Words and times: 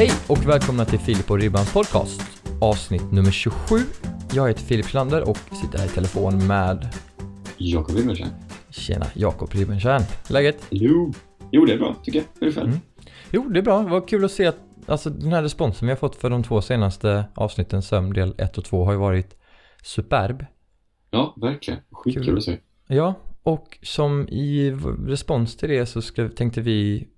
Hej 0.00 0.10
och 0.28 0.48
välkomna 0.48 0.84
till 0.84 0.98
Filip 0.98 1.30
och 1.30 1.38
Ribbans 1.38 1.72
podcast, 1.72 2.22
avsnitt 2.60 3.12
nummer 3.12 3.30
27. 3.30 3.76
Jag 4.32 4.48
heter 4.48 4.60
Filip 4.60 4.86
Schlander 4.86 5.28
och 5.28 5.36
sitter 5.36 5.78
här 5.78 5.86
i 5.86 5.88
telefon 5.88 6.46
med 6.46 6.88
Jakob 7.56 7.96
Wilmersen. 7.96 8.28
Tjena, 8.70 9.06
Jakob 9.14 9.52
Ribbenstjärn. 9.52 10.02
Läget? 10.30 10.66
Jo. 10.70 11.12
Jo, 11.50 11.64
det 11.64 11.72
är 11.72 11.78
bra 11.78 11.96
tycker 12.02 12.18
jag. 12.18 12.26
Hur 12.34 12.46
är 12.46 12.50
det 12.50 12.60
själv? 12.60 12.68
Mm. 12.68 12.80
Jo, 13.30 13.48
det 13.48 13.58
är 13.58 13.62
bra. 13.62 13.82
Var 13.82 14.08
kul 14.08 14.24
att 14.24 14.32
se 14.32 14.46
att 14.46 14.58
alltså, 14.86 15.10
den 15.10 15.32
här 15.32 15.42
responsen 15.42 15.86
vi 15.86 15.92
har 15.92 15.98
fått 15.98 16.16
för 16.16 16.30
de 16.30 16.42
två 16.42 16.60
senaste 16.60 17.24
avsnitten, 17.34 17.82
Sömn 17.82 18.12
del 18.12 18.34
1 18.38 18.58
och 18.58 18.64
2, 18.64 18.84
har 18.84 18.92
ju 18.92 18.98
varit 18.98 19.36
superb. 19.82 20.46
Ja, 21.10 21.34
verkligen. 21.36 21.80
Skitkul 21.90 22.24
Kul. 22.24 22.38
att 22.38 22.44
se. 22.44 22.58
Ja, 22.86 23.14
och 23.42 23.78
som 23.82 24.28
i 24.28 24.70
respons 25.06 25.56
till 25.56 25.68
det 25.68 25.86
så 25.86 26.02
ska, 26.02 26.28
tänkte 26.28 26.60
vi 26.60 27.08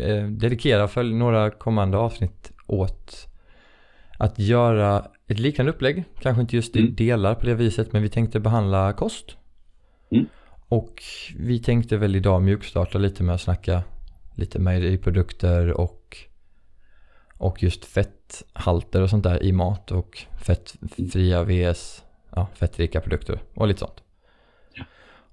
eh, 0.00 0.26
dedikera 0.26 0.88
för 0.88 1.02
några 1.02 1.50
kommande 1.50 1.98
avsnitt 1.98 2.52
åt 2.66 3.26
att 4.18 4.38
göra 4.38 5.06
ett 5.26 5.38
liknande 5.38 5.72
upplägg. 5.72 6.04
Kanske 6.20 6.40
inte 6.40 6.56
just 6.56 6.76
i 6.76 6.80
Mm. 6.80 6.94
delar 6.94 7.34
på 7.34 7.46
det 7.46 7.54
viset, 7.54 7.92
men 7.92 8.02
vi 8.02 8.08
tänkte 8.08 8.40
behandla 8.40 8.92
kost. 8.92 9.36
Mm. 10.10 10.26
Och 10.68 11.02
vi 11.36 11.58
tänkte 11.58 11.96
väl 11.96 12.16
idag 12.16 12.42
mjukstarta 12.42 12.98
lite 12.98 13.22
med 13.22 13.34
att 13.34 13.40
snacka 13.40 13.82
lite 14.34 14.58
mejeriprodukter 14.58 15.72
och, 15.72 16.16
och 17.34 17.62
just 17.62 17.84
fetthalter 17.84 19.02
och 19.02 19.10
sånt 19.10 19.24
där 19.24 19.42
i 19.42 19.52
mat 19.52 19.90
och 19.90 20.18
fettfria 20.38 21.44
vs 21.44 22.04
ja, 22.34 22.48
fettrika 22.54 23.00
produkter 23.00 23.40
och 23.54 23.68
lite 23.68 23.80
sånt. 23.80 24.02
Ja. 24.74 24.84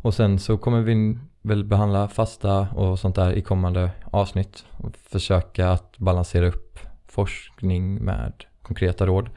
Och 0.01 0.13
sen 0.13 0.39
så 0.39 0.57
kommer 0.57 0.81
vi 0.81 1.17
väl 1.47 1.63
behandla 1.63 2.07
fasta 2.07 2.59
och 2.59 2.99
sånt 2.99 3.15
där 3.15 3.33
i 3.33 3.41
kommande 3.41 3.91
avsnitt 4.11 4.65
och 4.71 4.95
försöka 4.97 5.69
att 5.69 5.97
balansera 5.97 6.47
upp 6.47 6.79
forskning 7.07 7.95
med 7.95 8.33
konkreta 8.61 9.05
råd. 9.05 9.29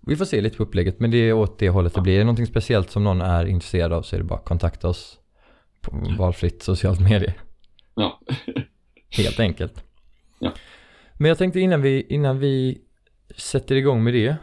Vi 0.00 0.16
får 0.16 0.24
se 0.24 0.40
lite 0.40 0.56
på 0.56 0.62
upplägget 0.62 1.00
men 1.00 1.10
det 1.10 1.16
är 1.16 1.32
åt 1.32 1.58
det 1.58 1.68
hållet 1.68 1.94
det 1.94 2.00
blir. 2.00 2.14
Är 2.14 2.18
det 2.18 2.24
någonting 2.24 2.46
speciellt 2.46 2.90
som 2.90 3.04
någon 3.04 3.20
är 3.20 3.46
intresserad 3.46 3.92
av 3.92 4.02
så 4.02 4.16
är 4.16 4.20
det 4.20 4.24
bara 4.24 4.38
att 4.38 4.44
kontakta 4.44 4.88
oss 4.88 5.18
på 5.80 6.14
valfritt 6.18 6.62
socialt 6.62 7.00
medie. 7.00 7.34
Ja. 7.94 8.20
Helt 9.10 9.40
enkelt. 9.40 9.84
Ja. 10.38 10.52
Men 11.14 11.28
jag 11.28 11.38
tänkte 11.38 11.60
innan 11.60 11.82
vi, 11.82 12.06
innan 12.08 12.38
vi 12.38 12.78
sätter 13.36 13.74
igång 13.74 14.04
med 14.04 14.14
det 14.14 14.36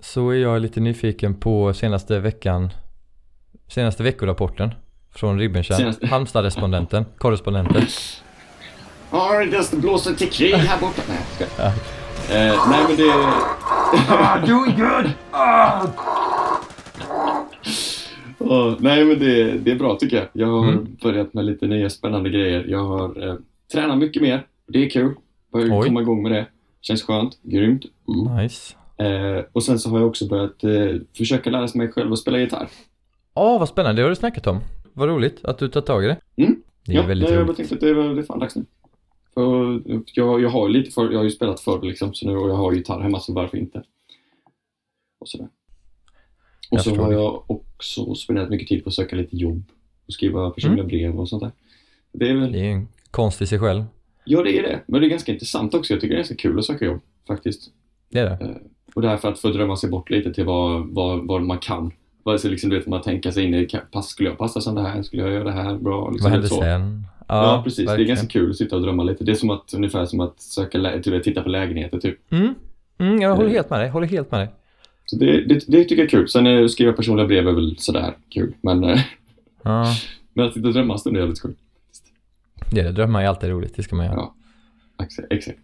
så 0.00 0.30
är 0.30 0.36
jag 0.36 0.62
lite 0.62 0.80
nyfiken 0.80 1.34
på 1.34 1.74
senaste 1.74 2.20
veckan, 2.20 2.70
senaste 3.68 4.02
veckorapporten 4.02 4.74
från 5.14 5.38
Senaste- 5.40 6.06
Halmstad-respondenten, 6.06 7.04
korrespondenten. 7.18 7.82
Ja, 9.10 9.44
det 9.44 9.76
blåser 9.76 10.14
till 10.14 10.30
krig 10.30 10.54
här 10.54 10.80
borta. 10.80 11.02
Nej, 11.08 11.18
eh, 12.48 12.68
Nej, 12.70 12.84
men 12.88 12.96
det... 12.96 13.12
doing 14.52 14.74
good! 14.76 15.10
Åh, 18.38 18.74
nej, 18.78 19.04
men 19.04 19.18
det, 19.18 19.52
det 19.58 19.70
är 19.70 19.76
bra 19.76 19.96
tycker 19.96 20.16
jag. 20.16 20.26
Jag 20.32 20.46
har 20.46 20.68
Mm. 20.68 20.96
börjat 21.02 21.34
med 21.34 21.44
lite 21.44 21.66
nya 21.66 21.90
spännande 21.90 22.30
grejer. 22.30 22.64
Jag 22.68 22.84
har 22.84 23.28
eh, 23.28 23.34
tränat 23.72 23.98
mycket 23.98 24.22
mer. 24.22 24.46
Det 24.68 24.84
är 24.86 24.90
kul. 24.90 25.14
Börjar 25.52 25.78
Oj. 25.80 25.86
komma 25.86 26.00
igång 26.00 26.22
med 26.22 26.32
det. 26.32 26.46
Känns 26.80 27.02
skönt. 27.02 27.38
Grymt. 27.42 27.82
Mm. 28.08 28.36
Nice. 28.36 28.74
Eh, 28.98 29.44
och 29.52 29.62
sen 29.62 29.78
så 29.78 29.90
har 29.90 29.98
jag 29.98 30.08
också 30.08 30.26
börjat 30.28 30.64
eh, 30.64 31.00
försöka 31.16 31.50
lära 31.50 31.68
mig 31.74 31.92
själv 31.92 32.12
att 32.12 32.18
spela 32.18 32.38
gitarr. 32.38 32.68
Åh, 33.34 33.58
vad 33.58 33.68
spännande, 33.68 34.02
det 34.02 34.04
har 34.04 34.10
du 34.10 34.16
snackat 34.16 34.46
om. 34.46 34.60
Vad 34.92 35.08
roligt 35.08 35.44
att 35.44 35.58
du 35.58 35.68
tar 35.68 35.80
tag 35.80 36.04
i 36.04 36.06
det. 36.06 36.16
Mm. 36.36 36.62
Det 36.86 36.92
är 36.92 36.96
ja, 36.96 37.06
väldigt 37.06 37.28
nej, 37.30 37.38
jag 37.38 37.56
tänkte 37.56 37.74
att 37.74 37.80
det, 37.80 37.94
var, 37.94 38.14
det 38.14 38.20
är 38.20 38.22
fan 38.22 38.38
dags 38.38 38.56
nu. 38.56 38.64
För 39.34 39.80
jag, 40.14 40.42
jag 40.42 40.48
har 40.48 40.68
ju 40.68 40.72
lite 40.74 40.90
för, 40.90 41.10
jag 41.10 41.18
har 41.18 41.24
ju 41.24 41.30
spelat 41.30 41.60
förr 41.60 41.82
liksom, 41.82 42.14
så 42.14 42.26
nu, 42.26 42.36
och 42.36 42.50
jag 42.50 42.54
har 42.54 42.72
ju 42.72 42.78
gitarr 42.78 43.00
hemma 43.00 43.20
så 43.20 43.32
varför 43.32 43.58
inte? 43.58 43.82
Och 45.18 45.28
sådär. 45.28 45.48
Och 46.70 46.78
Jag 46.78 46.84
så 46.84 46.94
har 46.96 47.12
jag 47.12 47.50
också 47.50 48.14
spenderat 48.14 48.50
mycket 48.50 48.68
tid 48.68 48.84
på 48.84 48.88
att 48.88 48.94
söka 48.94 49.16
lite 49.16 49.36
jobb 49.36 49.64
och 50.06 50.12
skriva 50.12 50.50
personliga 50.50 50.84
brev 50.84 51.20
och 51.20 51.28
sånt 51.28 51.42
där. 51.42 51.52
Det 52.12 52.28
är 52.28 52.34
väl, 52.34 52.42
Mm. 52.42 52.52
Det 52.52 52.58
är 52.58 52.72
en 52.72 52.88
konst 53.10 53.42
i 53.42 53.46
sig 53.46 53.58
själv. 53.58 53.84
ja 54.24 54.42
det 54.42 54.58
är 54.58 54.62
det, 54.62 54.80
men 54.86 55.00
det 55.00 55.06
är 55.06 55.08
ganska 55.10 55.32
intressant 55.32 55.74
också. 55.74 55.92
Jag 55.92 56.00
tycker 56.00 56.14
det 56.14 56.16
är 56.16 56.22
ganska 56.22 56.36
kul 56.36 56.58
att 56.58 56.64
söka 56.64 56.84
jobb 56.84 57.00
faktiskt. 57.26 57.70
Det 58.08 58.18
är 58.18 58.24
det. 58.24 58.60
Och 58.94 59.02
det 59.02 59.08
här 59.08 59.16
för 59.16 59.28
att 59.32 59.40
få 59.40 59.48
drömma 59.48 59.76
sig 59.76 59.90
bort 59.90 60.10
lite 60.10 60.34
till 60.34 60.44
vad, 60.44 60.86
vad, 60.86 61.26
vad 61.26 61.42
man 61.42 61.58
kan. 61.58 61.92
Vad 62.22 62.40
så 62.40 62.48
liksom, 62.48 62.70
du 62.70 62.78
vet, 62.78 62.86
man 62.86 63.02
tänker 63.02 63.30
sig 63.30 63.44
in 63.44 63.54
i, 63.54 63.68
pass, 63.92 64.08
skulle 64.08 64.28
jag 64.28 64.38
passa 64.38 64.60
som 64.60 64.74
det 64.74 64.82
här? 64.82 65.02
Skulle 65.02 65.22
jag 65.22 65.30
göra 65.32 65.44
det 65.44 65.52
här 65.52 65.74
bra? 65.74 66.10
Liksom, 66.10 66.24
vad 66.24 66.32
händer 66.32 66.48
så. 66.48 66.60
sen? 66.60 67.06
Ja, 67.28 67.60
precis. 67.64 67.76
Det 67.76 67.82
är 67.82 67.86
verkligen. 67.86 68.08
ganska 68.08 68.26
kul 68.26 68.50
att 68.50 68.56
sitta 68.56 68.76
och 68.76 68.82
drömma 68.82 69.02
lite. 69.02 69.24
Det 69.24 69.32
är 69.32 69.36
som 69.36 69.50
att, 69.50 69.74
ungefär 69.74 70.06
som 70.06 70.20
att 70.20 70.40
söka, 70.40 71.00
typ, 71.02 71.24
titta 71.24 71.42
på 71.42 71.48
lägenheter 71.48 71.98
typ. 71.98 72.32
Mm. 72.32 72.54
Mm, 72.98 73.20
jag 73.22 73.36
håller 73.36 73.48
Eh. 73.48 73.52
helt 73.54 73.70
med 73.70 73.80
dig, 73.80 73.88
håller 73.88 74.06
helt 74.06 74.30
med 74.30 74.40
dig. 74.40 74.48
Så 75.06 75.16
det, 75.16 75.44
det, 75.44 75.54
det 75.68 75.84
tycker 75.84 75.96
jag 75.96 76.04
är 76.04 76.08
kul. 76.08 76.28
Sen 76.28 76.46
eh, 76.46 76.66
skriva 76.66 76.92
personliga 76.92 77.26
brev 77.26 77.48
är 77.48 77.52
väl 77.52 77.76
sådär 77.78 78.14
kul. 78.30 78.54
Men, 78.60 78.84
eh, 78.84 79.00
Ja, 79.62 79.86
men 80.32 80.46
att 80.46 80.54
sitta 80.54 80.68
och 80.68 80.74
drömma 80.74 80.92
en 80.94 80.98
stund 80.98 81.16
är 81.16 81.20
jävligt 81.20 81.38
skoj. 81.38 81.54
det 82.70 82.80
är 82.80 82.84
det. 82.84 82.92
Drömmar 82.92 83.22
är 83.22 83.26
alltid 83.26 83.50
roligt, 83.50 83.76
det 83.76 83.82
ska 83.82 83.96
man 83.96 84.06
göra. 84.06 84.14
Ja. 84.16 84.34
Exakt. 85.30 85.58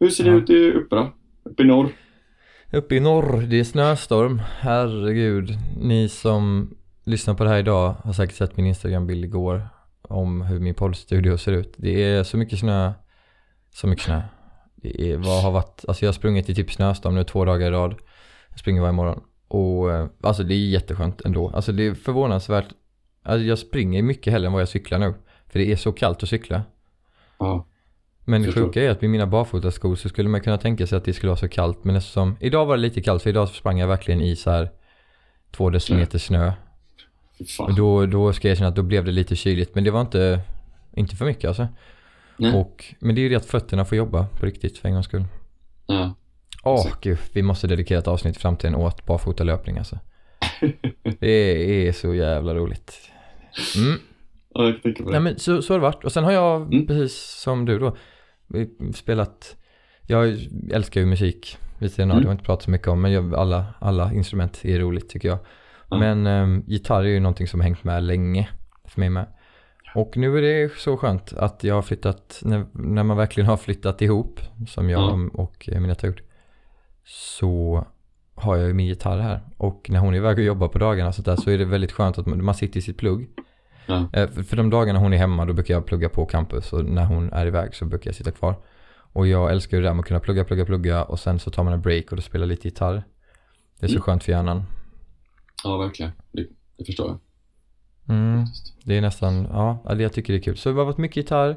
Hur 0.00 0.08
ser 0.10 0.24
Ja. 0.24 0.30
det 0.32 0.36
ut 0.38 0.50
i 0.50 0.70
uppe 0.72 0.96
då? 0.96 1.12
Uppe 1.44 1.62
i 1.62 1.66
norr? 1.66 1.88
Uppe 2.74 2.94
i 2.94 3.00
norr, 3.00 3.42
det 3.42 3.60
är 3.60 3.64
snöstorm. 3.64 4.42
Herregud. 4.60 5.58
Ni 5.76 6.08
som 6.08 6.74
lyssnar 7.04 7.34
på 7.34 7.44
det 7.44 7.50
här 7.50 7.58
idag 7.58 7.94
har 8.04 8.12
säkert 8.12 8.36
sett 8.36 8.56
min 8.56 8.66
Instagram-bild 8.66 9.24
igår 9.24 9.68
om 10.02 10.42
hur 10.42 10.60
min 10.60 10.74
poddstudio 10.74 11.38
ser 11.38 11.52
ut. 11.52 11.74
Det 11.76 12.04
är 12.04 12.24
så 12.24 12.36
mycket 12.36 12.58
snö. 12.58 12.92
Så 13.70 13.86
mycket 13.86 14.04
snö. 14.04 14.22
Det 14.76 15.12
är, 15.12 15.16
vad 15.16 15.42
har 15.42 15.50
varit, 15.50 15.84
alltså 15.88 16.04
jag 16.04 16.08
har 16.08 16.12
sprungit 16.12 16.48
i 16.48 16.54
typ 16.54 16.72
snöstorm 16.72 17.14
nu 17.14 17.24
två 17.24 17.44
dagar 17.44 17.66
i 17.66 17.70
rad. 17.70 17.94
Jag 18.50 18.58
springer 18.58 18.80
varje 18.80 18.92
morgon. 18.92 19.22
Och 19.48 19.92
eh, 19.92 20.08
alltså 20.20 20.42
det 20.42 20.54
är 20.54 20.68
jätteskönt 20.68 21.20
ändå. 21.20 21.50
Alltså 21.50 21.72
det 21.72 21.86
är 21.86 21.94
förvånansvärt. 21.94 22.68
Alltså 23.22 23.44
jag 23.44 23.58
springer 23.58 24.02
mycket 24.02 24.32
hellre 24.32 24.46
än 24.46 24.52
vad 24.52 24.62
jag 24.62 24.68
cyklar 24.68 24.98
nu. 24.98 25.14
För 25.46 25.58
det 25.58 25.72
är 25.72 25.76
så 25.76 25.92
kallt 25.92 26.22
att 26.22 26.28
cykla. 26.28 26.62
Ja. 27.38 27.66
Men 28.24 28.42
det 28.42 28.52
sjuka 28.52 28.82
är 28.82 28.90
att 28.90 29.00
med 29.00 29.10
mina 29.10 29.26
barfotaskor 29.26 29.96
så 29.96 30.08
skulle 30.08 30.28
man 30.28 30.40
kunna 30.40 30.58
tänka 30.58 30.86
sig 30.86 30.98
att 30.98 31.04
det 31.04 31.12
skulle 31.12 31.28
vara 31.30 31.38
så 31.38 31.48
kallt. 31.48 31.84
Men 31.84 31.96
eftersom, 31.96 32.36
idag 32.40 32.66
var 32.66 32.76
det 32.76 32.82
lite 32.82 33.02
kallt 33.02 33.22
för 33.22 33.30
idag 33.30 33.48
sprang 33.48 33.78
jag 33.78 33.88
verkligen 33.88 34.20
i 34.20 34.36
så 34.36 34.50
här 34.50 34.70
två 35.56 35.70
decimeter 35.70 36.18
snö. 36.18 36.52
Och 37.58 37.74
då, 37.74 38.06
då 38.06 38.32
ska 38.32 38.48
jag 38.48 38.52
erkänna 38.52 38.68
att 38.68 38.76
då 38.76 38.82
blev 38.82 39.04
det 39.04 39.12
lite 39.12 39.36
kyligt. 39.36 39.74
Men 39.74 39.84
det 39.84 39.90
var 39.90 40.00
inte, 40.00 40.40
inte 40.96 41.16
för 41.16 41.24
mycket 41.24 41.48
alltså. 41.48 41.68
Nej. 42.36 42.54
Och, 42.54 42.84
men 42.98 43.14
det 43.14 43.20
är 43.20 43.22
ju 43.22 43.28
det 43.28 43.36
att 43.36 43.46
fötterna 43.46 43.84
får 43.84 43.98
jobba 43.98 44.26
på 44.26 44.46
riktigt 44.46 44.78
för 44.78 44.88
en 44.88 44.94
gångs 44.94 45.06
skull. 45.06 45.24
Ja. 45.86 46.14
Åh 46.64 46.86
gud, 47.00 47.18
vi 47.32 47.42
måste 47.42 47.66
dedikera 47.66 47.98
ett 47.98 48.08
avsnitt 48.08 48.36
i 48.36 48.40
framtiden 48.40 48.74
åt 48.74 49.06
barfotalöpning 49.06 49.78
alltså. 49.78 49.98
Det 51.18 51.88
är 51.88 51.92
så 51.92 52.14
jävla 52.14 52.54
roligt. 52.54 52.98
Mm. 53.76 53.98
ja. 54.54 54.74
Nej 55.10 55.20
men 55.20 55.38
så, 55.38 55.62
så 55.62 55.72
har 55.74 55.78
det 55.78 55.82
varit. 55.82 56.04
Och 56.04 56.12
sen 56.12 56.24
har 56.24 56.32
jag, 56.32 56.62
Mm. 56.62 56.86
precis 56.86 57.14
som 57.22 57.64
du 57.64 57.78
då, 57.78 57.96
spelat, 58.94 59.56
jag 60.06 60.38
älskar 60.72 61.00
ju 61.00 61.06
musik 61.06 61.58
vid 61.78 61.92
sidan 61.92 62.10
av, 62.10 62.14
Mm. 62.16 62.22
det 62.22 62.28
har 62.28 62.32
jag 62.32 62.34
inte 62.34 62.44
pratat 62.44 62.64
så 62.64 62.70
mycket 62.70 62.88
om, 62.88 63.00
men 63.00 63.12
jag, 63.12 63.34
alla, 63.34 63.74
alla 63.78 64.12
instrument 64.12 64.64
är 64.64 64.78
roligt 64.78 65.08
tycker 65.08 65.28
jag. 65.28 65.38
Ja. 65.90 65.96
Men 65.98 66.26
um, 66.26 66.64
gitarr 66.66 67.02
är 67.04 67.08
ju 67.08 67.20
någonting 67.20 67.46
som 67.46 67.60
har 67.60 67.64
hängt 67.64 67.84
med 67.84 68.02
länge 68.02 68.48
för 68.84 69.00
mig 69.00 69.10
med. 69.10 69.26
Och 69.94 70.16
nu 70.16 70.38
är 70.38 70.42
det 70.42 70.72
så 70.78 70.96
skönt 70.96 71.32
att 71.32 71.64
jag 71.64 71.74
har 71.74 71.82
flyttat, 71.82 72.40
när, 72.44 72.66
när 72.72 73.02
man 73.02 73.16
verkligen 73.16 73.46
har 73.48 73.56
flyttat 73.56 74.02
ihop, 74.02 74.40
som 74.68 74.90
jag 74.90 75.00
Ja. 75.02 75.28
och 75.42 75.68
eh, 75.68 75.80
mina 75.80 75.96
gjort, 76.02 76.22
så 77.04 77.86
har 78.34 78.56
jag 78.56 78.66
ju 78.68 78.74
min 78.74 78.86
gitarr 78.86 79.18
här. 79.18 79.40
Och 79.56 79.86
när 79.90 79.98
hon 79.98 80.14
är 80.14 80.18
iväg 80.18 80.38
och 80.38 80.44
jobbar 80.44 80.68
på 80.68 80.78
dagarna 80.78 81.12
sånt 81.12 81.26
där, 81.26 81.36
så 81.36 81.50
är 81.50 81.58
det 81.58 81.64
väldigt 81.64 81.92
skönt 81.92 82.18
att 82.18 82.26
man, 82.26 82.44
man 82.44 82.54
sitter 82.54 82.78
i 82.78 82.82
sitt 82.82 82.98
plugg. 82.98 83.28
Ja. 83.86 84.08
Eh, 84.12 84.28
För, 84.30 84.42
för 84.42 84.56
de 84.56 84.70
dagarna 84.70 84.98
hon 84.98 85.12
är 85.12 85.16
hemma 85.16 85.44
då 85.44 85.52
brukar 85.52 85.74
jag 85.74 85.86
plugga 85.86 86.08
på 86.08 86.26
campus 86.26 86.72
och 86.72 86.84
när 86.84 87.04
hon 87.04 87.32
är 87.32 87.46
iväg 87.46 87.74
så 87.74 87.84
brukar 87.84 88.08
jag 88.08 88.14
sitta 88.14 88.30
kvar. 88.30 88.54
Och 89.14 89.26
jag 89.26 89.50
älskar 89.50 89.76
ju 89.76 89.82
det 89.82 89.88
där 89.88 89.94
med 89.94 90.00
att 90.00 90.06
kunna 90.08 90.20
plugga, 90.20 90.44
plugga, 90.44 90.64
plugga 90.64 91.04
och 91.04 91.20
sen 91.20 91.38
så 91.38 91.50
tar 91.50 91.64
man 91.64 91.72
en 91.72 91.80
break 91.80 92.10
och 92.10 92.16
då 92.16 92.22
spelar 92.22 92.46
lite 92.46 92.68
gitarr. 92.68 93.02
Det 93.80 93.86
är 93.86 93.88
så 93.88 93.94
Mm. 93.94 94.02
skönt 94.02 94.24
för 94.24 94.32
hjärnan. 94.32 94.62
ja, 95.64 95.76
verkligen. 95.76 96.12
Det, 96.32 96.46
det 96.78 96.84
förstår 96.84 97.08
jag. 97.08 97.18
Mm, 98.16 98.44
det 98.84 98.96
är 98.96 99.00
nästan, 99.00 99.46
ja, 99.50 99.94
jag 99.98 100.12
tycker 100.12 100.32
det 100.32 100.38
är 100.38 100.42
kul. 100.42 100.56
Så 100.56 100.68
det 100.68 100.74
har 100.76 100.84
varit 100.84 100.98
mycket 100.98 101.16
gitarr. 101.16 101.56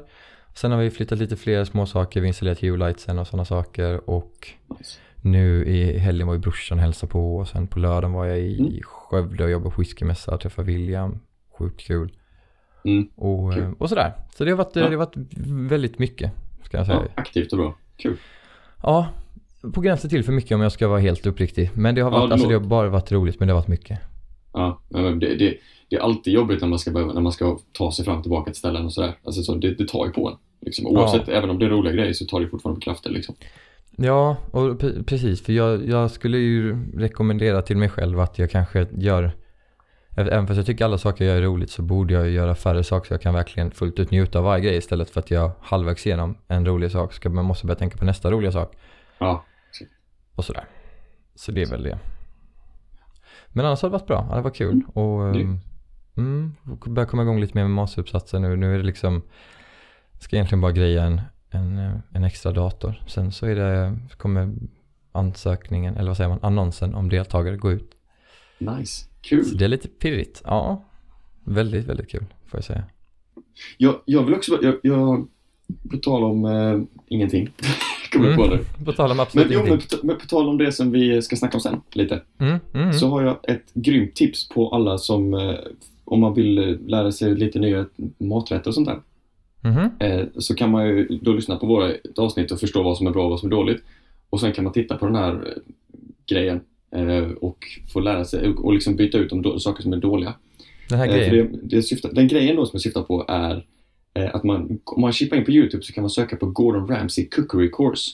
Sen 0.54 0.72
har 0.72 0.78
vi 0.78 0.90
flyttat 0.90 1.18
lite 1.18 1.36
fler 1.36 1.64
små 1.64 1.86
saker, 1.86 2.20
vi 2.20 2.26
installerat 2.26 2.60
Hue-lightsen 2.62 3.18
och 3.18 3.26
sådana 3.26 3.44
saker 3.44 4.10
och 4.10 4.48
Nice. 4.78 4.98
nu 5.22 5.64
i 5.64 5.98
helgen 5.98 6.26
var 6.26 6.34
ju 6.34 6.40
brorsan 6.40 6.78
och 6.78 6.84
hälsade 6.84 7.10
på 7.12 7.36
och 7.36 7.48
sen 7.48 7.66
på 7.66 7.78
lördagen 7.78 8.12
var 8.12 8.24
jag 8.26 8.38
i 8.38 8.58
Mm. 8.58 8.80
Skövde 8.82 9.44
och 9.44 9.50
jobbade 9.50 9.74
på 9.74 9.80
whiskymässa 9.80 10.34
och 10.34 10.40
träffade 10.40 10.66
William. 10.66 11.18
Sjukt 11.58 11.80
kul. 11.80 12.12
Mm. 12.84 13.08
Och, 13.14 13.54
Kul. 13.54 13.62
eh, 13.62 13.70
och 13.78 13.88
sådär. 13.88 14.12
Så 14.36 14.44
det 14.44 14.50
har, 14.50 14.58
varit, 14.58 14.76
Ja. 14.76 14.82
det 14.82 14.88
har 14.88 14.96
varit 14.96 15.14
väldigt 15.70 15.98
mycket, 15.98 16.32
ska 16.64 16.76
jag 16.76 16.86
säga. 16.86 17.02
Ja, 17.04 17.12
aktivt 17.22 17.52
och 17.52 17.58
bra. 17.58 17.74
Kul. 17.96 18.16
Ja, 18.82 19.08
på 19.74 19.80
gränsen 19.80 20.10
till 20.10 20.24
för 20.24 20.32
mycket 20.32 20.52
om 20.54 20.60
jag 20.60 20.72
ska 20.72 20.88
vara 20.88 21.00
helt 21.00 21.26
uppriktig. 21.26 21.70
Men 21.74 21.94
det 21.94 22.00
har, 22.00 22.10
Ja, 22.10 22.18
varit, 22.18 22.28
det 22.30 22.32
alltså, 22.34 22.48
det 22.48 22.54
har 22.54 22.60
bara 22.60 22.88
varit 22.88 23.12
roligt, 23.12 23.40
men 23.40 23.48
det 23.48 23.54
har 23.54 23.60
varit 23.60 23.68
mycket. 23.68 23.98
Ja, 24.52 24.80
men 24.88 25.18
det, 25.18 25.34
det, 25.34 25.54
det 25.90 25.96
är 25.96 26.00
alltid 26.00 26.32
jobbigt 26.34 26.60
när 26.60 26.68
man 26.68 26.78
ska, 26.78 26.90
behöva, 26.90 27.12
när 27.12 27.20
man 27.20 27.32
ska 27.32 27.58
ta 27.72 27.92
sig 27.92 28.04
fram 28.04 28.16
och 28.16 28.22
tillbaka 28.22 28.50
till 28.50 28.58
ställen 28.58 28.84
och 28.84 28.92
sådär. 28.92 29.14
Alltså 29.24 29.42
så, 29.42 29.54
det, 29.54 29.74
det 29.74 29.88
tar 29.88 30.06
ju 30.06 30.12
på 30.12 30.28
en. 30.28 30.36
Liksom. 30.60 30.86
Oavsett, 30.86 31.28
även 31.28 31.50
om 31.50 31.58
det 31.58 31.64
är 31.66 31.70
roliga 31.70 31.92
grejer 31.92 32.12
så 32.12 32.24
tar 32.24 32.40
det 32.40 32.48
fortfarande 32.48 32.80
på 32.80 32.84
krafter 32.84 33.10
liksom. 33.10 33.34
Ja, 33.96 34.36
och 34.50 34.80
pre- 34.80 35.04
precis. 35.04 35.42
För 35.42 35.52
jag, 35.52 35.88
jag 35.88 36.10
skulle 36.10 36.38
ju 36.38 36.76
rekommendera 36.96 37.62
till 37.62 37.76
mig 37.76 37.88
själv 37.88 38.20
att 38.20 38.38
jag 38.38 38.50
kanske 38.50 38.86
gör 38.98 39.30
Även 40.18 40.46
fast 40.46 40.56
jag 40.56 40.66
tycker 40.66 40.84
alla 40.84 40.98
saker 40.98 41.24
jag 41.24 41.34
gör 41.36 41.42
är 41.42 41.46
roligt 41.46 41.70
så 41.70 41.82
borde 41.82 42.14
jag 42.14 42.30
göra 42.30 42.54
färre 42.54 42.84
saker 42.84 43.08
så 43.08 43.14
jag 43.14 43.20
kan 43.22 43.34
verkligen 43.34 43.70
fullt 43.70 43.98
ut 43.98 44.10
njuta 44.10 44.38
av 44.38 44.44
varje 44.44 44.64
grej 44.64 44.76
istället 44.76 45.10
för 45.10 45.20
att 45.20 45.30
jag 45.30 45.50
halvvägs 45.60 46.06
igenom 46.06 46.38
en 46.48 46.66
rolig 46.66 46.90
sak 46.90 47.12
ska 47.12 47.28
man 47.28 47.44
måste 47.44 47.66
börja 47.66 47.78
tänka 47.78 47.98
på 47.98 48.04
nästa 48.04 48.30
roliga 48.30 48.52
sak 48.52 48.76
Ja. 49.18 49.44
och 50.34 50.44
sådär. 50.44 50.64
Så 51.34 51.52
det 51.52 51.62
är 51.62 51.66
väl 51.66 51.82
det. 51.82 51.98
Men 53.48 53.66
annars 53.66 53.82
har 53.82 53.88
det 53.88 53.92
varit 53.92 54.06
bra, 54.06 54.30
det 54.34 54.40
var 54.40 54.50
kul 54.50 54.82
och 54.94 55.32
Det- 55.32 55.40
um, 55.42 55.60
mm, 56.16 56.54
börjar 56.86 57.06
komma 57.08 57.22
igång 57.22 57.40
lite 57.40 57.54
mer 57.58 57.62
med 57.64 57.70
masteruppsatsen 57.70 58.42
nu. 58.42 58.56
Nu 58.56 58.74
är 58.74 58.78
det 58.78 58.84
liksom, 58.84 59.22
ska 60.18 60.36
egentligen 60.36 60.60
bara 60.60 60.72
greja 60.72 61.02
en, 61.04 61.20
en, 61.50 62.02
en 62.12 62.24
extra 62.24 62.52
dator. 62.52 63.02
Sen 63.06 63.32
så 63.32 63.46
är 63.46 63.54
det, 63.54 63.98
kommer 64.16 64.54
ansökningen, 65.12 65.96
eller 65.96 66.10
vad 66.10 66.16
säger 66.16 66.28
man, 66.30 66.38
annonsen 66.42 66.94
om 66.94 67.08
deltagare 67.08 67.56
gå 67.56 67.72
ut. 67.72 67.90
Nice. 68.58 69.06
Så 69.28 69.28
Kul. 69.28 69.56
det 69.58 69.64
är 69.64 69.68
lite 69.68 69.88
pirrigt. 69.88 70.42
Ja, 70.44 70.84
väldigt, 71.44 71.86
väldigt 71.86 72.08
kul 72.08 72.24
får 72.46 72.58
jag 72.58 72.64
säga. 72.64 72.84
Jag, 73.78 74.00
jag 74.04 74.22
vill 74.24 74.34
också, 74.34 74.58
jag, 74.62 74.74
jag 74.82 75.26
på 75.90 75.96
tal 75.96 76.24
om 76.24 76.44
eh, 76.44 76.80
ingenting. 77.08 77.50
Kommer 78.12 78.28
jag 78.28 78.36
på 78.36 78.46
nu. 78.46 78.64
På 78.84 78.92
tal 78.92 79.10
om 79.10 79.20
absolut 79.20 79.46
Men, 79.46 79.54
jo, 79.54 79.60
men, 79.60 79.68
ingenting. 79.68 79.98
på, 80.00 80.06
men 80.06 80.18
på 80.18 80.26
tal 80.26 80.48
om 80.48 80.58
det 80.58 80.72
som 80.72 80.90
vi 80.90 81.22
ska 81.22 81.36
snacka 81.36 81.56
om 81.56 81.60
sen, 81.60 81.80
lite. 81.92 82.22
Mm, 82.38 82.58
mm, 82.74 82.92
Så 82.92 83.08
har 83.08 83.22
jag 83.22 83.38
ett 83.42 83.74
grymt 83.74 84.14
tips 84.14 84.48
på 84.48 84.70
alla 84.70 84.98
som, 84.98 85.34
eh, 85.34 85.54
om 86.04 86.20
man 86.20 86.34
vill 86.34 86.58
eh, 86.58 86.80
lära 86.86 87.12
sig 87.12 87.34
lite 87.34 87.58
nya 87.58 87.86
maträtter 88.18 88.68
och 88.70 88.74
sånt 88.74 88.88
där. 88.88 89.00
mhm. 89.60 89.90
Eh, 89.98 90.26
så 90.38 90.54
kan 90.54 90.70
man 90.70 90.88
ju 90.88 91.18
då 91.22 91.32
lyssna 91.32 91.56
på 91.56 91.66
våra 91.66 91.92
avsnitt 92.16 92.50
och 92.50 92.60
förstå 92.60 92.82
vad 92.82 92.96
som 92.96 93.06
är 93.06 93.10
bra 93.10 93.24
och 93.24 93.30
vad 93.30 93.40
som 93.40 93.46
är 93.52 93.56
dåligt. 93.56 93.82
Och 94.30 94.40
sen 94.40 94.52
kan 94.52 94.64
man 94.64 94.72
titta 94.72 94.96
på 94.96 95.06
den 95.06 95.14
här 95.14 95.32
eh, 95.32 95.62
grejen 96.26 96.60
och 97.40 97.64
få 97.92 98.00
lära 98.00 98.24
sig 98.24 98.48
och, 98.48 98.64
och 98.64 98.74
liksom 98.74 98.96
byta 98.96 99.18
ut 99.18 99.30
de 99.30 99.60
saker 99.60 99.82
som 99.82 99.92
är 99.92 99.96
dåliga. 99.96 100.34
Den 100.88 100.98
här 100.98 101.06
Eh, 101.08 101.28
grejen. 101.28 101.52
det, 101.62 101.76
det 101.76 101.82
syftar, 101.82 102.12
den 102.12 102.28
grejen 102.28 102.56
då 102.56 102.66
som 102.66 102.70
jag 102.74 102.82
syftar 102.82 103.02
på 103.02 103.24
är 103.28 103.66
eh, 104.14 104.34
att 104.34 104.44
man, 104.44 104.78
om 104.84 105.00
man 105.00 105.12
chippar 105.12 105.36
in 105.36 105.44
på 105.44 105.50
Youtube 105.50 105.82
så 105.82 105.92
kan 105.92 106.02
man 106.02 106.10
söka 106.10 106.36
på 106.36 106.46
Gordon 106.46 106.88
Ramsay 106.88 107.28
Cookery 107.28 107.70
Course. 107.70 108.10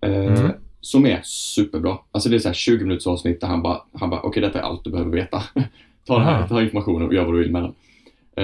Eh, 0.00 0.10
Mm. 0.40 0.52
Som 0.82 1.06
är 1.06 1.20
superbra. 1.24 1.98
Alltså 2.12 2.28
det 2.28 2.36
är 2.36 2.38
så 2.38 2.48
här 2.48 2.54
20 2.54 2.84
minuters 2.84 3.06
avsnitt 3.06 3.40
där 3.40 3.48
han 3.48 3.62
bara, 3.62 3.82
han 3.92 4.10
bara 4.10 4.20
okej 4.20 4.40
detta 4.42 4.58
är 4.58 4.62
allt 4.62 4.84
du 4.84 4.90
behöver 4.90 5.10
veta. 5.10 5.42
ta, 6.06 6.14
den 6.18 6.24
här, 6.26 6.48
ta 6.48 6.62
informationen 6.62 7.08
och 7.08 7.14
gör 7.14 7.24
vad 7.24 7.34
du 7.34 7.38
vill 7.38 7.52
med 7.52 7.62
den. 7.62 7.74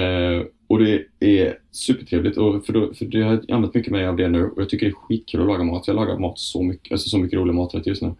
Eh, 0.03 0.43
och 0.67 0.79
det 0.79 1.05
är 1.21 1.59
supertrevligt 1.73 2.37
och 2.37 2.67
för, 2.67 2.73
då, 2.73 2.95
för 2.95 3.05
det 3.05 3.23
har 3.23 3.33
jag 3.33 3.51
använt 3.51 3.75
mycket 3.75 3.93
mig 3.93 4.07
av 4.07 4.17
det 4.17 4.29
nu 4.29 4.45
och 4.45 4.63
jag 4.63 4.69
tycker 4.69 4.87
det 4.87 4.91
är 4.91 4.95
skitkul 4.95 5.41
att 5.41 5.47
laga 5.47 5.65
mat. 5.65 5.87
Jag 5.87 5.97
lagar 5.97 6.19
mat 6.19 6.39
så 6.39 6.63
mycket, 6.63 6.93
alltså 6.93 7.09
så 7.09 7.19
mycket 7.19 7.39
roliga 7.39 7.55
maträtter 7.55 7.89
just 7.89 8.03
nu. 8.03 8.15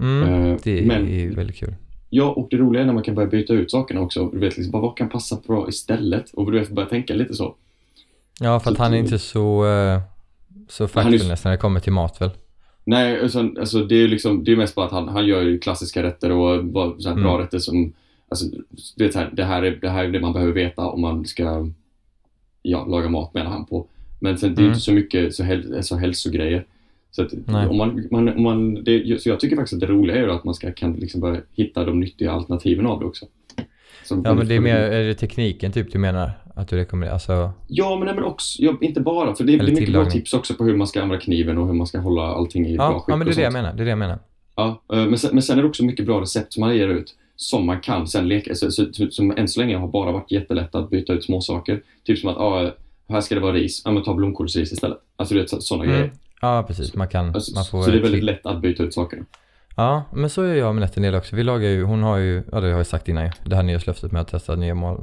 Mm, 0.00 0.22
eh, 0.52 0.56
det 0.62 0.86
men- 0.86 1.08
är 1.08 1.30
väldigt 1.30 1.56
kul. 1.56 1.74
Ja, 2.10 2.30
och 2.30 2.48
det 2.50 2.56
roliga 2.56 2.82
är 2.82 2.86
när 2.86 2.92
man 2.92 3.02
kan 3.02 3.14
börja 3.14 3.28
byta 3.28 3.52
ut 3.52 3.70
sakerna 3.70 4.00
också. 4.00 4.28
Du 4.32 4.38
vet, 4.38 4.56
liksom, 4.56 4.80
vad 4.80 4.96
kan 4.96 5.08
passa 5.08 5.38
bra 5.46 5.68
istället? 5.68 6.30
Och 6.30 6.52
du 6.52 6.58
vet, 6.58 6.70
börja 6.70 6.88
tänka 6.88 7.14
lite 7.14 7.34
så. 7.34 7.54
Ja, 8.40 8.60
för 8.60 8.70
att 8.70 8.76
Så 8.76 8.82
han 8.82 8.92
är 8.92 8.96
det- 8.96 9.02
inte 9.02 9.18
så, 9.18 9.66
eh, 9.66 10.00
så 10.68 10.88
factfulness 10.88 11.44
när 11.44 11.50
det 11.50 11.56
kommer 11.56 11.80
till 11.80 11.92
mat 11.92 12.20
väl? 12.20 12.30
Nej, 12.84 13.20
alltså, 13.20 13.38
alltså, 13.60 13.84
det 13.84 13.94
är 13.94 13.98
ju 13.98 14.08
liksom, 14.08 14.44
det 14.44 14.52
är 14.52 14.56
mest 14.56 14.74
bara 14.74 14.86
att 14.86 14.92
han, 14.92 15.08
han 15.08 15.26
gör 15.26 15.42
ju 15.42 15.58
klassiska 15.58 16.02
rätter 16.02 16.32
och 16.32 16.64
bara, 16.64 16.98
så 17.00 17.08
här, 17.08 17.16
bra 17.16 17.30
Mm. 17.30 17.42
rätter 17.42 17.58
som, 17.58 17.92
alltså, 18.28 18.46
det, 18.96 19.04
är 19.04 19.10
så 19.10 19.18
här, 19.18 19.30
det, 19.32 19.44
här 19.44 19.62
är, 19.62 19.78
det 19.80 19.88
här 19.88 20.04
är 20.04 20.08
det 20.12 20.20
man 20.20 20.32
behöver 20.32 20.52
veta 20.52 20.82
om 20.86 21.00
man 21.00 21.26
ska 21.26 21.68
ja, 22.62 22.84
laga 22.84 23.08
mat 23.08 23.34
menar 23.34 23.50
han 23.50 23.66
på. 23.66 23.86
Men 24.20 24.38
sen, 24.38 24.54
det 24.54 24.60
är 24.60 24.62
Mm. 24.62 24.70
inte 24.72 24.80
så 24.80 24.92
mycket 24.92 25.34
så, 25.34 25.42
häl, 25.42 25.84
så 25.84 25.96
hälsogrejer. 25.96 26.66
Så, 27.10 27.22
att, 27.22 27.32
om 27.70 27.76
man, 27.76 28.08
man, 28.10 28.28
om 28.28 28.42
man, 28.42 28.84
det, 28.84 29.22
så 29.22 29.28
jag 29.28 29.40
tycker 29.40 29.56
faktiskt 29.56 29.74
att 29.74 29.88
det 29.88 29.94
roliga 29.94 30.16
är 30.16 30.28
att 30.28 30.44
man 30.44 30.54
ska, 30.54 30.72
kan 30.72 30.92
liksom 30.92 31.20
börja 31.20 31.40
hitta 31.52 31.84
de 31.84 32.00
nyttiga 32.00 32.32
alternativen 32.32 32.86
av 32.86 33.00
det 33.00 33.06
också. 33.06 33.26
Som- 34.04 34.22
Ja, 34.24 34.34
men 34.34 34.48
det 34.48 34.54
är 34.54 34.60
mer, 34.60 34.76
är 34.76 35.04
det 35.08 35.14
tekniken 35.14 35.72
typ 35.72 35.92
du 35.92 35.98
menar? 35.98 36.32
Att 36.54 36.68
du 36.68 36.76
rekommenderar? 36.76 37.12
Alltså, 37.12 37.52
Ja, 37.68 37.96
men, 37.96 38.06
nej, 38.06 38.14
men 38.14 38.24
också, 38.24 38.62
ja, 38.62 38.76
inte 38.80 39.00
bara. 39.00 39.34
För 39.34 39.44
det, 39.44 39.54
är 39.54 39.62
mycket 39.62 39.92
bra 39.92 40.04
tips 40.10 40.34
också 40.34 40.54
på 40.54 40.64
hur 40.64 40.76
man 40.76 40.86
ska 40.86 41.02
använda 41.02 41.24
kniven 41.24 41.58
och 41.58 41.66
hur 41.66 41.74
man 41.74 41.86
ska 41.86 41.98
hålla 41.98 42.22
allting 42.22 42.66
i 42.66 42.76
bra 42.76 42.84
ja, 42.92 42.98
skick. 42.98 43.12
ja, 43.12 43.16
men 43.16 43.26
det 43.26 43.32
är 43.32 43.36
det 43.36 43.42
jag 43.42 43.52
menar. 43.52 43.72
Det 43.72 43.82
är 43.82 43.84
det 43.84 43.90
jag 43.90 43.98
menar. 43.98 44.18
Ja, 44.56 44.82
eh, 44.92 44.98
men 45.06 45.18
sen, 45.18 45.30
men 45.32 45.42
sen 45.42 45.58
är 45.58 45.62
det 45.62 45.68
också 45.68 45.84
mycket 45.84 46.06
bra 46.06 46.20
recept 46.20 46.52
som 46.52 46.60
man 46.60 46.76
ger 46.76 46.88
ut 46.88 47.14
som 47.36 47.66
man 47.66 47.80
kan 47.80 48.06
sen 48.06 48.28
leka, 48.28 48.54
så, 48.54 48.70
så, 48.70 48.92
så, 48.92 49.10
som 49.10 49.30
än 49.36 49.48
så 49.48 49.60
länge 49.60 49.76
har 49.76 49.88
bara 49.88 50.12
varit 50.12 50.30
jättelätt 50.30 50.74
att 50.74 50.90
byta 50.90 51.12
ut 51.12 51.24
småsaker. 51.24 51.82
Typ 52.04 52.18
som 52.18 52.30
att, 52.30 52.36
ja, 52.36 52.70
här 53.08 53.20
ska 53.20 53.34
det 53.34 53.40
vara 53.40 53.52
ris, 53.52 53.82
ja 53.84 53.90
men 53.90 54.02
ta 54.02 54.14
blomkålsris 54.14 54.72
istället. 54.72 54.98
Alltså 55.16 55.34
du 55.34 55.40
vet 55.40 55.62
sådana 55.62 55.84
Mm. 55.84 55.96
grejer. 55.96 56.12
Ja, 56.40 56.64
precis. 56.66 56.94
Man 56.94 57.08
kan, 57.08 57.34
Alltså, 57.34 57.54
man 57.54 57.64
får 57.64 57.82
så 57.82 57.90
det 57.90 57.96
är 57.98 58.02
väldigt 58.02 58.24
lätt 58.24 58.46
att 58.46 58.60
byta 58.60 58.82
ut 58.82 58.94
sakerna. 58.94 59.24
Ja, 59.76 60.02
men 60.12 60.30
så 60.30 60.42
är 60.42 60.54
jag 60.54 60.74
med 60.74 60.90
en 60.96 61.02
del 61.02 61.14
också. 61.14 61.36
Vi 61.36 61.42
lagar 61.42 61.68
ju, 61.68 61.82
hon 61.84 62.02
har 62.02 62.16
ju, 62.16 62.42
ja 62.52 62.60
det 62.60 62.66
har 62.70 62.76
jag 62.76 62.86
sagt 62.86 63.08
innan 63.08 63.24
ju. 63.24 63.30
Det 63.44 63.56
här 63.56 63.62
nyårslöftet 63.62 64.12
med 64.12 64.22
att 64.22 64.28
testa 64.28 64.56
nya 64.56 64.74
mål. 64.74 64.98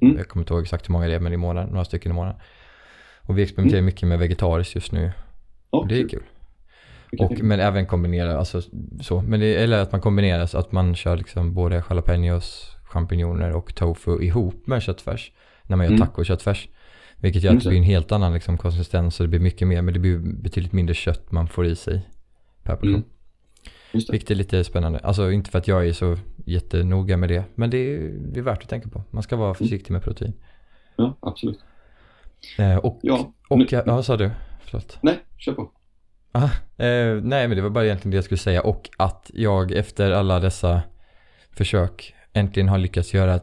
Mm. 0.00 0.16
Jag 0.16 0.28
kommer 0.28 0.42
inte 0.42 0.52
ihåg 0.54 0.62
exakt 0.62 0.88
hur 0.88 0.92
många 0.92 1.06
det 1.06 1.14
är, 1.14 1.20
men 1.20 1.32
i 1.32 1.36
månaden, 1.36 1.70
några 1.70 1.84
stycken 1.84 2.12
i 2.12 2.14
månaden. 2.14 2.40
Och 3.20 3.38
vi 3.38 3.42
experimenterar 3.42 3.82
mycket 3.82 4.08
med 4.08 4.18
vegetariskt 4.18 4.74
just 4.74 4.92
nu. 4.92 5.12
Och 5.70 5.88
det 5.88 5.94
är 5.94 6.08
kul. 6.08 6.22
kul. 7.10 7.20
Och, 7.20 7.40
men 7.42 7.60
även 7.60 7.86
kombinera, 7.86 8.38
alltså 8.38 8.62
så. 9.00 9.20
Men 9.22 9.40
det, 9.40 9.54
eller 9.54 9.78
att 9.82 9.92
man 9.92 10.00
kombinerar 10.00 10.46
så 10.46 10.58
att 10.58 10.72
man 10.72 10.94
kör 10.94 11.16
liksom 11.16 11.54
både 11.54 11.82
jalapenos, 11.90 12.76
champinjoner 12.84 13.52
och 13.52 13.74
tofu 13.74 14.22
ihop 14.22 14.66
med 14.66 14.82
köttfärs. 14.82 15.32
När 15.62 15.76
man 15.76 15.86
gör 15.86 15.92
Mm. 15.94 16.06
taco-köttfärs. 16.06 16.68
Vilket 17.20 17.42
gör 17.42 17.50
att 17.52 17.58
det 17.58 17.64
det. 17.64 17.68
blir 17.68 17.78
en 17.78 17.84
helt 17.84 18.12
annan 18.12 18.34
liksom, 18.34 18.58
konsistens 18.58 19.20
och 19.20 19.24
det 19.24 19.28
blir 19.28 19.40
mycket 19.40 19.68
mer, 19.68 19.82
men 19.82 19.94
det 19.94 20.00
blir 20.00 20.18
betydligt 20.18 20.72
mindre 20.72 20.94
kött 20.94 21.32
man 21.32 21.48
får 21.48 21.66
i 21.66 21.76
sig 21.76 22.08
per 22.62 22.74
portion. 22.74 22.94
Mm. 22.94 23.04
Vilket 24.10 24.30
är 24.30 24.34
lite 24.34 24.64
spännande. 24.64 24.98
Alltså 24.98 25.30
inte 25.32 25.50
för 25.50 25.58
att 25.58 25.68
jag 25.68 25.88
är 25.88 25.92
så 25.92 26.16
jättenoga 26.46 27.16
med 27.16 27.28
det, 27.28 27.44
men 27.54 27.70
det 27.70 27.78
är, 27.78 27.98
det 28.32 28.40
är 28.40 28.42
värt 28.44 28.62
att 28.62 28.68
tänka 28.68 28.88
på. 28.88 29.02
Man 29.10 29.22
ska 29.22 29.34
Mm. 29.34 29.42
vara 29.44 29.54
försiktig 29.54 29.92
med 29.92 30.02
protein. 30.02 30.32
Ja, 30.96 31.18
absolut. 31.20 31.58
Eh, 32.58 32.76
och, 32.76 32.98
Ja, 33.02 33.32
och 33.48 33.58
nu- 33.58 33.66
ja, 33.70 34.02
sa 34.02 34.16
du? 34.16 34.30
Förlåt. 34.64 34.98
Nej, 35.02 35.18
kör 35.36 35.52
på. 35.52 35.70
Ah, 36.32 36.44
eh, 36.84 37.14
nej, 37.22 37.48
men 37.48 37.50
det 37.50 37.62
var 37.62 37.70
bara 37.70 37.84
egentligen 37.84 38.10
det 38.10 38.16
jag 38.16 38.24
skulle 38.24 38.38
säga. 38.38 38.62
Och 38.62 38.90
att 38.96 39.30
jag 39.34 39.72
efter 39.72 40.10
alla 40.10 40.40
dessa 40.40 40.82
försök 41.52 42.14
äntligen 42.32 42.68
har 42.68 42.78
lyckats 42.78 43.14
göra 43.14 43.40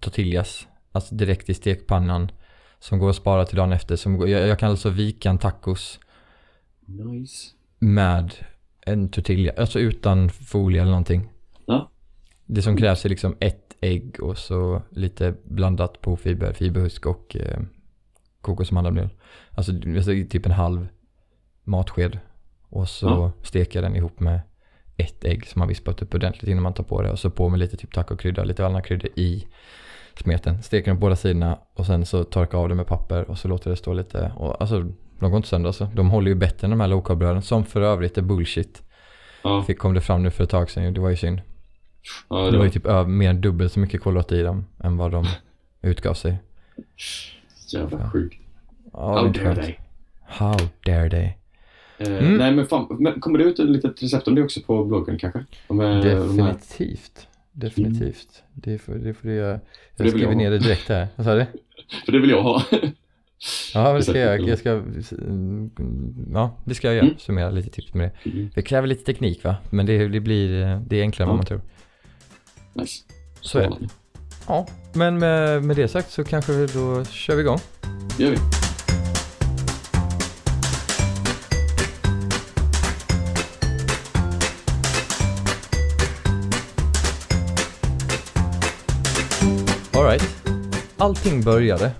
tortillas. 0.00 0.66
Alltså 0.92 1.14
direkt 1.14 1.48
i 1.50 1.54
stekpannan. 1.54 2.30
Som 2.82 2.98
går 2.98 3.10
att 3.10 3.16
spara 3.16 3.44
till 3.44 3.56
dagen 3.56 3.72
efter. 3.72 3.96
Som 3.96 4.16
går, 4.18 4.28
jag, 4.28 4.48
jag 4.48 4.58
kan 4.58 4.70
alltså 4.70 4.90
vika 4.90 5.30
en 5.30 5.38
tacos 5.38 6.00
Nice. 6.86 7.50
med 7.78 8.34
en 8.80 9.08
tortilla. 9.08 9.52
Alltså 9.58 9.78
utan 9.80 10.28
folie 10.30 10.80
eller 10.80 10.90
någonting. 10.90 11.28
Ja. 11.66 11.90
Det 12.46 12.62
som 12.62 12.76
krävs 12.76 13.04
är 13.04 13.08
liksom 13.08 13.36
ett 13.40 13.76
ägg 13.80 14.20
och 14.20 14.38
så 14.38 14.82
lite 14.90 15.34
blandat 15.44 16.00
på 16.00 16.16
fiber, 16.16 16.52
fiberhusk 16.52 17.06
och 17.06 17.36
eh, 17.36 17.60
kokos 18.40 18.68
och 18.68 18.72
mandelmjöl. 18.74 19.08
Alltså 19.50 19.72
alltså 19.96 20.10
typ 20.10 20.46
en 20.46 20.52
halv 20.52 20.88
matsked. 21.64 22.18
Och 22.68 22.88
så 22.88 23.06
Ja. 23.06 23.32
steker 23.42 23.82
den 23.82 23.96
ihop 23.96 24.20
med 24.20 24.40
ett 24.96 25.24
ägg 25.24 25.46
som 25.46 25.58
man 25.58 25.68
vispat 25.68 26.02
upp 26.02 26.14
ordentligt 26.14 26.50
innan 26.50 26.62
man 26.62 26.74
tar 26.74 26.84
på 26.84 27.02
det. 27.02 27.10
Och 27.10 27.18
så 27.18 27.30
på 27.30 27.48
med 27.48 27.58
lite 27.58 27.76
typ 27.76 27.92
tacokrydda, 27.94 28.44
lite 28.44 28.66
annan 28.66 28.82
krydda 28.82 29.08
i 29.16 29.46
smeten. 30.16 30.62
Steker 30.62 30.90
den 30.90 30.96
på 30.96 31.00
båda 31.00 31.16
sidorna 31.16 31.58
och 31.74 31.86
sen 31.86 32.06
så 32.06 32.24
torkar 32.24 32.58
av 32.58 32.68
det 32.68 32.74
med 32.74 32.86
papper 32.86 33.30
och 33.30 33.38
så 33.38 33.48
låter 33.48 33.70
det 33.70 33.76
stå 33.76 33.92
lite. 33.92 34.32
Och, 34.36 34.60
alltså 34.62 34.80
de 35.20 35.30
går 35.30 35.36
inte 35.36 35.48
sönder 35.48 35.68
alltså. 35.68 35.88
De 35.94 36.10
håller 36.10 36.28
ju 36.28 36.34
bättre 36.34 36.64
än 36.66 36.70
de 36.70 36.80
här 36.80 36.88
lokalbröden 36.88 37.42
som 37.42 37.64
för 37.64 37.80
övrigt 37.80 38.18
är 38.18 38.22
bullshit. 38.22 38.82
Ja, 39.44 39.62
Fick, 39.62 39.78
kom 39.78 39.94
det 39.94 40.00
fram 40.00 40.22
nu 40.22 40.30
för 40.30 40.44
ett 40.44 40.50
tag 40.50 40.70
sedan, 40.70 40.94
det 40.94 41.00
var 41.00 41.10
ju 41.10 41.16
synd. 41.16 41.40
ja 42.30 42.36
Det 42.44 42.50
det 42.50 42.58
var 42.58 42.64
ju 42.64 42.70
typ 42.70 42.86
över, 42.86 43.10
mer 43.10 43.30
än 43.30 43.40
dubbelt 43.40 43.72
så 43.72 43.80
mycket 43.80 44.00
kolhydrater 44.02 44.36
i 44.36 44.42
dem 44.42 44.66
än 44.84 44.96
vad 44.96 45.10
de 45.12 45.24
utgav 45.82 46.14
sig. 46.14 46.36
jävla 47.72 48.10
sjukt. 48.10 48.36
Ja, 48.92 49.18
How 49.20 49.28
dare 49.32 49.54
they? 49.54 49.74
How 50.26 50.56
dare 50.86 51.10
they? 51.10 51.20
Eh, 51.24 51.32
Mm. 51.98 52.36
Nej 52.36 52.52
men 52.52 52.66
fan, 52.66 52.96
men 53.00 53.20
kommer 53.20 53.38
det 53.38 53.44
ut 53.44 53.58
ett 53.58 53.68
litet 53.68 54.02
recept 54.02 54.28
om 54.28 54.34
det 54.34 54.42
också 54.42 54.60
på 54.66 54.84
bloggen 54.84 55.18
kanske? 55.18 55.44
Om, 55.66 55.80
eh, 55.80 56.00
Definitivt. 56.00 57.26
Definitivt. 57.52 58.42
Det 58.54 58.78
får, 58.78 58.94
det 58.94 59.14
får 59.14 59.28
du 59.28 59.34
göra. 59.34 59.60
Jag 59.96 60.08
skriver 60.08 60.28
jag 60.28 60.36
ner 60.36 60.50
det 60.50 60.58
direkt 60.58 60.88
här. 60.88 61.08
Vad 61.16 61.26
sa 61.26 61.34
du? 61.34 61.46
För 62.04 62.12
det 62.12 62.18
vill 62.18 62.30
jag 62.30 62.42
ha. 62.42 62.62
Ja, 63.74 63.92
det 63.92 64.02
ska 64.02 64.18
jag. 64.18 64.40
Jag 64.48 64.58
ska, 64.58 64.82
ja, 66.32 66.56
det 66.64 66.74
ska 66.74 66.86
jag 66.88 66.94
göra. 66.94 67.06
Mm. 67.06 67.18
Summera 67.18 67.50
lite 67.50 67.70
tips 67.70 67.94
med 67.94 68.10
det. 68.24 68.30
Mm. 68.30 68.50
Det 68.54 68.62
kräver 68.62 68.88
lite 68.88 69.04
teknik 69.04 69.44
va? 69.44 69.56
Men 69.70 69.86
det, 69.86 70.08
det 70.08 70.20
blir, 70.20 70.80
det 70.86 70.96
är 70.96 71.02
enklare 71.02 71.30
än 71.30 71.36
vad 71.36 71.36
Ja. 71.36 71.36
man 71.36 71.46
tror. 71.46 71.60
Nice. 72.74 73.02
Så 73.40 73.58
är 73.58 73.70
det. 73.70 73.88
Ja, 74.48 74.66
men 74.94 75.18
med, 75.18 75.64
med 75.64 75.76
det 75.76 75.88
sagt 75.88 76.10
så 76.10 76.24
kanske 76.24 76.52
vi 76.52 76.66
då 76.66 77.04
kör 77.04 77.36
vi 77.36 77.42
igång. 77.42 77.58
Det 78.18 78.22
gör 78.24 78.30
vi. 78.30 78.36
Allting 91.02 91.40
började 91.40 91.92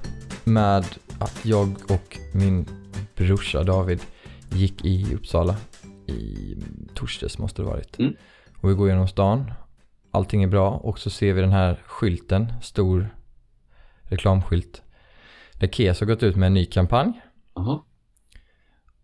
med 0.44 0.84
att 1.18 1.44
jag 1.44 1.68
och 1.90 2.18
min 2.34 2.66
brorsa 3.16 3.62
David 3.62 4.00
gick 4.50 4.84
i 4.84 5.14
Uppsala 5.14 5.56
i 6.06 6.56
torsdags 6.94 7.38
måste 7.38 7.62
det 7.62 7.66
varit. 7.66 7.98
Mm. 7.98 8.14
Och 8.60 8.70
vi 8.70 8.74
går 8.74 8.88
genom 8.88 9.08
stan. 9.08 9.52
Allting 10.10 10.42
är 10.42 10.46
bra 10.46 10.70
och 10.70 10.98
så 10.98 11.10
ser 11.10 11.32
vi 11.32 11.40
den 11.40 11.52
här 11.52 11.82
skylten, 11.86 12.52
stor 12.62 13.16
reklamskylt. 14.02 14.82
Där 15.52 15.68
Kes 15.68 16.00
har 16.00 16.06
gått 16.06 16.22
ut 16.22 16.36
med 16.36 16.46
en 16.46 16.54
ny 16.54 16.64
kampanj. 16.64 17.20
Jaha. 17.54 17.80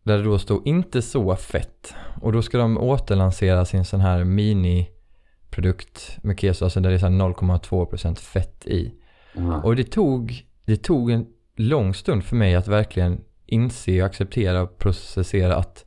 Där 0.03 0.19
det 0.19 0.25
då 0.25 0.39
står 0.39 0.69
inte 0.69 1.03
så 1.03 1.37
fett. 1.37 1.95
Och 2.21 2.33
då 2.33 2.43
ska 2.43 2.59
de 2.59 2.79
återlansera 2.79 3.65
sin 3.65 3.85
sån 3.85 4.01
här 4.01 4.25
mini-produkt 4.25 6.19
med 6.23 6.41
keso, 6.41 6.65
alltså 6.65 6.81
där 6.81 6.91
det 6.91 6.97
är 6.97 6.99
så 6.99 7.07
här 7.07 7.13
0,2% 7.13 8.19
fett 8.19 8.67
i. 8.67 8.95
Jaha. 9.39 9.61
Och 9.63 9.77
det 9.77 9.85
tog, 9.85 10.45
det 10.65 10.77
tog 10.77 11.11
en 11.11 11.27
lång 11.57 11.95
stund 11.95 12.25
för 12.25 12.37
mig 12.37 12.55
att 12.55 12.69
verkligen 12.69 13.21
inse, 13.47 14.05
acceptera 14.05 14.63
och 14.63 14.79
processera 14.79 15.57
att, 15.57 15.85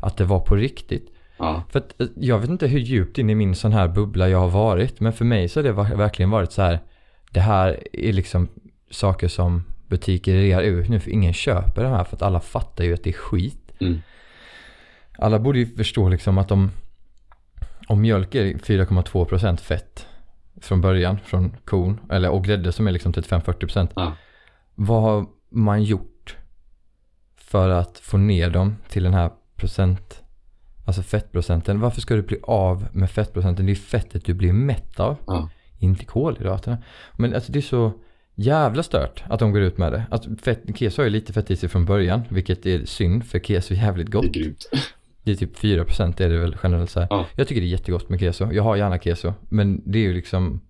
att 0.00 0.16
det 0.16 0.24
var 0.24 0.40
på 0.40 0.56
riktigt. 0.56 1.12
Ja. 1.38 1.62
För 1.70 1.78
att 1.78 2.00
eh, 2.00 2.06
jag 2.16 2.38
vet 2.38 2.50
inte 2.50 2.66
hur 2.66 2.78
djupt 2.78 3.18
in 3.18 3.30
i 3.30 3.34
min 3.34 3.54
sån 3.54 3.72
här 3.72 3.88
bubbla 3.88 4.28
jag 4.28 4.40
har 4.40 4.50
varit, 4.50 5.00
men 5.00 5.12
för 5.12 5.24
mig 5.24 5.48
så 5.48 5.58
har 5.60 5.64
det 5.64 5.72
verkligen 5.96 6.30
varit 6.30 6.52
så 6.52 6.62
här. 6.62 6.80
Det 7.30 7.40
här 7.40 7.78
är 7.92 8.12
liksom 8.12 8.48
saker 8.90 9.28
som 9.28 9.62
butiker 9.88 10.34
rear 10.34 10.62
ut 10.62 10.88
nu 10.88 11.00
för 11.00 11.10
ingen 11.10 11.32
köper 11.32 11.82
det 11.82 11.88
här 11.88 12.04
för 12.04 12.16
att 12.16 12.22
alla 12.22 12.40
fattar 12.40 12.84
ju 12.84 12.94
att 12.94 13.02
det 13.02 13.10
är 13.10 13.14
skit. 13.14 13.72
Mm. 13.80 13.98
Alla 15.18 15.38
borde 15.38 15.58
ju 15.58 15.66
förstå 15.76 16.08
liksom 16.08 16.38
att 16.38 16.50
om, 16.50 16.70
om 17.88 18.00
mjölk 18.00 18.34
är 18.34 18.44
4,2% 18.44 19.56
fett 19.56 20.06
från 20.60 20.80
början 20.80 21.18
från 21.24 21.56
kon, 21.64 22.00
eller 22.10 22.30
och 22.30 22.44
grädde 22.44 22.72
som 22.72 22.86
är 22.88 22.92
liksom 22.92 23.12
35-40%. 23.12 23.88
Ja. 23.96 24.12
Vad 24.74 25.02
har 25.02 25.26
man 25.50 25.82
gjort 25.82 26.36
för 27.36 27.68
att 27.70 27.98
få 27.98 28.16
ner 28.16 28.50
dem 28.50 28.76
till 28.88 29.02
den 29.02 29.14
här 29.14 29.30
procent, 29.56 30.22
alltså 30.86 31.02
fettprocenten? 31.02 31.80
Varför 31.80 32.00
ska 32.00 32.14
du 32.14 32.22
bli 32.22 32.38
av 32.42 32.88
med 32.92 33.10
fettprocenten? 33.10 33.66
Det 33.66 33.72
är 33.72 33.76
fettet 33.76 34.24
du 34.24 34.34
blir 34.34 34.52
mätt 34.52 35.00
av, 35.00 35.16
Ja. 35.26 35.50
inte 35.78 36.04
kolhydraterna. 36.04 36.78
Men 37.16 37.34
alltså 37.34 37.52
det 37.52 37.58
är 37.58 37.62
så 37.62 37.92
jävla 38.34 38.82
stört 38.82 39.24
att 39.28 39.38
de 39.40 39.52
går 39.52 39.60
ut 39.62 39.78
med 39.78 39.92
det. 39.92 40.04
Alltså 40.10 40.30
fett, 40.42 40.62
keso 40.78 41.00
har 41.02 41.04
ju 41.04 41.10
lite 41.10 41.32
fett 41.32 41.50
i 41.50 41.56
sig 41.56 41.68
från 41.68 41.84
början, 41.84 42.22
vilket 42.28 42.66
är 42.66 42.84
synd 42.84 43.24
för 43.26 43.38
keso 43.38 43.74
är 43.74 43.78
jävligt 43.78 44.10
Det 44.10 44.18
är 44.18 44.22
gott. 44.22 44.32
grymt. 44.32 44.64
Det 45.26 45.32
är 45.32 45.36
typ 45.36 45.58
4% 45.58 46.22
är 46.22 46.28
det 46.28 46.38
väl 46.38 46.56
generellt 46.62 46.90
så. 46.90 47.06
Ja. 47.10 47.26
Jag 47.34 47.48
tycker 47.48 47.60
det 47.60 47.66
är 47.66 47.68
jättegott 47.68 48.08
med 48.08 48.20
keso. 48.20 48.52
Jag 48.52 48.62
har 48.62 48.76
gärna 48.76 48.98
keso. 48.98 49.32
Men 49.48 49.82
det 49.84 49.98
är 49.98 50.02
ju 50.02 50.14
liksom 50.14 50.60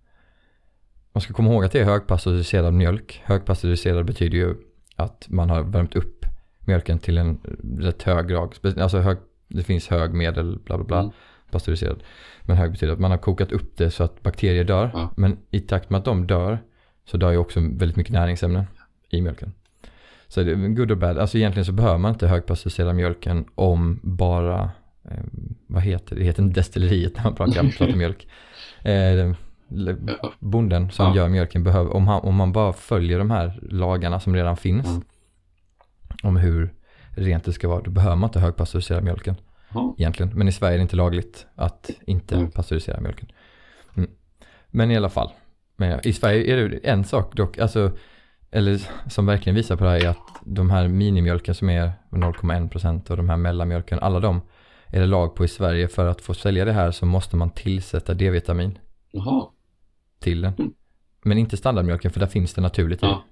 Man 1.13 1.21
ska 1.21 1.35
komma 1.35 1.51
ihåg 1.53 1.65
att 1.65 1.73
det 1.73 1.81
är 1.81 1.85
högpasteuriserad 1.85 2.75
mjölk. 2.75 3.23
Högpasteuriserad 3.25 4.07
betyder 4.07 4.39
ju 4.39 4.55
att 4.97 5.27
man 5.29 5.51
har 5.51 5.63
värmt 5.63 5.97
upp 5.97 6.27
mjölken 6.67 6.99
till 6.99 7.19
en 7.19 7.39
rätt 7.79 8.03
hög 8.03 8.29
grad. 8.29 8.55
Alltså 8.79 8.99
hög, 8.99 9.19
det 9.49 9.63
finns 9.63 9.89
hög, 9.89 10.15
medel, 10.15 10.59
bla 10.65 10.77
bla 10.77 10.87
bla. 10.87 10.99
Mm. 11.01 11.13
Pasteuriserad. 11.51 12.03
Men 12.43 12.57
hög 12.57 12.71
betyder 12.71 12.93
att 12.93 13.01
man 13.01 13.11
har 13.11 13.19
kokat 13.19 13.53
upp 13.53 13.77
det 13.77 13.91
så 13.91 14.05
att 14.05 14.23
bakterier 14.23 14.65
dör. 14.65 14.91
Ja. 14.95 15.11
Men 15.17 15.37
i 15.51 15.61
takt 15.61 15.91
med 15.91 15.99
att 15.99 16.05
de 16.05 16.27
dör 16.27 16.59
så 17.05 17.17
dör 17.17 17.31
ju 17.31 17.37
också 17.37 17.61
väldigt 17.61 17.97
mycket 17.97 18.13
näringsämnen 18.13 18.65
i 19.11 19.23
mjölken. 19.23 19.53
Så 20.28 20.42
det 20.42 20.52
är 20.52 20.56
good 20.68 20.90
och 20.90 20.99
bad. 20.99 21.18
Alltså 21.18 21.38
egentligen 21.38 21.64
så 21.64 21.73
behöver 21.73 21.99
man 21.99 22.12
inte 22.12 22.26
högpasteuriserad 22.26 22.95
mjölken 22.97 23.45
om 23.54 24.00
bara, 24.02 24.71
eh, 25.04 25.25
vad 25.66 25.83
heter 25.83 26.14
det, 26.14 26.21
det 26.21 26.26
heter 26.26 26.42
inte 26.42 26.61
destilleriet 26.61 27.16
när 27.16 27.25
man 27.25 27.35
pratar, 27.35 27.71
pratar 27.78 27.97
mjölk. 27.97 28.28
Eh, 28.83 29.33
bonden 30.38 30.90
som 30.90 31.06
Ja. 31.06 31.16
gör 31.16 31.28
mjölken 31.28 31.64
behöver, 31.64 31.90
om, 31.95 32.09
han, 32.09 32.21
om 32.21 32.35
man 32.35 32.52
bara 32.52 32.73
följer 32.73 33.18
de 33.18 33.30
här 33.30 33.59
lagarna 33.71 34.21
som 34.21 34.35
redan 34.35 34.56
finns 34.56 34.87
Mm. 34.87 35.02
om 36.23 36.37
hur 36.37 36.75
rent 37.11 37.45
det 37.45 37.52
ska 37.52 37.68
vara, 37.68 37.80
då 37.83 37.90
behöver 37.90 38.16
man 38.16 38.28
inte 38.28 38.40
högpasteuriserad 38.40 39.04
mjölken 39.04 39.35
Jaha. 39.75 39.95
egentligen. 39.99 40.33
Men 40.38 40.49
i 40.49 40.52
Sverige 40.52 40.75
är 40.75 40.78
det 40.78 40.83
inte 40.83 40.97
lagligt 40.97 41.47
att 41.54 41.90
inte 42.06 42.35
Mm. 42.37 42.50
pasteurisera 42.50 43.00
mjölken. 43.00 43.28
Mm. 43.97 44.11
Men 44.71 44.90
i 44.90 44.97
alla 44.97 45.09
fall. 45.09 45.30
Men 45.76 46.00
I 46.04 46.12
Sverige 46.12 46.54
är 46.56 46.68
det 46.68 46.76
en 46.76 47.04
sak 47.04 47.37
dock, 47.37 47.59
alltså, 47.59 47.90
eller 48.57 48.81
som 49.11 49.27
verkligen 49.27 49.57
visar 49.57 49.77
på 49.77 49.85
det 49.85 49.91
här 49.91 50.05
är 50.05 50.09
att 50.09 50.41
de 50.45 50.71
här 50.71 50.89
minimjölken 50.89 51.55
som 51.55 51.71
är 51.71 51.93
0,1% 52.11 53.11
och 53.11 53.17
de 53.17 53.29
här 53.29 53.37
mellanmjölken, 53.37 53.99
alla 53.99 54.21
de 54.21 54.41
är 54.87 55.01
det 55.01 55.07
lag 55.07 55.35
på 55.35 55.45
i 55.45 55.49
Sverige 55.49 55.89
för 55.89 56.07
att 56.07 56.21
få 56.21 56.35
sälja 56.35 56.65
det 56.65 56.73
här 56.73 56.91
så 56.91 57.07
måste 57.07 57.37
man 57.37 57.51
tillsätta 57.51 58.15
D-vitamin 58.15 58.79
Jaha. 59.11 59.47
till 60.21 60.41
den. 60.41 60.55
Mm. 60.59 60.73
Men 61.23 61.39
inte 61.39 61.57
standardmjölken 61.57 62.11
för 62.11 62.21
där 62.21 62.27
finns 62.27 62.55
det 62.55 62.61
naturligt 62.61 63.03
i. 63.03 63.07
Ja. 63.07 63.25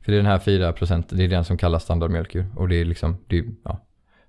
För 0.00 0.12
det 0.12 0.18
är 0.18 0.22
den 0.22 0.26
här 0.26 0.38
4%, 0.38 1.04
det 1.08 1.24
är 1.24 1.28
den 1.28 1.44
som 1.44 1.58
kallas 1.58 1.82
standardmjölk. 1.82 2.36
Och 2.56 2.68
det 2.68 2.76
är 2.76 2.84
liksom, 2.84 3.16
det 3.26 3.38
är, 3.38 3.44
ja, 3.64 3.86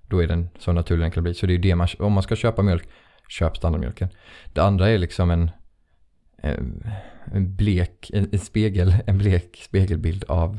då 0.08 0.22
är 0.22 0.26
den 0.26 0.48
så 0.58 0.72
naturlig 0.72 1.04
den 1.04 1.10
kan 1.10 1.22
bli. 1.22 1.34
Så 1.34 1.46
det 1.46 1.54
är 1.54 1.58
det 1.58 1.74
man, 1.74 1.88
om 1.98 2.12
man 2.12 2.22
ska 2.22 2.36
köpa 2.36 2.62
mjölk, 2.62 2.88
köp 3.28 3.56
standardmjölken. 3.56 4.08
Det 4.52 4.60
andra 4.60 4.88
är 4.88 4.98
liksom 4.98 5.30
en, 5.30 5.50
en, 6.36 6.90
en 7.34 7.56
blek, 7.56 8.10
en, 8.12 8.28
en 8.32 8.38
spegel, 8.38 8.94
en 9.06 9.18
blek 9.18 9.56
spegelbild 9.64 10.24
av 10.28 10.58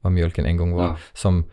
vad 0.00 0.12
mjölken 0.12 0.46
en 0.46 0.56
gång 0.56 0.72
var. 0.72 0.84
Ja. 0.84 0.96
Som 1.12 1.44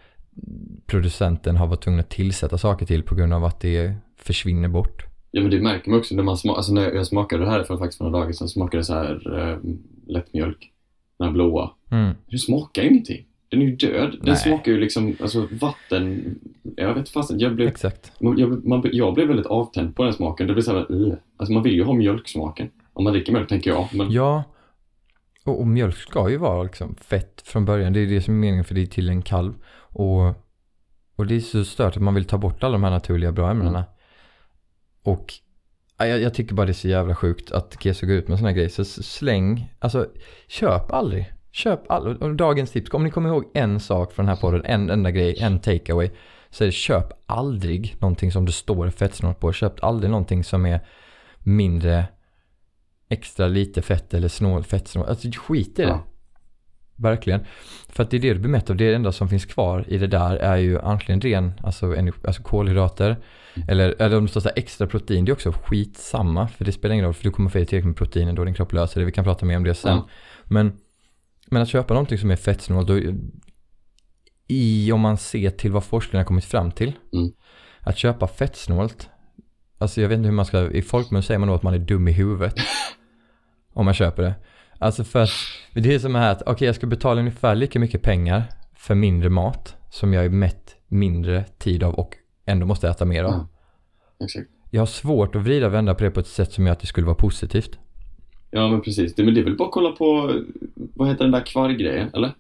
producenten 0.85 1.57
har 1.57 1.67
varit 1.67 1.83
tvungen 1.83 1.99
att 1.99 2.09
tillsätta 2.09 2.57
saker 2.57 2.85
till 2.85 3.03
på 3.03 3.15
grund 3.15 3.33
av 3.33 3.45
att 3.45 3.59
det 3.59 3.95
försvinner 4.17 4.67
bort. 4.67 5.05
Ja 5.31 5.41
men 5.41 5.51
det 5.51 5.61
märker 5.61 5.89
man 5.89 5.99
också 5.99 6.15
när 6.15 6.23
man 6.23 6.37
smakar, 6.37 6.57
alltså 6.57 6.73
när 6.73 6.91
jag 6.91 7.07
smakade 7.07 7.43
det 7.43 7.49
här 7.49 7.63
för 7.63 7.77
faktiskt 7.77 7.97
för 7.97 8.05
några 8.05 8.19
dagar 8.19 8.33
sedan 8.33 8.49
smakade 8.49 8.81
det 8.81 8.85
så 8.85 8.93
här 8.93 9.39
eh, 9.39 9.57
lättmjölk. 10.07 10.71
Den 11.17 11.27
här 11.27 11.33
blåa. 11.33 11.71
Mm. 11.91 12.15
Det 12.25 12.37
smakar 12.37 12.81
ju 12.81 12.89
ingenting. 12.89 13.25
Den 13.49 13.61
är 13.61 13.65
ju 13.65 13.75
död. 13.75 14.11
Den 14.11 14.19
Nej. 14.21 14.35
smakar 14.35 14.71
ju 14.71 14.79
liksom, 14.79 15.15
alltså 15.21 15.47
vatten. 15.51 16.35
Jag 16.75 16.93
vet 16.93 17.09
fast 17.09 17.31
jag 17.31 17.55
blev, 17.55 17.67
Exakt. 17.67 18.11
jag, 18.19 18.65
man, 18.67 18.89
jag 18.91 19.13
blev 19.13 19.27
väldigt 19.27 19.45
avtänd 19.45 19.95
på 19.95 20.03
den 20.03 20.13
smaken. 20.13 20.47
Det 20.47 20.53
blir 20.53 20.63
så 20.63 20.71
här, 20.71 20.91
uh. 20.91 21.13
Alltså 21.37 21.53
man 21.53 21.63
vill 21.63 21.73
ju 21.73 21.83
ha 21.83 21.93
mjölksmaken. 21.93 22.69
Om 23.01 23.03
man 23.03 23.13
dricker 23.13 23.33
mjölk 23.33 23.49
tänker 23.49 23.69
jag. 23.69 23.87
Men 23.93 24.11
Ja, 24.11 24.43
och, 25.45 25.59
och 25.59 25.67
mjölk 25.67 25.95
ska 25.95 26.29
ju 26.29 26.37
vara 26.37 26.63
liksom 26.63 26.95
fett 26.95 27.41
från 27.45 27.65
början. 27.65 27.93
Det 27.93 27.99
är 27.99 28.07
det 28.07 28.21
som 28.21 28.33
är 28.33 28.37
meningen 28.37 28.65
för 28.65 28.75
det 28.75 28.81
är 28.81 28.85
till 28.85 29.09
en 29.09 29.21
kalv. 29.21 29.53
Och, 29.77 30.25
och 31.15 31.27
det 31.27 31.35
är 31.35 31.39
så 31.39 31.65
stört 31.65 31.97
att 31.97 32.03
man 32.03 32.13
vill 32.13 32.25
ta 32.25 32.37
bort 32.37 32.63
alla 32.63 32.71
de 32.71 32.83
här 32.83 32.91
naturliga 32.91 33.31
bra 33.31 33.51
ämnena. 33.51 33.85
Och 35.03 35.33
ja, 35.97 36.07
jag, 36.07 36.21
jag 36.21 36.33
tycker 36.33 36.55
bara 36.55 36.65
det 36.65 36.71
är 36.71 36.73
så 36.73 36.87
jävla 36.87 37.15
sjukt 37.15 37.51
att 37.51 37.83
Keso 37.83 38.05
går 38.05 38.15
ut 38.15 38.27
med 38.27 38.37
sådana 38.37 38.49
här 38.49 38.55
grejer. 38.55 38.69
Så 38.69 38.85
släng, 38.85 39.73
alltså 39.79 40.07
köp 40.47 40.91
aldrig. 40.91 41.33
Köp 41.51 41.91
aldrig. 41.91 42.21
Och 42.21 42.35
dagens 42.35 42.71
tips, 42.71 42.93
om 42.93 43.03
ni 43.03 43.11
kommer 43.11 43.29
ihåg 43.29 43.45
en 43.53 43.79
sak 43.79 44.13
från 44.13 44.25
den 44.25 44.35
här 44.35 44.41
podden, 44.41 44.65
en 44.65 44.89
enda 44.89 45.11
grej, 45.11 45.37
en 45.39 45.59
takeaway. 45.59 46.09
Så 46.49 46.63
är 46.63 46.65
det 46.65 46.71
köp 46.71 47.13
aldrig 47.25 47.95
någonting 47.99 48.31
som 48.31 48.45
det 48.45 48.51
står 48.51 48.89
fettsnålt 48.89 49.39
på. 49.39 49.53
Köp 49.53 49.83
aldrig 49.83 50.11
någonting 50.11 50.43
som 50.43 50.65
är 50.65 50.79
mindre 51.39 52.05
extra 53.11 53.47
lite 53.47 53.81
fett 53.81 54.13
eller 54.13 54.27
snål 54.27 54.63
fettsnål. 54.63 55.05
Alltså 55.05 55.27
skit 55.31 55.79
i 55.79 55.81
det. 55.81 55.87
Ja. 55.87 56.03
Verkligen. 56.95 57.45
För 57.89 58.03
att 58.03 58.11
det 58.11 58.17
är 58.17 58.21
det 58.21 58.33
du 58.33 58.39
blir 58.39 58.51
mätt 58.51 58.69
av. 58.69 58.75
Det 58.75 58.93
enda 58.93 59.11
som 59.11 59.29
finns 59.29 59.45
kvar 59.45 59.85
i 59.87 59.97
det 59.97 60.07
där 60.07 60.35
är 60.35 60.57
ju 60.57 60.79
antingen 60.79 61.21
ren, 61.21 61.51
alltså, 61.63 61.95
alltså 62.23 62.43
kolhydrater. 62.43 63.17
Eller, 63.67 63.95
eller 64.01 64.17
om 64.17 64.25
det 64.25 64.29
står 64.29 64.41
så 64.41 64.49
extra 64.55 64.87
protein. 64.87 65.25
Det 65.25 65.31
är 65.31 65.33
också 65.33 65.51
skitsamma. 65.51 66.47
För 66.47 66.65
det 66.65 66.71
spelar 66.71 66.93
ingen 66.93 67.05
roll. 67.05 67.13
För 67.13 67.23
du 67.23 67.31
kommer 67.31 67.49
få 67.49 67.59
i 67.59 67.65
tillräckligt 67.65 67.85
med 67.85 67.95
protein 67.95 68.27
ändå. 68.27 68.43
Din 68.43 68.53
kropp 68.53 68.73
löser 68.73 68.99
det. 68.99 69.05
Vi 69.05 69.11
kan 69.11 69.23
prata 69.23 69.45
mer 69.45 69.57
om 69.57 69.63
det 69.63 69.73
sen. 69.73 69.97
Ja. 69.97 70.07
Men, 70.43 70.77
men 71.47 71.61
att 71.61 71.69
köpa 71.69 71.93
någonting 71.93 72.17
som 72.17 72.31
är 72.31 72.35
fettsnålt. 72.35 72.87
Då, 72.87 72.99
I 74.47 74.91
om 74.91 75.01
man 75.01 75.17
ser 75.17 75.49
till 75.49 75.71
vad 75.71 75.83
forskningen 75.83 76.19
har 76.19 76.27
kommit 76.27 76.45
fram 76.45 76.71
till. 76.71 76.93
Mm. 77.13 77.31
Att 77.79 77.97
köpa 77.97 78.27
fettsnålt. 78.27 79.09
Alltså 79.77 80.01
jag 80.01 80.09
vet 80.09 80.17
inte 80.17 80.27
hur 80.27 80.35
man 80.35 80.45
ska. 80.45 80.71
I 80.71 80.81
folkmun 80.81 81.23
säger 81.23 81.39
man 81.39 81.47
då 81.47 81.55
att 81.55 81.63
man 81.63 81.73
är 81.73 81.79
dum 81.79 82.07
i 82.07 82.11
huvudet. 82.11 82.55
om 83.73 83.85
man 83.85 83.93
köper 83.93 84.23
det. 84.23 84.33
Alltså 84.79 85.03
för 85.03 85.21
att 85.23 85.29
det 85.73 85.93
är 85.95 85.99
som 85.99 86.15
här 86.15 86.31
att 86.31 86.41
okej 86.45 86.65
jag 86.65 86.75
ska 86.75 86.87
betala 86.87 87.19
ungefär 87.19 87.55
lika 87.55 87.79
mycket 87.79 88.01
pengar 88.01 88.43
för 88.75 88.95
mindre 88.95 89.29
mat 89.29 89.75
som 89.89 90.13
jag 90.13 90.25
är 90.25 90.29
mätt 90.29 90.75
mindre 90.87 91.43
tid 91.57 91.83
av 91.83 91.93
och 91.93 92.15
ändå 92.45 92.65
måste 92.65 92.89
äta 92.89 93.05
mer 93.05 93.23
av. 93.23 93.31
Ja. 93.31 94.25
exakt. 94.25 94.47
Jag 94.69 94.81
har 94.81 94.85
svårt 94.85 95.35
att 95.35 95.41
vrida 95.41 95.67
och 95.67 95.73
vända 95.73 95.95
på 95.95 96.03
det 96.03 96.11
på 96.11 96.19
ett 96.19 96.27
sätt 96.27 96.51
som 96.53 96.65
gör 96.65 96.73
att 96.73 96.79
det 96.79 96.87
skulle 96.87 97.05
vara 97.07 97.15
positivt. 97.15 97.79
Ja 98.51 98.67
men 98.69 98.81
precis. 98.81 99.15
Det, 99.15 99.23
men 99.23 99.33
det 99.33 99.39
är 99.39 99.43
väl 99.43 99.57
bara 99.57 99.67
att 99.67 99.73
kolla 99.73 99.91
på, 99.91 100.33
vad 100.75 101.07
heter 101.07 101.23
den 101.23 101.31
där 101.31 101.45
kvarggrejen, 101.45 102.09
eller? 102.13 102.31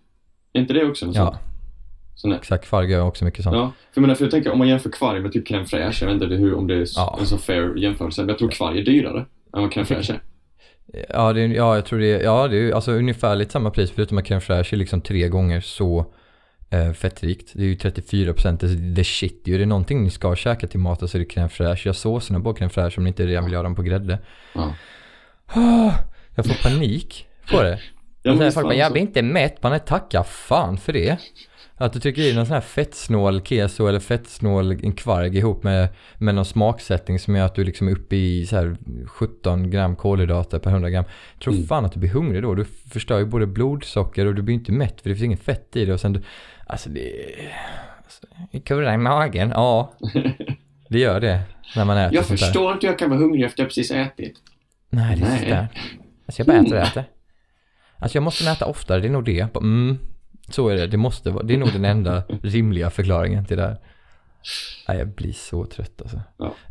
Är 0.53 0.59
inte 0.61 0.73
det 0.73 0.85
också 0.85 1.05
något 1.05 1.15
Ja, 1.15 1.25
sånt? 1.25 1.37
Sån 2.15 2.33
exakt. 2.33 2.65
Farg 2.65 2.91
gör 2.91 3.01
också 3.01 3.25
mycket 3.25 3.43
sånt. 3.43 3.55
Ja, 3.55 3.71
för 3.91 3.91
jag 3.93 4.01
menar, 4.01 4.15
för 4.15 4.23
jag 4.25 4.31
tänker 4.31 4.51
om 4.51 4.57
man 4.57 4.67
jämför 4.67 4.89
kvarg 4.89 5.19
med 5.19 5.31
typ 5.31 5.47
crème 5.47 5.65
fraîche, 5.65 6.03
jag 6.05 6.13
vet 6.13 6.21
inte 6.23 6.35
hur, 6.35 6.53
om 6.53 6.67
det 6.67 6.75
är 6.75 6.87
Ja. 6.95 7.17
en 7.19 7.25
så 7.25 7.37
fair 7.37 7.77
jämförelse, 7.77 8.21
men 8.21 8.29
jag 8.29 8.37
tror 8.37 8.49
kvarg 8.49 8.79
är 8.79 8.85
dyrare 8.85 9.19
än 9.55 9.61
vad 9.61 9.71
crème 9.73 9.83
fraîche 9.85 10.11
är. 10.13 10.21
Ja, 11.09 11.33
det, 11.33 11.41
ja, 11.45 11.75
jag 11.75 11.85
tror 11.85 11.99
det 11.99 12.13
är, 12.13 12.23
ja, 12.23 12.47
det 12.47 12.57
är 12.57 12.71
alltså 12.73 12.91
ungefärligt 12.91 13.51
samma 13.51 13.71
pris 13.71 13.91
förutom 13.91 14.17
att 14.17 14.25
crème 14.25 14.39
fraîche 14.39 14.73
är 14.73 14.77
liksom 14.77 15.01
tre 15.01 15.27
gånger 15.29 15.61
så 15.61 16.05
eh, 16.69 16.91
fettrikt. 16.93 17.51
Det 17.53 17.63
är 17.63 17.67
ju 17.67 17.75
34% 17.75 18.57
det, 18.59 18.75
det 18.75 19.03
shit 19.03 19.41
ju. 19.45 19.55
Är 19.55 19.59
det 19.59 19.65
någonting 19.65 20.03
ni 20.03 20.09
ska 20.09 20.35
käka 20.35 20.67
till 20.67 20.79
maten 20.79 21.07
så 21.07 21.17
är 21.17 21.19
det 21.19 21.25
crème 21.33 21.49
fraîche. 21.49 21.81
Jag 21.87 21.95
såserna 21.95 22.39
på 22.39 22.53
crème 22.53 22.69
fraîche 22.69 22.97
om 22.97 23.03
ni 23.03 23.07
inte 23.07 23.25
redan 23.27 23.43
vill 23.43 23.53
göra 23.53 23.63
dem 23.63 23.75
på 23.75 23.81
grädde. 23.81 24.19
Ja. 24.53 24.73
Ah, 25.45 25.91
Jag 26.35 26.45
får 26.45 26.69
panik 26.69 27.27
på 27.51 27.61
det. 27.61 27.79
Ja, 28.23 28.31
Och 28.31 28.37
men 28.37 28.37
sen 28.37 28.45
visst 28.45 28.53
folk 28.55 28.63
var 28.63 28.69
bara, 28.69 28.73
det 28.73 28.79
jag 28.79 28.87
så. 28.87 28.93
blir 28.93 29.01
inte 29.01 29.21
mätt. 29.21 29.63
Man 29.63 29.73
är 29.73 29.79
tacka 29.79 30.23
fan 30.23 30.77
för 30.77 30.93
det. 30.93 31.17
Att 31.81 31.93
du 31.93 31.99
trycker 31.99 32.21
i 32.21 32.33
någon 32.35 32.45
sån 32.45 32.53
här 32.53 32.61
fettsnål 32.61 33.41
keso 33.41 33.87
eller 33.87 33.99
fettsnål 33.99 34.71
en 34.71 34.93
kvarg 34.93 35.37
ihop 35.37 35.63
med, 35.63 35.87
med 36.17 36.35
någon 36.35 36.45
smaksättning 36.45 37.19
som 37.19 37.35
gör 37.35 37.45
att 37.45 37.55
du 37.55 37.63
liksom 37.63 37.87
är 37.87 37.91
uppe 37.91 38.15
i 38.15 38.45
så 38.45 38.55
här 38.55 38.77
17 39.05 39.69
gram 39.69 39.95
kolhydrater 39.95 40.59
per 40.59 40.71
100 40.71 40.89
gram. 40.89 41.03
Jag 41.33 41.41
tror 41.43 41.53
Mm. 41.53 41.67
fan 41.67 41.85
att 41.85 41.91
du 41.91 41.99
blir 41.99 42.09
hungrig 42.09 42.41
då. 42.43 42.55
Du 42.55 42.65
förstör 42.65 43.19
ju 43.19 43.25
både 43.25 43.47
blodsocker 43.47 44.25
och 44.25 44.35
du 44.35 44.41
blir 44.41 44.55
inte 44.55 44.71
mätt 44.71 45.01
för 45.01 45.09
det 45.09 45.15
finns 45.15 45.25
inget 45.25 45.43
fett 45.43 45.75
i 45.75 45.85
det 45.85 45.93
och 45.93 45.99
sen 45.99 46.13
du, 46.13 46.21
alltså 46.67 46.89
det 46.89 47.11
alltså, 48.03 48.27
det 48.51 48.59
kurrar 48.59 48.93
i 48.93 48.97
magen. 48.97 49.49
Ja, 49.55 49.93
det 50.89 50.99
gör 50.99 51.19
det 51.19 51.41
när 51.75 51.85
man 51.85 51.97
äter 51.97 52.15
Jag 52.15 52.25
sånt 52.25 52.39
där. 52.39 52.45
förstår 52.45 52.73
inte 52.73 52.87
hur 52.87 52.91
jag 52.93 52.99
kan 52.99 53.09
vara 53.09 53.19
hungrig 53.19 53.43
efter 53.45 53.63
jag 53.63 53.69
precis 53.69 53.91
ätit. 53.91 54.33
Nej, 54.89 55.15
det 55.17 55.25
är 55.25 55.29
Nej. 55.29 55.39
sådär. 55.39 55.67
Alltså 56.25 56.39
jag 56.41 56.47
bara 56.47 56.57
äter 56.59 56.73
och 56.77 56.83
äter. 56.87 57.03
Alltså 57.97 58.15
jag 58.17 58.23
måste 58.23 58.49
äta 58.51 58.65
oftare, 58.65 58.99
det 59.01 59.07
är 59.07 59.11
nog 59.11 59.25
det. 59.25 59.55
Mm, 59.55 59.97
så 60.51 60.69
är 60.69 60.75
det, 60.75 60.87
det 60.87 60.97
måste 60.97 61.31
vara, 61.31 61.43
det 61.43 61.53
är 61.53 61.57
nog 61.57 61.73
den 61.73 61.85
enda 61.85 62.23
rimliga 62.43 62.89
förklaringen 62.89 63.45
till 63.45 63.57
det 63.57 63.63
här. 63.63 63.77
Nej, 64.87 64.97
jag 64.97 65.07
blir 65.07 65.33
så 65.33 65.65
trött 65.65 66.01
alltså. 66.01 66.21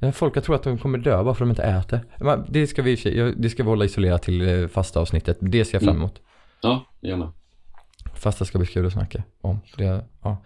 Ja. 0.01 0.13
Folk 0.13 0.43
tror 0.45 0.55
att 0.57 0.63
de 0.63 0.79
kommer 0.79 0.99
dö 0.99 1.25
bara 1.25 1.35
för 1.35 1.45
att 1.45 1.49
de 1.49 1.51
inte 1.51 1.63
äter. 1.63 2.01
Det 2.49 2.67
ska 2.67 2.83
vi, 2.83 2.97
det 3.37 3.51
ska 3.51 3.63
vi 3.63 3.69
hålla 3.69 3.85
isolerat 3.85 4.23
till 4.23 4.41
eh, 4.63 4.69
fasta 4.69 5.01
avsnittet. 5.01 5.39
Det 5.41 5.65
ser 5.65 5.75
jag 5.75 5.83
fram 5.83 5.89
Mm. 5.97 6.01
emot. 6.03 6.21
Ja, 6.63 6.85
gärna. 7.01 7.33
Fasta 8.15 8.45
ska 8.45 8.59
bli 8.59 8.67
kul 8.67 8.87
att 8.87 8.93
snacka 8.93 9.23
om. 9.41 9.61
Det, 9.77 10.05
ja. 10.23 10.43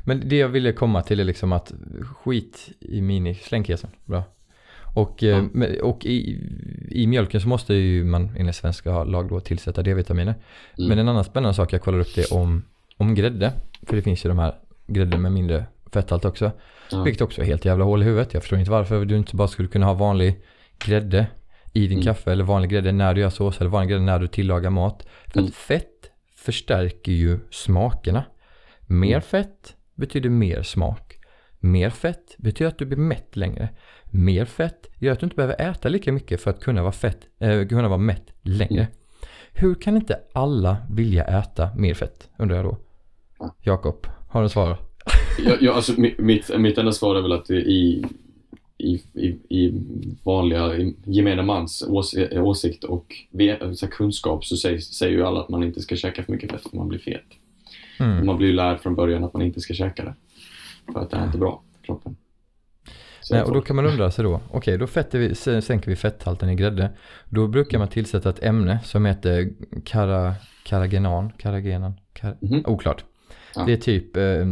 Men 0.00 0.28
det 0.28 0.36
jag 0.36 0.48
ville 0.48 0.72
komma 0.72 1.02
till 1.02 1.20
är 1.20 1.24
liksom 1.24 1.52
att 1.52 1.72
skit 2.24 2.68
i 2.80 3.00
mini, 3.00 3.34
släng 3.34 3.64
kesen. 3.64 3.90
Bra. 4.04 4.22
Och, 4.94 5.22
eh, 5.22 5.44
Ja. 5.54 5.66
och 5.82 6.06
i, 6.06 6.40
i 6.90 7.06
mjölken 7.06 7.40
så 7.40 7.48
måste 7.48 7.74
ju 7.74 8.04
man 8.04 8.30
enligt 8.36 8.56
svenska 8.56 9.04
lag 9.04 9.28
då 9.28 9.40
tillsätta 9.40 9.82
D-vitaminer. 9.82 10.34
Mm. 10.78 10.88
Men 10.88 10.98
en 10.98 11.08
annan 11.08 11.24
spännande 11.24 11.54
sak, 11.54 11.72
jag 11.72 11.82
kollar 11.82 11.98
upp 11.98 12.14
det 12.14 12.32
om, 12.32 12.64
om 12.96 13.14
grädde. 13.14 13.52
För 13.86 13.96
det 13.96 14.02
finns 14.02 14.24
ju 14.24 14.28
de 14.28 14.38
här 14.38 14.54
grädde 14.86 15.18
med 15.18 15.32
mindre 15.32 15.66
fetthalt 15.92 16.24
också. 16.24 16.52
Ja. 16.90 17.02
Vilket 17.02 17.22
också 17.22 17.40
är 17.40 17.44
helt 17.46 17.64
jävla 17.64 17.84
hål 17.84 18.02
i 18.02 18.04
huvudet. 18.04 18.34
Jag 18.34 18.42
förstår 18.42 18.58
inte 18.58 18.70
varför 18.70 19.04
du 19.04 19.16
inte 19.16 19.36
bara 19.36 19.48
skulle 19.48 19.68
kunna 19.68 19.86
ha 19.86 19.94
vanlig 19.94 20.42
grädde 20.86 21.26
i 21.72 21.80
din 21.86 21.92
Mm. 21.98 22.04
kaffe 22.04 22.32
eller 22.32 22.44
vanlig 22.44 22.70
grädde 22.70 22.92
när 22.92 23.14
du 23.14 23.20
gör 23.20 23.30
sås 23.30 23.60
eller 23.60 23.70
vanlig 23.70 23.90
grädde 23.90 24.04
när 24.04 24.18
du 24.18 24.28
tillagar 24.28 24.70
mat. 24.70 25.06
För 25.26 25.38
Mm. 25.38 25.48
att 25.48 25.54
fett 25.54 26.10
förstärker 26.36 27.12
ju 27.12 27.38
smakerna. 27.50 28.24
Mer 28.80 29.08
Mm. 29.08 29.22
fett 29.22 29.76
betyder 29.94 30.28
mer 30.30 30.62
smak. 30.62 31.14
Mer 31.60 31.90
fett 31.90 32.34
betyder 32.38 32.68
att 32.68 32.78
du 32.78 32.84
blir 32.86 32.98
mätt 32.98 33.36
längre. 33.36 33.68
Mer 34.04 34.44
fett 34.44 34.86
gör 34.98 35.12
att 35.12 35.20
du 35.20 35.26
inte 35.26 35.36
behöver 35.36 35.60
äta 35.70 35.88
lika 35.88 36.12
mycket 36.12 36.40
för 36.40 36.50
att 36.50 36.60
kunna 36.60 36.82
vara, 36.82 36.92
fett, 36.92 37.18
eh, 37.40 37.66
kunna 37.66 37.88
vara 37.88 37.98
mätt 37.98 38.32
längre. 38.42 38.86
Hur 39.54 39.74
kan 39.74 39.96
inte 39.96 40.20
alla 40.32 40.76
vilja 40.90 41.24
äta 41.24 41.68
mer 41.76 41.94
fett, 41.94 42.28
undrar 42.38 42.56
jag 42.56 42.64
då. 42.64 42.76
Ja. 43.38 43.54
Jakob, 43.60 44.06
har 44.28 44.42
du 44.42 44.48
svar? 44.48 44.78
Jag, 45.44 45.62
jag, 45.62 45.76
alltså, 45.76 45.92
mi- 45.92 46.20
mitt, 46.20 46.58
mitt 46.58 46.78
enda 46.78 46.92
svar 46.92 47.16
är 47.16 47.22
väl 47.22 47.32
att 47.32 47.50
i, 47.50 48.04
i, 48.78 49.02
i, 49.12 49.26
i 49.48 49.72
vanliga, 50.22 50.76
i 50.76 50.96
gemene 51.04 51.42
mans 51.42 51.84
ås, 51.88 52.14
åsikt 52.32 52.84
och 52.84 53.14
så 53.74 53.86
kunskap 53.86 54.44
så 54.44 54.56
säger, 54.56 54.78
säger 54.78 55.12
ju 55.12 55.26
alla 55.26 55.40
att 55.40 55.48
man 55.48 55.62
inte 55.62 55.80
ska 55.80 55.96
käka 55.96 56.22
för 56.22 56.32
mycket 56.32 56.50
fett 56.50 56.62
för 56.70 56.76
man 56.76 56.88
blir 56.88 56.98
fet. 56.98 57.24
Mm. 58.00 58.26
Man 58.26 58.36
blir 58.36 58.48
ju 58.48 58.54
lärd 58.54 58.80
från 58.80 58.94
början 58.94 59.24
att 59.24 59.32
man 59.32 59.42
inte 59.42 59.60
ska 59.60 59.74
käka 59.74 60.04
det. 60.04 60.14
För 60.92 61.00
att 61.00 61.10
det 61.10 61.16
är 61.16 61.26
inte 61.26 61.38
bra 61.38 61.62
för 61.76 61.86
kroppen. 61.86 62.16
Nej, 63.30 63.42
och 63.42 63.54
då 63.54 63.60
kan 63.60 63.76
man 63.76 63.86
undra 63.86 64.10
sig 64.10 64.24
då, 64.24 64.40
okej 64.50 64.78
då 64.78 64.86
fetter 64.86 65.18
vi, 65.18 65.34
sänker 65.62 65.90
vi 65.90 65.96
fetthalten 65.96 66.48
i 66.48 66.54
grädde. 66.54 66.90
Då 67.28 67.46
brukar 67.48 67.78
man 67.78 67.88
tillsätta 67.88 68.30
ett 68.30 68.42
ämne 68.42 68.78
som 68.84 69.04
heter 69.06 69.50
kara, 69.84 70.34
karagenan, 70.64 71.32
karagenan, 71.38 71.94
kar, 72.12 72.36
Mhm. 72.40 72.62
oklart. 72.66 73.04
Ja. 73.54 73.64
Det 73.66 73.72
är 73.72 73.76
typ 73.76 74.16
eh, 74.16 74.46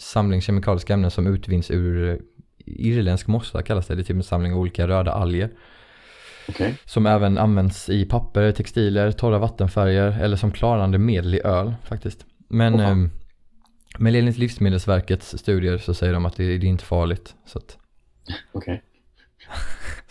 samling 0.00 0.40
kemikaliska 0.40 0.94
ämnen 0.94 1.10
som 1.10 1.26
utvinns 1.26 1.70
ur 1.70 2.10
eh, 2.10 2.16
irländsk 2.66 3.26
mossa 3.26 3.62
kallas 3.62 3.86
det. 3.86 3.94
Det 3.94 4.02
är 4.02 4.04
typ 4.04 4.16
en 4.16 4.22
samling 4.22 4.54
olika 4.54 4.88
röda 4.88 5.12
alger. 5.12 5.50
Okej. 6.48 6.74
Som 6.84 7.06
även 7.06 7.38
används 7.38 7.88
i 7.88 8.04
papper, 8.04 8.52
textiler, 8.52 9.12
torra 9.12 9.38
vattenfärger 9.38 10.18
eller 10.22 10.36
som 10.36 10.50
klarande 10.50 10.98
medel 10.98 11.34
i 11.34 11.40
öl 11.44 11.74
faktiskt. 11.84 12.24
Men 12.48 12.80
eh, 12.80 12.96
men 13.98 14.14
enligt 14.14 14.38
Livsmedelsverkets 14.38 15.38
studier 15.38 15.78
så 15.78 15.94
säger 15.94 16.12
de 16.12 16.26
att 16.26 16.36
det, 16.36 16.58
det 16.58 16.66
är 16.66 16.70
inte 16.70 16.84
farligt. 16.84 17.34
Så 17.46 17.58
att 17.58 17.78
Okej. 18.52 18.82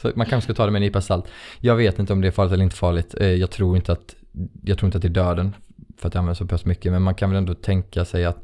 Så 0.02 0.12
man 0.16 0.26
kanske 0.28 0.46
ska 0.48 0.58
ta 0.58 0.66
det 0.66 0.72
med 0.72 0.80
en 0.80 0.84
nypa 0.86 1.02
salt. 1.02 1.26
Jag 1.60 1.76
vet 1.76 2.00
inte 2.00 2.14
om 2.14 2.22
det 2.22 2.28
är 2.28 2.32
farligt 2.32 2.54
eller 2.54 2.64
inte 2.64 2.76
farligt. 2.76 3.16
Eh, 3.20 3.28
Jag 3.28 3.52
tror 3.52 3.76
inte 3.76 3.92
att, 3.92 4.16
jag 4.64 4.78
tror 4.78 4.88
inte 4.88 4.98
att 4.98 5.02
det 5.02 5.08
är 5.08 5.10
döden 5.10 5.56
för 5.98 6.08
att 6.08 6.14
det 6.14 6.20
används 6.20 6.38
så 6.40 6.46
pass 6.48 6.66
mycket. 6.66 6.92
Men 6.92 7.02
man 7.02 7.16
kan 7.16 7.30
väl 7.30 7.38
ändå 7.38 7.54
tänka 7.54 8.06
sig 8.06 8.26
att 8.26 8.44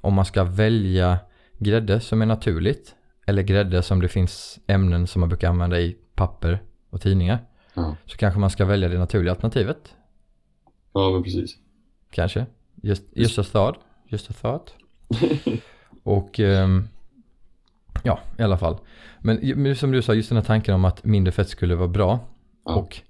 om 0.00 0.14
man 0.14 0.24
ska 0.24 0.44
välja 0.44 1.18
grädde 1.58 2.00
som 2.00 2.22
är 2.22 2.26
naturligt 2.26 2.94
eller 3.26 3.42
grädde 3.42 3.82
som 3.82 4.00
det 4.00 4.08
finns 4.08 4.58
ämnen 4.66 5.06
som 5.06 5.20
man 5.20 5.28
brukar 5.28 5.48
använda 5.48 5.80
i 5.80 5.96
papper 6.14 6.62
och 6.90 7.00
tidningar. 7.00 7.38
Ja. 7.74 7.96
Så 8.06 8.16
kanske 8.16 8.40
man 8.40 8.50
ska 8.50 8.64
välja 8.64 8.88
det 8.88 8.98
naturliga 8.98 9.32
alternativet. 9.32 9.94
ja, 10.92 11.10
men 11.10 11.22
precis. 11.22 11.56
Kanske. 12.10 12.46
Just, 12.82 13.02
just 13.12 13.38
a 13.38 13.42
thought. 13.52 13.78
Just 14.08 14.30
a 14.30 14.34
thought. 14.40 14.74
Och 16.02 16.40
ehm, 16.40 16.88
ja, 18.02 18.18
i 18.38 18.42
alla 18.42 18.58
fall. 18.58 18.78
Men 19.20 19.76
som 19.76 19.92
du 19.92 20.02
sa, 20.02 20.14
just 20.14 20.28
den 20.28 20.36
här 20.38 20.44
tanken 20.44 20.74
om 20.74 20.84
att 20.84 21.04
mindre 21.04 21.32
fett 21.32 21.48
skulle 21.48 21.74
vara 21.74 21.88
bra. 21.88 22.20
Ja. 22.64 22.74
Och 22.74 23.00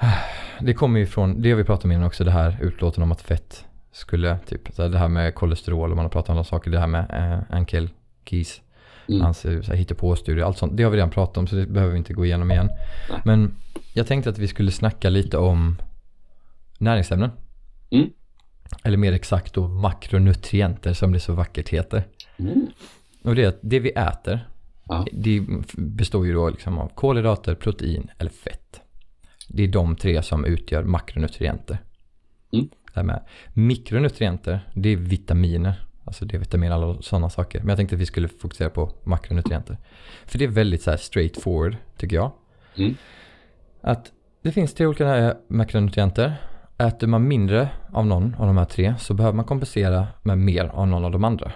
det 0.60 0.74
kommer 0.74 1.00
ju 1.00 1.06
från, 1.06 1.42
det 1.42 1.50
har 1.50 1.56
vi 1.56 1.64
pratat 1.64 1.84
om 1.84 1.92
innan 1.92 2.06
också, 2.06 2.24
det 2.24 2.30
här 2.30 2.58
utlåtandet 2.60 3.06
om 3.06 3.12
att 3.12 3.22
fett 3.22 3.64
skulle, 3.92 4.38
typ, 4.38 4.76
det 4.76 4.98
här 4.98 5.08
med 5.08 5.34
kolesterol 5.34 5.90
och 5.90 5.96
man 5.96 6.04
har 6.04 6.10
pratat 6.10 6.28
om 6.28 6.32
andra 6.32 6.44
saker, 6.44 6.70
det 6.70 6.78
här 6.78 6.86
med 6.86 7.06
eh, 7.10 7.56
Ankel 7.56 7.90
Keys, 8.24 8.60
Mm. 9.08 9.20
hans 9.20 9.44
eh, 9.44 9.74
hittepåstudier, 9.74 10.44
allt 10.44 10.58
sånt. 10.58 10.76
Det 10.76 10.82
har 10.82 10.90
vi 10.90 10.96
redan 10.96 11.10
pratat 11.10 11.36
om 11.36 11.46
så 11.46 11.56
det 11.56 11.66
behöver 11.66 11.92
vi 11.92 11.98
inte 11.98 12.12
gå 12.12 12.24
igenom 12.24 12.50
igen. 12.50 12.70
Nej. 13.10 13.20
Men 13.24 13.54
jag 13.94 14.06
tänkte 14.06 14.30
att 14.30 14.38
vi 14.38 14.48
skulle 14.48 14.70
snacka 14.70 15.10
lite 15.10 15.38
om 15.38 15.76
näringsämnen. 16.78 17.30
Mm. 17.90 18.10
Eller 18.84 18.96
mer 18.96 19.12
exakt 19.12 19.54
då 19.54 19.68
makronutrienter 19.68 20.92
som 20.92 21.12
det 21.12 21.20
så 21.20 21.32
vackert 21.32 21.68
heter. 21.68 22.04
Mm. 22.36 22.66
Och 23.24 23.34
det 23.34 23.44
är 23.44 23.48
att 23.48 23.58
det 23.62 23.80
vi 23.80 23.90
äter, 23.90 24.48
Ja. 24.84 25.06
det 25.12 25.46
består 25.76 26.26
ju 26.26 26.32
då 26.32 26.50
liksom 26.50 26.78
av 26.78 26.88
kolhydrater, 26.94 27.54
protein 27.54 28.10
eller 28.18 28.30
fett. 28.30 28.80
Det 29.48 29.62
är 29.62 29.68
de 29.68 29.96
tre 29.96 30.22
som 30.22 30.44
utgör 30.44 30.82
makronutrienter. 30.84 31.78
Mm. 32.52 32.68
Det 32.94 33.02
med 33.02 33.22
mikronutrienter, 33.54 34.60
det 34.74 34.88
är 34.88 34.96
vitaminer. 34.96 35.84
Alltså 36.04 36.24
det 36.24 36.36
är 36.36 36.38
vitaminer 36.38 36.84
och 36.84 37.04
sådana 37.04 37.30
saker. 37.30 37.58
Men 37.60 37.68
jag 37.68 37.76
tänkte 37.76 37.94
att 37.96 38.00
vi 38.00 38.06
skulle 38.06 38.28
fokusera 38.28 38.70
på 38.70 38.92
makronutrienter. 39.04 39.78
För 40.26 40.38
det 40.38 40.44
är 40.44 40.48
väldigt 40.48 40.82
så 40.82 40.90
här 40.90 40.96
straight 40.96 41.42
forward, 41.42 41.76
tycker 41.96 42.16
jag. 42.16 42.32
Mm. 42.76 42.94
Att 43.80 44.12
det 44.42 44.52
finns 44.52 44.74
tre 44.74 44.86
olika 44.86 45.36
makronutrienter. 45.48 46.34
Äter 46.78 47.06
man 47.06 47.28
mindre 47.28 47.68
av 47.92 48.06
någon 48.06 48.34
av 48.34 48.46
de 48.46 48.56
här 48.56 48.64
tre 48.64 48.94
så 48.98 49.14
behöver 49.14 49.36
man 49.36 49.44
kompensera 49.44 50.06
med 50.22 50.38
mer 50.38 50.64
av 50.64 50.88
någon 50.88 51.04
av 51.04 51.10
de 51.10 51.24
andra. 51.24 51.52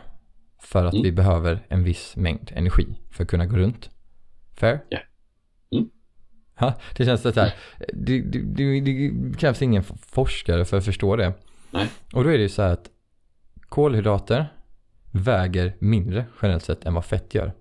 För 0.66 0.84
att 0.84 0.94
Mm. 0.94 1.02
vi 1.02 1.12
behöver 1.12 1.66
en 1.68 1.82
viss 1.84 2.16
mängd 2.16 2.52
energi 2.54 2.86
för 3.10 3.22
att 3.24 3.30
kunna 3.30 3.46
gå 3.46 3.56
runt. 3.56 3.90
Fair? 4.54 4.80
Ja. 4.88 4.98
Mm. 5.72 5.88
Ja, 6.58 6.74
det 6.96 7.04
känns 7.04 7.22
så 7.22 7.32
här. 7.32 7.54
Det, 7.94 8.20
det, 8.20 8.38
det, 8.40 8.80
det 8.80 9.12
krävs 9.38 9.62
ingen 9.62 9.82
forskare 10.06 10.64
för 10.64 10.76
att 10.76 10.84
förstå 10.84 11.16
det. 11.16 11.32
Nej. 11.70 11.88
Och 12.12 12.24
då 12.24 12.30
är 12.30 12.36
det 12.36 12.42
ju 12.42 12.48
så 12.48 12.62
här 12.62 12.72
att 12.72 12.90
kolhydrater 13.68 14.52
väger 15.12 15.76
mindre 15.78 16.26
generellt 16.42 16.64
sett 16.64 16.84
än 16.86 16.94
vad 16.94 17.04
fett 17.04 17.34
gör. 17.34 17.52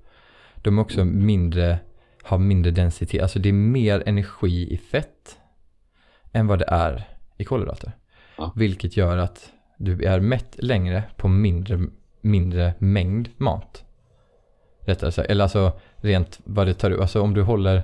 De 0.55 0.77
är 0.77 0.81
också 0.81 1.05
mindre, 1.05 1.79
har 2.23 2.37
mindre 2.37 2.71
densitet, 2.71 3.21
alltså 3.21 3.39
det 3.39 3.49
är 3.49 3.53
mer 3.53 4.03
energi 4.05 4.73
i 4.73 4.77
fett 4.77 5.37
än 6.33 6.47
vad 6.47 6.59
det 6.59 6.65
är 6.67 7.07
i 7.37 7.43
kolhydrater. 7.43 7.91
Ja. 8.37 8.53
Vilket 8.55 8.97
gör 8.97 9.17
att 9.17 9.51
du 9.77 10.03
är 10.03 10.19
mätt 10.19 10.55
längre 10.59 11.03
på 11.17 11.27
mindre, 11.27 11.79
mindre 12.25 12.73
mängd 12.79 13.29
mat. 13.37 13.83
Rättare 14.79 15.11
sagt, 15.11 15.29
eller 15.29 15.43
alltså 15.43 15.79
rent 15.95 16.39
vad 16.43 16.67
det 16.67 16.73
tar 16.73 16.91
ut, 16.91 16.99
alltså 17.01 17.21
om 17.21 17.33
du 17.33 17.41
håller 17.41 17.83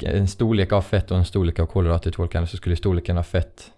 en 0.00 0.28
storlek 0.28 0.72
av 0.72 0.82
fett 0.82 1.10
och 1.10 1.16
en 1.18 1.24
storlek 1.24 1.58
av 1.58 1.66
kolhydrater 1.66 2.10
i 2.10 2.12
två 2.12 2.22
olika 2.22 2.46
så 2.46 2.56
skulle 2.56 2.76
storleken 2.76 3.18
av 3.18 3.22
fett 3.22 3.72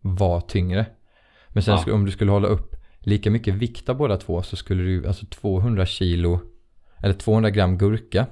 vara 0.00 0.40
tyngre. 0.40 0.86
Men 1.48 1.62
sen 1.62 1.78
Ja. 1.86 1.92
om 1.94 2.04
du 2.04 2.10
skulle 2.10 2.30
hålla 2.30 2.48
upp 2.48 2.76
lika 2.98 3.30
mycket 3.30 3.54
vikt 3.54 3.88
av 3.88 3.96
båda 3.96 4.16
två 4.16 4.42
så 4.42 4.56
skulle 4.56 4.82
du, 4.82 5.06
alltså 5.06 5.26
200 5.26 5.86
kilo, 5.86 6.40
eller 6.98 7.14
200 7.14 7.50
gram 7.50 7.78
gurka 7.78 8.26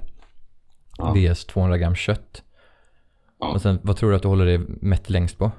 Ja. 0.98 1.12
vs 1.16 1.44
200 1.44 1.78
gram 1.78 1.94
kött. 1.94 2.42
Ja. 3.40 3.52
Och 3.52 3.62
sen 3.62 3.78
vad 3.82 3.96
tror 3.96 4.10
du 4.10 4.16
att 4.16 4.22
du 4.22 4.28
håller 4.28 4.46
dig 4.46 4.58
mätt 4.68 5.10
längst 5.10 5.38
på? 5.38 5.50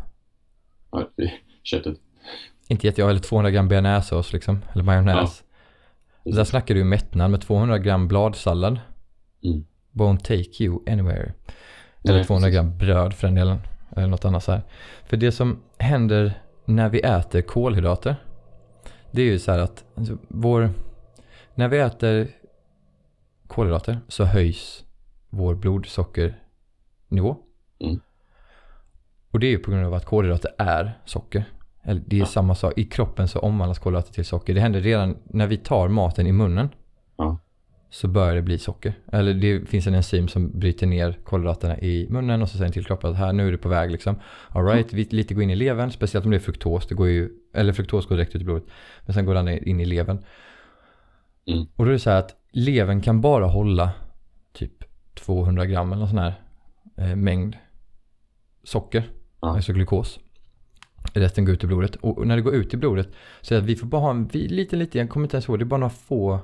Ja, 0.92 1.10
köttet. 1.64 1.98
Inte 2.72 2.88
jätte, 2.88 3.04
eller 3.04 3.20
200 3.20 3.52
gram 3.52 3.68
bearnaisesås 3.68 4.34
liksom, 4.34 4.62
eller 4.74 4.84
majonnäs. 4.84 5.44
Precis. 6.24 6.38
Där 6.38 6.44
snackar 6.44 6.76
du 6.76 6.84
mättnad 6.84 7.32
med 7.32 7.42
200 7.42 7.78
gram 7.78 8.08
bladsallad. 8.08 8.80
Mm. 9.44 9.66
Won't 9.92 10.18
take 10.18 10.64
you 10.64 10.80
anywhere. 10.88 11.34
Eller 12.04 12.16
Nej, 12.16 12.24
200 12.24 12.48
precis. 12.48 12.56
gram 12.56 12.78
bröd 12.78 13.14
för 13.14 13.28
den 13.28 13.36
delen. 13.36 13.60
eller 13.96 14.08
något 14.08 14.26
annat 14.26 14.44
så 14.44 14.52
här. 14.52 14.62
För 15.06 15.18
det 15.18 15.32
som 15.32 15.64
händer 15.78 16.34
när 16.66 16.90
vi 16.90 17.00
äter 17.00 17.42
kolhydrater, 17.42 18.16
det 19.12 19.22
är 19.22 19.26
ju 19.26 19.40
så 19.40 19.52
här 19.52 19.60
att 19.60 19.86
alltså, 19.96 20.18
vår, 20.28 20.70
när 21.56 21.68
vi 21.68 21.80
äter 21.80 22.28
kolhydrater 23.48 24.00
så 24.08 24.24
höjs 24.24 24.84
vår 25.30 25.56
blodsockernivå. 25.56 27.38
Mm. 27.80 28.00
Och 29.32 29.40
det 29.40 29.48
är 29.48 29.52
ju 29.52 29.60
på 29.60 29.72
grund 29.72 29.86
av 29.86 29.94
att 29.94 30.06
kolhydrater 30.06 30.52
är 30.58 31.00
socker. 31.06 31.46
Eller 31.84 32.02
det 32.06 32.16
är 32.16 32.20
Ja. 32.20 32.26
samma 32.26 32.56
sak. 32.56 32.74
I 32.78 32.84
kroppen 32.84 33.28
så 33.28 33.40
omvandlas 33.40 33.80
kolhydrater 33.80 34.14
till 34.14 34.26
socker. 34.26 34.54
Det 34.54 34.60
händer 34.62 34.82
redan 34.82 35.18
när 35.26 35.48
vi 35.48 35.58
tar 35.58 35.88
maten 35.88 36.28
i 36.28 36.32
munnen. 36.32 36.70
Ja. 37.18 37.38
Så 37.90 38.08
börjar 38.08 38.36
det 38.36 38.42
bli 38.42 38.58
socker. 38.58 38.94
Eller 39.12 39.34
det 39.34 39.70
finns 39.70 39.88
en 39.88 39.94
enzym 39.96 40.28
som 40.28 40.60
bryter 40.60 40.88
ner 40.88 41.20
kolhydraterna 41.24 41.80
i 41.80 42.08
munnen 42.10 42.42
och 42.42 42.50
så 42.50 42.58
säger 42.58 42.72
till 42.72 42.86
kroppen 42.86 43.12
att 43.12 43.18
här 43.18 43.34
nu 43.34 43.48
är 43.48 43.52
det 43.52 43.58
på 43.58 43.70
väg 43.70 43.92
liksom. 43.92 44.16
Alright, 44.50 44.94
vi 44.94 45.04
lite 45.04 45.34
går 45.34 45.44
in 45.44 45.50
i 45.50 45.56
levern. 45.56 45.92
Speciellt 45.92 46.26
om 46.26 46.32
det 46.32 46.38
är 46.38 46.40
fruktos. 46.40 46.88
Det 46.88 46.96
går 46.96 47.08
ju, 47.08 47.30
eller 47.54 47.74
fruktos 47.74 48.06
går 48.08 48.16
direkt 48.16 48.36
ut 48.36 48.42
i 48.42 48.46
blodet. 48.46 48.64
Men 49.06 49.14
sen 49.14 49.26
går 49.26 49.34
den 49.34 49.48
in 49.68 49.80
i 49.80 49.86
levern. 49.86 50.24
Mm. 51.48 51.66
Och 51.76 51.86
då 51.86 51.90
är 51.90 51.94
det 51.94 52.00
så 52.00 52.10
här 52.10 52.18
att 52.20 52.36
levern 52.52 53.02
kan 53.02 53.22
bara 53.22 53.46
hålla 53.46 53.92
typ 54.54 54.74
200 55.16 55.66
gram 55.66 55.92
eller 55.92 56.00
någon 56.00 56.10
sån 56.10 56.18
här 56.18 56.34
eh, 56.98 57.16
mängd 57.16 57.58
socker. 58.64 59.04
Ja. 59.42 59.56
Alltså 59.56 59.74
glukos. 59.74 60.20
Resten 61.14 61.46
går 61.46 61.54
ut 61.54 61.64
i 61.64 61.68
blodet. 61.68 61.96
Och 61.96 62.28
när 62.28 62.36
det 62.36 62.42
går 62.42 62.56
ut 62.56 62.74
i 62.74 62.78
blodet 62.78 63.10
så 63.42 63.54
är 63.54 63.58
det 63.58 63.64
att 63.64 63.70
vi 63.70 63.76
får 63.76 63.88
bara 63.88 64.02
ha 64.02 64.12
en 64.12 64.30
liten, 64.34 64.80
liten, 64.80 65.00
jag 65.00 65.10
kommer 65.10 65.26
inte 65.26 65.36
ens 65.36 65.50
ihåg, 65.50 65.60
det 65.60 65.64
är 65.64 65.66
bara 65.66 65.80
några 65.80 65.90
få 65.90 66.40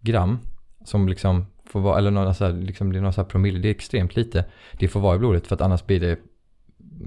gram 0.00 0.38
som 0.84 1.08
liksom 1.08 1.46
får 1.66 1.80
vara, 1.80 1.98
eller 1.98 2.10
några 2.10 2.34
så 2.34 2.44
här, 2.44 2.52
liksom, 2.52 2.92
det 2.92 2.98
är 2.98 3.00
några 3.00 3.12
så 3.12 3.24
promille, 3.24 3.58
det 3.58 3.68
är 3.68 3.74
extremt 3.74 4.16
lite. 4.16 4.44
Det 4.72 4.88
får 4.88 5.00
vara 5.00 5.16
i 5.16 5.18
blodet 5.18 5.46
för 5.46 5.54
att 5.54 5.60
annars 5.60 5.86
blir 5.86 6.00
det 6.00 6.18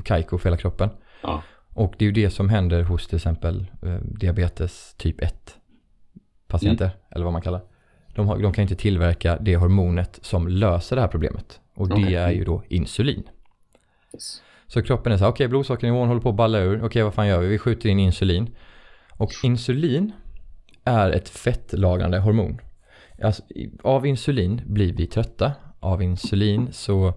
kajko 0.04 0.38
för 0.38 0.50
hela 0.50 0.58
kroppen. 0.58 0.90
Ja. 1.22 1.44
Och 1.74 1.94
det 1.98 2.06
är 2.06 2.08
ju 2.08 2.12
det 2.24 2.30
som 2.30 2.50
händer 2.50 2.84
hos 2.84 3.08
till 3.08 3.16
exempel 3.16 3.66
eh, 3.82 3.96
diabetes 3.96 4.96
typ 4.98 5.22
1 5.22 5.58
patienter, 6.48 6.90
eller 7.10 7.24
vad 7.24 7.34
man 7.34 7.42
kallar 7.42 7.62
de, 8.16 8.28
har, 8.28 8.38
de 8.38 8.54
kan 8.54 8.62
inte 8.62 8.76
tillverka 8.76 9.38
det 9.42 9.56
hormonet 9.56 10.20
som 10.22 10.48
löser 10.48 10.96
det 10.96 11.02
här 11.02 11.10
problemet. 11.10 11.60
Och 11.76 11.90
det 11.90 12.16
är 12.16 12.32
ju 12.32 12.44
då 12.44 12.64
insulin. 12.68 13.24
Yes. 14.14 14.42
Så 14.68 14.82
kroppen 14.82 15.12
är 15.12 15.18
så 15.18 15.24
här, 15.24 15.32
okej 15.32 15.48
blodsockernivån 15.48 16.08
håller 16.08 16.22
på 16.22 16.30
att 16.30 16.36
balla 16.36 16.60
ur, 16.60 16.86
okej 16.86 17.04
vad 17.04 17.14
fan 17.14 17.28
gör 17.28 17.40
vi? 17.40 17.48
Vi 17.48 17.58
skjuter 17.58 17.90
in 17.90 18.00
insulin. 18.00 18.56
Och 19.12 19.32
insulin 19.44 20.12
är 20.84 21.12
ett 21.12 21.30
fettlagrande 21.30 22.20
hormon. 22.20 22.62
Alltså, 23.24 23.44
av 23.84 24.06
insulin 24.06 24.62
blir 24.66 24.94
vi 24.94 25.08
trötta. 25.08 25.52
Av 25.80 26.02
insulin 26.02 26.74
så 26.74 27.14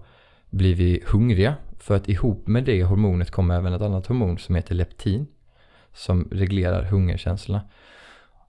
blir 0.49 0.75
vi 0.75 1.03
hungriga. 1.07 1.55
För 1.79 1.95
att 1.95 2.09
ihop 2.09 2.47
med 2.47 2.63
det 2.63 2.83
hormonet 2.83 3.31
kommer 3.31 3.55
även 3.55 3.73
ett 3.73 3.81
annat 3.81 4.07
hormon 4.07 4.37
som 4.37 4.55
heter 4.55 4.75
leptin. 4.75 5.27
Som 5.93 6.29
reglerar 6.31 6.83
hungerkänslorna. 6.83 7.61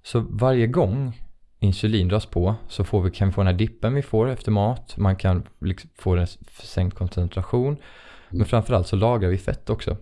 Så 0.02 0.20
varje 0.20 0.66
gång 0.66 1.20
insulin 1.58 2.08
dras 2.08 2.26
på 2.26 2.54
så 2.68 2.84
får 2.84 3.02
vi, 3.02 3.10
kan 3.10 3.28
vi 3.28 3.34
få 3.34 3.40
den 3.40 3.46
här 3.46 3.54
dippen 3.54 3.94
vi 3.94 4.02
får 4.02 4.28
efter 4.28 4.52
mat. 4.52 4.96
Man 4.96 5.16
kan 5.16 5.46
liksom 5.60 5.90
få 5.94 6.16
en 6.16 6.26
sänkt 6.62 6.96
koncentration. 6.96 7.76
Men 8.30 8.46
framförallt 8.46 8.86
så 8.86 8.96
lagrar 8.96 9.28
vi 9.28 9.38
fett 9.38 9.70
också. 9.70 9.96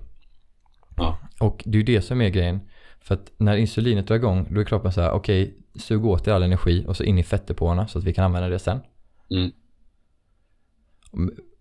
Ja. 0.96 1.18
Och 1.40 1.62
det 1.66 1.76
är 1.76 1.80
ju 1.80 1.94
det 1.94 2.02
som 2.02 2.20
är 2.20 2.28
grejen. 2.28 2.60
För 3.00 3.14
att 3.14 3.32
när 3.36 3.56
insulinet 3.56 4.06
drar 4.06 4.16
igång 4.16 4.46
då 4.50 4.60
är 4.60 4.64
kroppen 4.64 4.92
så 4.92 5.00
här, 5.00 5.10
okej, 5.10 5.56
sug 5.74 6.04
åt 6.04 6.28
er 6.28 6.32
all 6.32 6.42
energi 6.42 6.84
och 6.88 6.96
så 6.96 7.04
in 7.04 7.18
i 7.18 7.22
fettdepåerna 7.22 7.88
så 7.88 7.98
att 7.98 8.04
vi 8.04 8.14
kan 8.14 8.24
använda 8.24 8.48
det 8.48 8.58
sen. 8.58 8.80
Mm. 9.30 9.52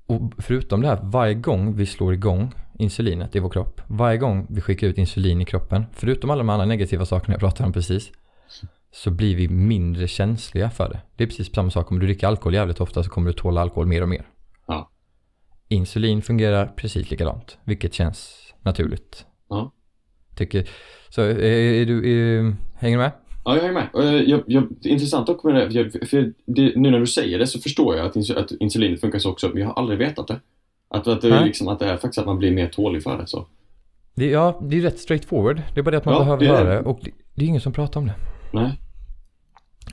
Och 0.06 0.34
förutom 0.38 0.82
det 0.82 0.88
här, 0.88 0.99
varje 1.03 1.34
gång 1.34 1.75
vi 1.75 1.86
slår 1.86 2.13
igång 2.13 2.53
insulinet 2.80 3.36
i 3.36 3.39
vår 3.39 3.49
kropp, 3.49 3.82
varje 3.88 4.17
gång 4.17 4.47
vi 4.49 4.62
skickar 4.62 4.88
ut 4.88 4.97
insulin 4.97 5.41
i 5.41 5.45
kroppen, 5.45 5.86
förutom 5.93 6.30
alla 6.30 6.38
de 6.38 6.49
andra 6.49 6.65
negativa 6.65 7.06
sakerna 7.06 7.34
jag 7.34 7.39
pratade 7.39 7.67
om 7.67 7.73
precis, 7.73 8.12
så 8.91 9.12
blir 9.12 9.36
vi 9.36 9.47
mindre 9.47 10.08
känsliga 10.08 10.69
för 10.69 10.89
det. 10.89 11.01
Det 11.15 11.23
är 11.23 11.27
precis 11.27 11.53
samma 11.53 11.69
sak, 11.69 11.91
om 11.91 11.99
du 11.99 12.06
dricker 12.06 12.27
alkohol 12.27 12.53
jävligt 12.53 12.82
ofta 12.82 13.03
så 13.03 13.10
kommer 13.10 13.27
du 13.27 13.34
tåla 13.34 13.62
alkohol 13.62 13.88
mer 13.88 14.01
och 14.01 14.10
mer. 14.10 14.25
Insulin 15.69 16.21
fungerar 16.21 16.65
precis 16.75 17.12
likadant, 17.12 17.58
vilket 17.63 17.93
känns 17.93 18.38
naturligt. 18.62 19.25
Ja. 19.49 19.71
Tycker, 20.36 20.69
så 21.10 21.21
är, 21.21 21.39
är 21.39 21.86
du, 21.86 21.97
är, 22.12 22.56
hänger 22.75 22.97
du 22.97 23.03
med? 23.03 23.12
Ja, 23.45 23.56
jag 23.56 23.65
är 23.65 23.71
med. 23.71 23.88
Eh, 23.95 24.21
Jag, 24.30 24.43
jag, 24.47 24.67
det 24.82 24.89
är 24.89 24.93
intressant 24.93 25.30
också 25.30 25.47
med 25.47 25.71
det, 25.71 25.91
för, 25.91 26.06
för 26.06 26.34
det, 26.45 26.75
nu 26.75 26.91
när 26.91 26.99
du 26.99 27.08
säger 27.08 27.39
det 27.39 27.47
så 27.47 27.60
förstår 27.60 27.95
jag 27.95 28.06
att, 28.06 28.30
att 28.38 28.51
insulinet 28.51 29.01
funkar 29.01 29.19
så 29.19 29.32
också, 29.32 29.49
men 29.49 29.58
jag 29.58 29.67
har 29.67 29.73
aldrig 29.73 29.99
vetat 29.99 30.27
det. 30.27 30.39
Att, 30.89 31.08
att, 31.08 31.21
det, 31.21 31.30
är 31.30 31.45
liksom, 31.45 31.67
att 31.67 31.80
det 31.80 31.86
är 31.86 31.97
faktiskt 31.97 32.17
att 32.17 32.25
man 32.25 32.38
blir 32.38 32.51
mer 32.51 32.67
tålig 32.67 33.03
för 33.03 33.17
det. 33.17 33.27
Så. 33.27 33.47
Det, 34.15 34.30
ja, 34.30 34.62
det 34.63 34.77
är 34.77 34.82
rätt 34.82 34.99
straightforward. 34.99 35.62
Det 35.73 35.80
är 35.80 35.84
bara 35.84 35.91
det 35.91 35.97
att 35.97 36.06
man 36.06 36.13
Ja, 36.13 36.19
behöver 36.19 36.45
det 36.45 36.51
höra 36.51 36.73
det 36.73 36.82
och 36.82 36.99
det, 37.03 37.12
det 37.36 37.45
är 37.45 37.47
ingen 37.47 37.62
som 37.62 37.73
pratar 37.73 37.99
om 37.99 38.08
det. 38.08 38.15
Nej. 38.53 38.80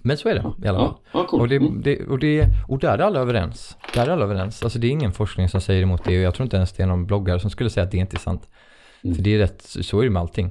Men 0.02 0.16
så 0.16 0.28
är 0.28 0.34
det 0.34 0.52
i 0.64 0.68
alla 0.68 0.78
fall. 0.78 0.94
Ja, 1.12 1.26
coolt. 1.26 1.42
Och, 1.42 1.48
det, 1.48 1.56
Mm. 1.56 1.80
det, 1.82 2.06
och, 2.06 2.18
det, 2.18 2.46
och 2.68 2.78
där 2.78 2.98
är 2.98 3.02
alla 3.02 3.20
överens. 3.20 3.76
Där 3.94 4.06
är 4.06 4.10
alla 4.10 4.24
överens. 4.24 4.62
Alltså 4.62 4.78
det 4.78 4.86
är 4.86 4.90
ingen 4.90 5.12
forskning 5.12 5.48
som 5.48 5.60
säger 5.60 5.82
emot 5.82 6.04
det 6.04 6.16
och 6.18 6.22
jag 6.24 6.34
tror 6.34 6.44
inte 6.44 6.56
ens 6.56 6.72
det 6.72 6.82
är 6.82 6.86
någon 6.86 7.06
bloggare 7.06 7.40
som 7.40 7.50
skulle 7.50 7.70
säga 7.70 7.84
att 7.84 7.90
det 7.90 7.98
inte 7.98 8.16
är 8.16 8.18
sant. 8.18 8.48
Mm. 9.04 9.16
För 9.16 9.22
det 9.22 9.34
är 9.34 9.38
rätt, 9.38 9.62
så 9.62 10.00
är 10.00 10.04
det 10.04 10.10
med 10.10 10.20
allting. 10.20 10.50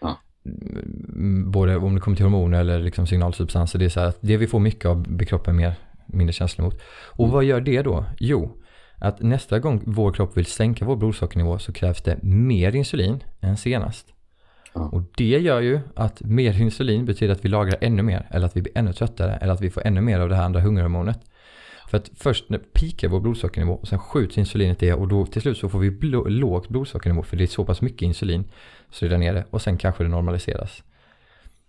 Ja. 0.00 0.16
Mm, 0.46 1.50
Både 1.50 1.76
om 1.76 1.94
det 1.94 2.00
kommer 2.00 2.16
till 2.16 2.26
hormoner 2.26 2.60
eller 2.60 2.78
liksom 2.80 3.06
signalsubstanser. 3.06 3.78
Det 3.78 3.84
är 3.84 3.88
så 3.88 4.00
här 4.00 4.06
att 4.08 4.18
det 4.20 4.36
vi 4.36 4.46
får 4.46 4.58
mycket 4.60 4.86
av 4.86 5.02
blir 5.02 5.26
kroppen 5.26 5.56
mer, 5.56 5.74
mindre 6.06 6.32
känslig 6.32 6.64
mot. 6.64 6.74
Och 7.12 7.24
Mm. 7.24 7.34
vad 7.34 7.44
gör 7.44 7.60
det 7.60 7.82
då? 7.82 8.04
Jo, 8.18 8.56
att 8.98 9.22
nästa 9.22 9.58
gång 9.58 9.82
vår 9.86 10.12
kropp 10.12 10.36
vill 10.36 10.46
sänka 10.46 10.84
vår 10.84 10.96
blodsockernivå 10.96 11.58
så 11.58 11.72
krävs 11.72 12.02
det 12.02 12.22
mer 12.22 12.76
insulin 12.76 13.22
än 13.40 13.56
senast. 13.56 14.06
Ja. 14.74 14.88
Och 14.88 15.02
det 15.16 15.38
gör 15.38 15.60
ju 15.60 15.80
att 15.94 16.22
mer 16.22 16.60
insulin 16.60 17.04
betyder 17.04 17.32
att 17.34 17.44
vi 17.44 17.48
lagrar 17.48 17.78
ännu 17.80 18.02
mer 18.02 18.26
eller 18.30 18.46
att 18.46 18.56
vi 18.56 18.62
blir 18.62 18.78
ännu 18.78 18.92
tröttare 18.92 19.36
eller 19.36 19.52
att 19.52 19.60
vi 19.60 19.70
får 19.70 19.86
ännu 19.86 20.00
mer 20.00 20.20
av 20.20 20.28
det 20.28 20.36
här 20.36 20.44
andra 20.44 20.60
hungerhormonet. 20.60 21.20
För 21.88 21.96
att 21.96 22.10
först 22.14 22.48
när 22.48 22.58
pikar 22.58 23.08
vår 23.08 23.20
blodsockernivå 23.20 23.72
och 23.72 23.88
sen 23.88 23.98
skjuts 23.98 24.38
insulinet 24.38 24.78
det 24.78 24.92
och 24.92 25.08
då 25.08 25.26
till 25.26 25.42
slut 25.42 25.58
så 25.58 25.68
får 25.68 25.78
vi 25.78 25.90
blå, 25.90 26.28
lågt 26.28 26.68
blodsockernivå 26.68 27.22
för 27.22 27.36
det 27.36 27.44
är 27.44 27.46
så 27.46 27.64
pass 27.64 27.80
mycket 27.80 28.02
insulin 28.02 28.44
så 28.90 29.04
det 29.04 29.08
är 29.08 29.10
där 29.10 29.18
nere 29.18 29.44
och 29.50 29.62
sen 29.62 29.78
kanske 29.78 30.02
det 30.04 30.08
normaliseras. 30.08 30.82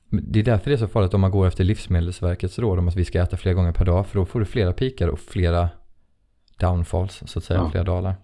Det 0.09 0.39
är 0.39 0.43
därför 0.43 0.69
det 0.69 0.75
är 0.75 0.77
så 0.77 0.87
farligt 0.87 1.13
om 1.13 1.21
man 1.21 1.31
går 1.31 1.47
efter 1.47 1.63
Livsmedelsverkets 1.63 2.59
råd 2.59 2.79
om 2.79 2.87
att 2.87 2.95
vi 2.95 3.05
ska 3.05 3.21
äta 3.21 3.37
flera 3.37 3.53
gånger 3.55 3.71
per 3.71 3.85
dag 3.85 4.07
för 4.07 4.19
då 4.19 4.25
får 4.25 4.39
du 4.39 4.45
flera 4.45 4.73
pikar 4.73 5.07
och 5.07 5.19
flera 5.19 5.69
downfalls 6.57 7.23
så 7.25 7.39
att 7.39 7.45
säga, 7.45 7.59
Ja. 7.59 7.71
flera 7.71 7.83
dalar. 7.83 8.15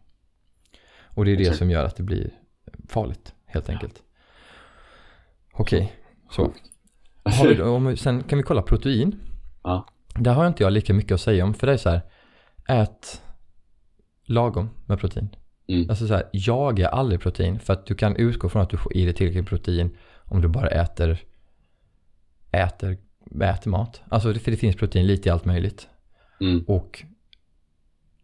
Och 1.04 1.26
det 1.26 1.32
är 1.32 1.38
det 1.38 1.54
som 1.54 1.72
gör 1.72 1.86
att 1.86 1.96
det 1.96 2.04
blir 2.04 2.30
farligt 2.88 3.34
helt 3.46 3.70
enkelt. 3.70 4.02
Okej, 5.58 5.94
så. 6.32 6.54
Vi, 7.44 7.62
om, 7.62 7.98
sen 7.98 8.24
kan 8.24 8.38
vi 8.38 8.44
kolla 8.44 8.62
protein. 8.62 9.20
Ja. 9.64 9.88
Där 10.16 10.34
har 10.34 10.48
inte 10.48 10.64
jag 10.64 10.74
lika 10.74 10.94
mycket 10.94 11.12
att 11.12 11.22
säga 11.22 11.44
om. 11.44 11.54
För 11.54 11.68
det 11.68 11.74
är 11.74 11.78
så 11.78 11.90
här, 11.90 12.02
ät 12.68 13.22
lagom 14.26 14.70
med 14.86 15.00
protein. 15.00 15.30
Mm. 15.68 15.90
Alltså 15.90 16.08
så 16.08 16.14
här, 16.14 16.30
jaga 16.34 16.90
aldrig 16.90 17.22
protein. 17.22 17.60
För 17.60 17.74
att 17.74 17.86
du 17.86 17.96
kan 17.96 18.16
utgå 18.16 18.50
från 18.50 18.62
att 18.62 18.70
du 18.70 18.78
får 18.78 18.98
i 18.98 19.06
dig 19.06 19.14
tillräckligt 19.14 19.48
protein 19.48 19.98
om 20.24 20.42
du 20.42 20.48
bara 20.48 20.68
äter, 20.68 21.24
äter, 22.52 22.98
äter 23.42 23.70
mat. 23.72 24.02
Alltså 24.10 24.34
för 24.34 24.52
det 24.52 24.58
finns 24.58 24.76
protein 24.76 25.08
lite 25.08 25.30
i 25.30 25.32
allt 25.32 25.46
möjligt. 25.46 25.88
Mm. 26.42 26.64
Och 26.68 27.04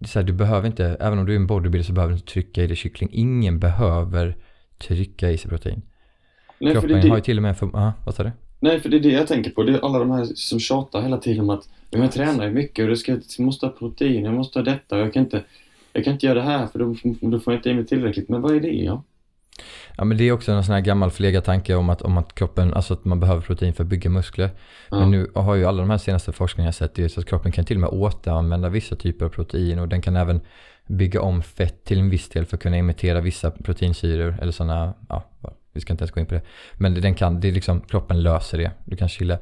så 0.05 0.19
här, 0.19 0.25
du 0.25 0.33
behöver 0.33 0.67
inte, 0.67 0.85
även 0.85 1.19
om 1.19 1.25
du 1.25 1.31
är 1.31 1.35
en 1.35 1.47
bodybuilder 1.47 1.87
så 1.87 1.93
behöver 1.93 2.13
du 2.13 2.17
inte 2.17 2.33
trycka 2.33 2.63
i 2.63 2.67
dig 2.67 2.75
kyckling. 2.75 3.09
Ingen 3.13 3.59
behöver 3.59 4.37
trycka 4.77 5.31
i 5.31 5.37
sig 5.37 5.49
protein. 5.49 5.81
Nej, 6.61 6.73
för 6.75 6.81
det, 6.87 6.93
Kroppen 6.93 7.09
har 7.09 7.17
ju 7.17 7.23
till 7.23 7.37
och 7.37 7.43
med, 7.43 7.57
för, 7.57 7.69
ja, 7.73 7.93
vad 8.05 8.15
sa 8.15 8.23
du? 8.23 8.31
nej, 8.59 8.79
för 8.79 8.89
det 8.89 8.97
är 8.97 8.99
det 8.99 9.11
jag 9.11 9.27
tänker 9.27 9.51
på. 9.51 9.63
Det 9.63 9.73
är 9.73 9.85
alla 9.85 9.99
de 9.99 10.11
här 10.11 10.25
som 10.35 10.59
tjatar 10.59 11.01
hela 11.01 11.17
tiden 11.17 11.39
om 11.41 11.49
att 11.49 11.69
"Ja, 11.89 11.97
men 11.97 12.01
jag 12.01 12.11
tränar 12.11 12.45
ju 12.45 12.51
mycket 12.53 12.83
och 12.83 12.89
det 12.89 12.97
ska, 12.97 13.11
jag 13.11 13.45
måste 13.45 13.65
ha 13.65 13.73
protein, 13.73 14.25
jag 14.25 14.33
måste 14.33 14.59
ha 14.59 14.63
detta 14.63 14.95
och 14.95 15.01
jag 15.01 15.13
kan 15.13 15.23
inte, 15.23 15.43
jag 15.93 16.03
kan 16.03 16.13
inte 16.13 16.25
göra 16.25 16.35
det 16.39 16.45
här 16.45 16.67
för 16.67 16.79
då, 16.79 16.95
då 17.21 17.39
får 17.39 17.53
jag 17.53 17.59
inte 17.59 17.69
i 17.69 17.73
mig 17.73 17.85
tillräckligt. 17.85 18.29
Men 18.29 18.41
vad 18.41 18.55
är 18.55 18.59
det? 18.59 18.67
Ja? 18.67 19.03
Ja 19.97 20.03
men 20.03 20.17
det 20.17 20.23
är 20.23 20.31
också 20.31 20.51
en 20.51 20.63
sån 20.63 20.73
här 20.73 20.81
gammal 20.81 21.11
förlegad 21.11 21.43
tanke 21.43 21.75
om 21.75 21.89
att, 21.89 22.01
om 22.01 22.17
att 22.17 22.35
kroppen, 22.35 22.73
alltså 22.73 22.93
att 22.93 23.05
man 23.05 23.19
behöver 23.19 23.41
protein 23.41 23.73
för 23.73 23.83
att 23.83 23.89
bygga 23.89 24.09
muskler. 24.09 24.49
Ja. 24.89 24.99
Men 24.99 25.11
nu 25.11 25.31
har 25.35 25.55
ju 25.55 25.65
alla 25.65 25.81
de 25.81 25.89
här 25.89 25.97
senaste 25.97 26.31
forskningarna 26.31 26.71
sett 26.71 26.95
det 26.95 27.09
så 27.09 27.19
att 27.19 27.25
kroppen 27.25 27.51
kan 27.51 27.65
till 27.65 27.77
och 27.77 27.81
med 27.81 27.89
återanvända 27.89 28.69
vissa 28.69 28.95
typer 28.95 29.25
av 29.25 29.29
protein 29.29 29.79
och 29.79 29.87
den 29.87 30.01
kan 30.01 30.15
även 30.15 30.41
bygga 30.87 31.21
om 31.21 31.41
fett 31.41 31.83
till 31.83 31.99
en 31.99 32.09
viss 32.09 32.29
del 32.29 32.45
för 32.45 32.57
att 32.57 32.63
kunna 32.63 32.77
imitera 32.77 33.21
vissa 33.21 33.51
proteinsyror 33.51 34.37
eller 34.41 34.51
sådana, 34.51 34.93
ja 35.09 35.23
vi 35.73 35.81
ska 35.81 35.93
inte 35.93 36.01
ens 36.03 36.11
gå 36.11 36.19
in 36.19 36.25
på 36.25 36.33
det. 36.33 36.41
Men 36.73 36.93
den 37.01 37.15
kan, 37.15 37.39
det 37.39 37.47
är 37.47 37.51
liksom, 37.51 37.81
kroppen 37.81 38.21
löser 38.23 38.57
det. 38.57 38.71
Du 38.85 38.95
kan 38.95 39.09
chilla. 39.09 39.37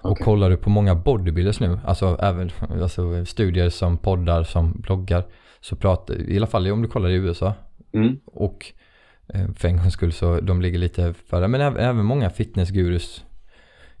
Och 0.00 0.10
Okej. 0.10 0.24
kollar 0.24 0.50
du 0.50 0.56
på 0.56 0.70
många 0.70 0.94
bodybuilders 0.94 1.60
nu, 1.60 1.78
alltså 1.84 2.18
även 2.22 2.50
alltså, 2.82 3.24
studier 3.24 3.70
som 3.70 3.98
poddar, 3.98 4.44
som 4.44 4.72
bloggar, 4.72 5.24
så 5.60 5.76
pratar, 5.76 6.30
i 6.30 6.36
alla 6.36 6.46
fall 6.46 6.70
om 6.70 6.82
du 6.82 6.88
kollar 6.88 7.08
i 7.08 7.14
USA, 7.14 7.54
Mm. 7.92 8.16
och 8.24 8.72
eh, 9.28 9.46
för 9.56 9.68
en 9.68 9.76
gångs 9.76 9.92
skull 9.92 10.12
så 10.12 10.40
de 10.40 10.62
ligger 10.62 10.78
lite 10.78 11.14
före. 11.14 11.48
Men 11.48 11.60
även, 11.60 11.80
även 11.80 12.04
många 12.04 12.30
fitnessgurus 12.30 13.24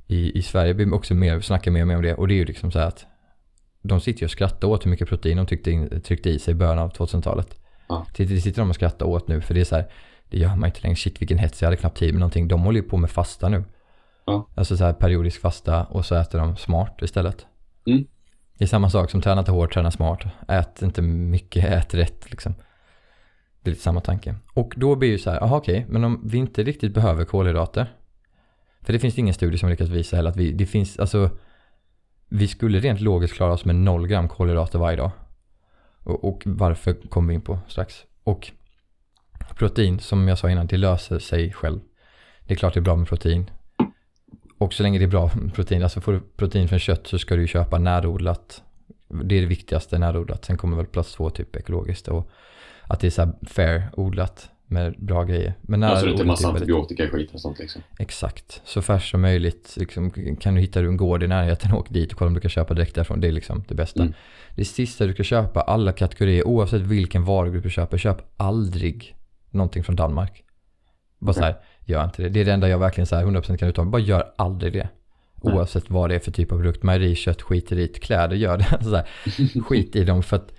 i, 0.06 0.38
i 0.38 0.42
Sverige 0.42 0.74
blir 0.74 0.94
också 0.94 1.14
mer, 1.14 1.40
snackar 1.40 1.70
mer 1.70 1.80
och 1.80 1.88
mer 1.88 1.96
om 1.96 2.02
det. 2.02 2.14
Och 2.14 2.28
det 2.28 2.34
är 2.34 2.36
ju 2.36 2.44
liksom 2.44 2.70
så 2.70 2.78
här 2.78 2.86
att 2.86 3.06
de 3.82 4.00
sitter 4.00 4.20
ju 4.20 4.24
och 4.24 4.30
skrattar 4.30 4.68
åt 4.68 4.86
hur 4.86 4.90
mycket 4.90 5.08
protein 5.08 5.36
de 5.36 5.46
tyckte 5.46 5.70
in, 5.70 6.00
tryckte 6.00 6.30
i 6.30 6.38
sig 6.38 6.52
i 6.52 6.54
början 6.54 6.78
av 6.78 6.92
2000-talet. 6.92 7.58
Ja. 7.88 8.06
Det 8.16 8.40
sitter 8.40 8.62
de 8.62 8.68
och 8.68 8.74
skrattar 8.74 9.06
åt 9.06 9.28
nu 9.28 9.40
för 9.40 9.54
det 9.54 9.60
är 9.60 9.64
så 9.64 9.76
här, 9.76 9.86
det 10.30 10.38
gör 10.38 10.56
man 10.56 10.68
inte 10.68 10.80
längre. 10.82 10.96
Shit 10.96 11.20
vilken 11.20 11.38
hets, 11.38 11.62
jag 11.62 11.66
hade 11.66 11.76
knappt 11.76 11.98
tid 11.98 12.14
med 12.14 12.20
någonting. 12.20 12.48
De 12.48 12.62
håller 12.62 12.80
ju 12.80 12.88
på 12.88 12.96
med 12.96 13.10
fasta 13.10 13.48
nu. 13.48 13.64
Ja. 14.26 14.48
Alltså 14.54 14.76
så 14.76 14.84
här 14.84 14.92
periodisk 14.92 15.40
fasta 15.40 15.84
och 15.84 16.06
så 16.06 16.14
äter 16.14 16.38
de 16.38 16.56
smart 16.56 17.02
istället. 17.02 17.46
Mm. 17.86 18.06
Det 18.58 18.64
är 18.64 18.68
samma 18.68 18.90
sak 18.90 19.10
som 19.10 19.20
träna 19.20 19.38
inte 19.38 19.52
hårt, 19.52 19.74
träna 19.74 19.90
smart. 19.90 20.22
Ät 20.48 20.82
inte 20.82 21.02
mycket, 21.02 21.64
ät 21.72 21.94
rätt 21.94 22.30
liksom. 22.30 22.54
Det 23.62 23.70
är 23.70 23.72
lite 23.72 23.82
samma 23.82 24.00
tanke. 24.00 24.34
Och 24.54 24.74
då 24.76 24.96
blir 24.96 25.08
ju 25.08 25.18
så 25.18 25.30
här, 25.30 25.42
aha 25.42 25.56
okej, 25.56 25.86
men 25.88 26.04
om 26.04 26.20
vi 26.24 26.38
inte 26.38 26.62
riktigt 26.62 26.94
behöver 26.94 27.24
kolhydrater. 27.24 27.92
För 28.82 28.92
det 28.92 28.98
finns 28.98 29.14
det 29.14 29.20
ingen 29.20 29.34
studie 29.34 29.58
som 29.58 29.68
lyckats 29.68 29.90
visa 29.90 30.16
heller 30.16 30.30
att 30.30 30.36
vi, 30.36 30.52
det 30.52 30.66
finns, 30.66 30.98
alltså 30.98 31.30
vi 32.28 32.48
skulle 32.48 32.80
rent 32.80 33.00
logiskt 33.00 33.34
klara 33.34 33.52
oss 33.52 33.64
med 33.64 33.76
noll 33.76 34.06
gram 34.06 34.28
kolhydrater 34.28 34.78
varje 34.78 34.96
dag. 34.96 35.10
Och, 36.02 36.24
och 36.24 36.42
varför 36.46 37.08
kommer 37.08 37.28
vi 37.28 37.34
in 37.34 37.40
på 37.40 37.58
strax. 37.68 38.04
Och 38.24 38.52
protein, 39.58 39.98
som 39.98 40.28
jag 40.28 40.38
sa 40.38 40.50
innan, 40.50 40.66
det 40.66 40.76
löser 40.76 41.18
sig 41.18 41.52
själv. 41.52 41.80
Det 42.46 42.54
är 42.54 42.56
klart 42.56 42.74
det 42.74 42.80
är 42.80 42.82
bra 42.82 42.96
med 42.96 43.08
protein. 43.08 43.50
Och 44.58 44.74
så 44.74 44.82
länge 44.82 44.98
det 44.98 45.04
är 45.04 45.08
bra 45.08 45.30
protein, 45.54 45.82
alltså 45.82 46.00
får 46.00 46.12
du 46.12 46.20
protein 46.36 46.68
från 46.68 46.78
kött 46.78 47.06
så 47.06 47.18
ska 47.18 47.36
du 47.36 47.46
köpa 47.46 47.78
närodlat. 47.78 48.62
Det 49.08 49.36
är 49.36 49.40
det 49.40 49.46
viktigaste, 49.46 49.98
närodlat. 49.98 50.44
Sen 50.44 50.56
kommer 50.56 50.76
väl 50.76 50.86
plats 50.86 51.12
två, 51.12 51.30
typ 51.30 51.56
ekologiskt. 51.56 52.08
Och 52.08 52.30
att 52.82 53.00
det 53.00 53.06
är 53.06 53.10
så 53.10 53.32
fair 53.46 53.90
odlat 53.92 54.50
med 54.66 54.94
bra 54.98 55.24
grejer. 55.24 55.54
Men 55.62 55.82
Alltså 55.82 56.06
det 56.06 56.10
är 56.10 56.14
närodlat 56.14 56.20
inte 56.20 56.26
massa 56.26 56.48
antibiotika 56.48 57.08
skit 57.08 57.34
och 57.34 57.40
sånt 57.40 57.58
liksom. 57.58 57.82
Exakt, 57.98 58.62
så 58.64 58.82
färskt 58.82 59.10
som 59.10 59.20
möjligt. 59.20 59.74
Liksom, 59.76 60.10
kan 60.40 60.54
du 60.54 60.60
hitta 60.60 60.80
en 60.80 60.96
gård 60.96 61.22
i 61.22 61.26
närheten, 61.26 61.72
åk 61.72 61.90
dit 61.90 62.12
och 62.12 62.18
kolla 62.18 62.28
om 62.28 62.34
du 62.34 62.40
kan 62.40 62.50
köpa 62.50 62.74
direkt 62.74 62.94
därifrån. 62.94 63.20
Det 63.20 63.28
är 63.28 63.32
liksom 63.32 63.64
det 63.68 63.74
bästa. 63.74 64.02
Mm. 64.02 64.14
Det 64.54 64.64
sista 64.64 65.06
du 65.06 65.12
ska 65.12 65.22
köpa, 65.22 65.60
alla 65.60 65.92
kategorier, 65.92 66.46
oavsett 66.46 66.82
vilken 66.82 67.24
varugrupp 67.24 67.62
du 67.62 67.70
köper, 67.70 67.98
köp 67.98 68.16
aldrig 68.36 69.15
någonting 69.56 69.84
från 69.84 69.96
Danmark. 69.96 70.44
Bara 71.18 71.32
så 71.32 71.40
här, 71.40 71.56
gör 71.84 72.04
inte 72.04 72.22
det. 72.22 72.28
Det 72.28 72.40
är 72.40 72.44
det 72.44 72.52
enda 72.52 72.68
jag 72.68 72.78
verkligen 72.78 73.06
så 73.06 73.16
här 73.16 73.24
100% 73.24 73.56
kan 73.56 73.68
uttala. 73.68 73.90
Bara 73.90 74.02
gör 74.02 74.32
aldrig 74.36 74.72
det. 74.72 74.88
Nej. 75.42 75.54
Oavsett 75.54 75.90
vad 75.90 76.10
det 76.10 76.14
är 76.14 76.18
för 76.18 76.30
typ 76.30 76.52
av 76.52 76.56
produkt. 76.56 76.82
Mejeri, 76.82 77.14
kött, 77.14 77.42
skit 77.42 77.72
i 77.72 77.74
dit. 77.74 78.02
Kläder, 78.02 78.36
gör 78.36 78.58
det. 78.58 78.78
så 78.84 78.96
här, 78.96 79.60
skit 79.60 79.96
i 79.96 80.04
dem 80.04 80.22
för 80.22 80.36
att 80.36 80.52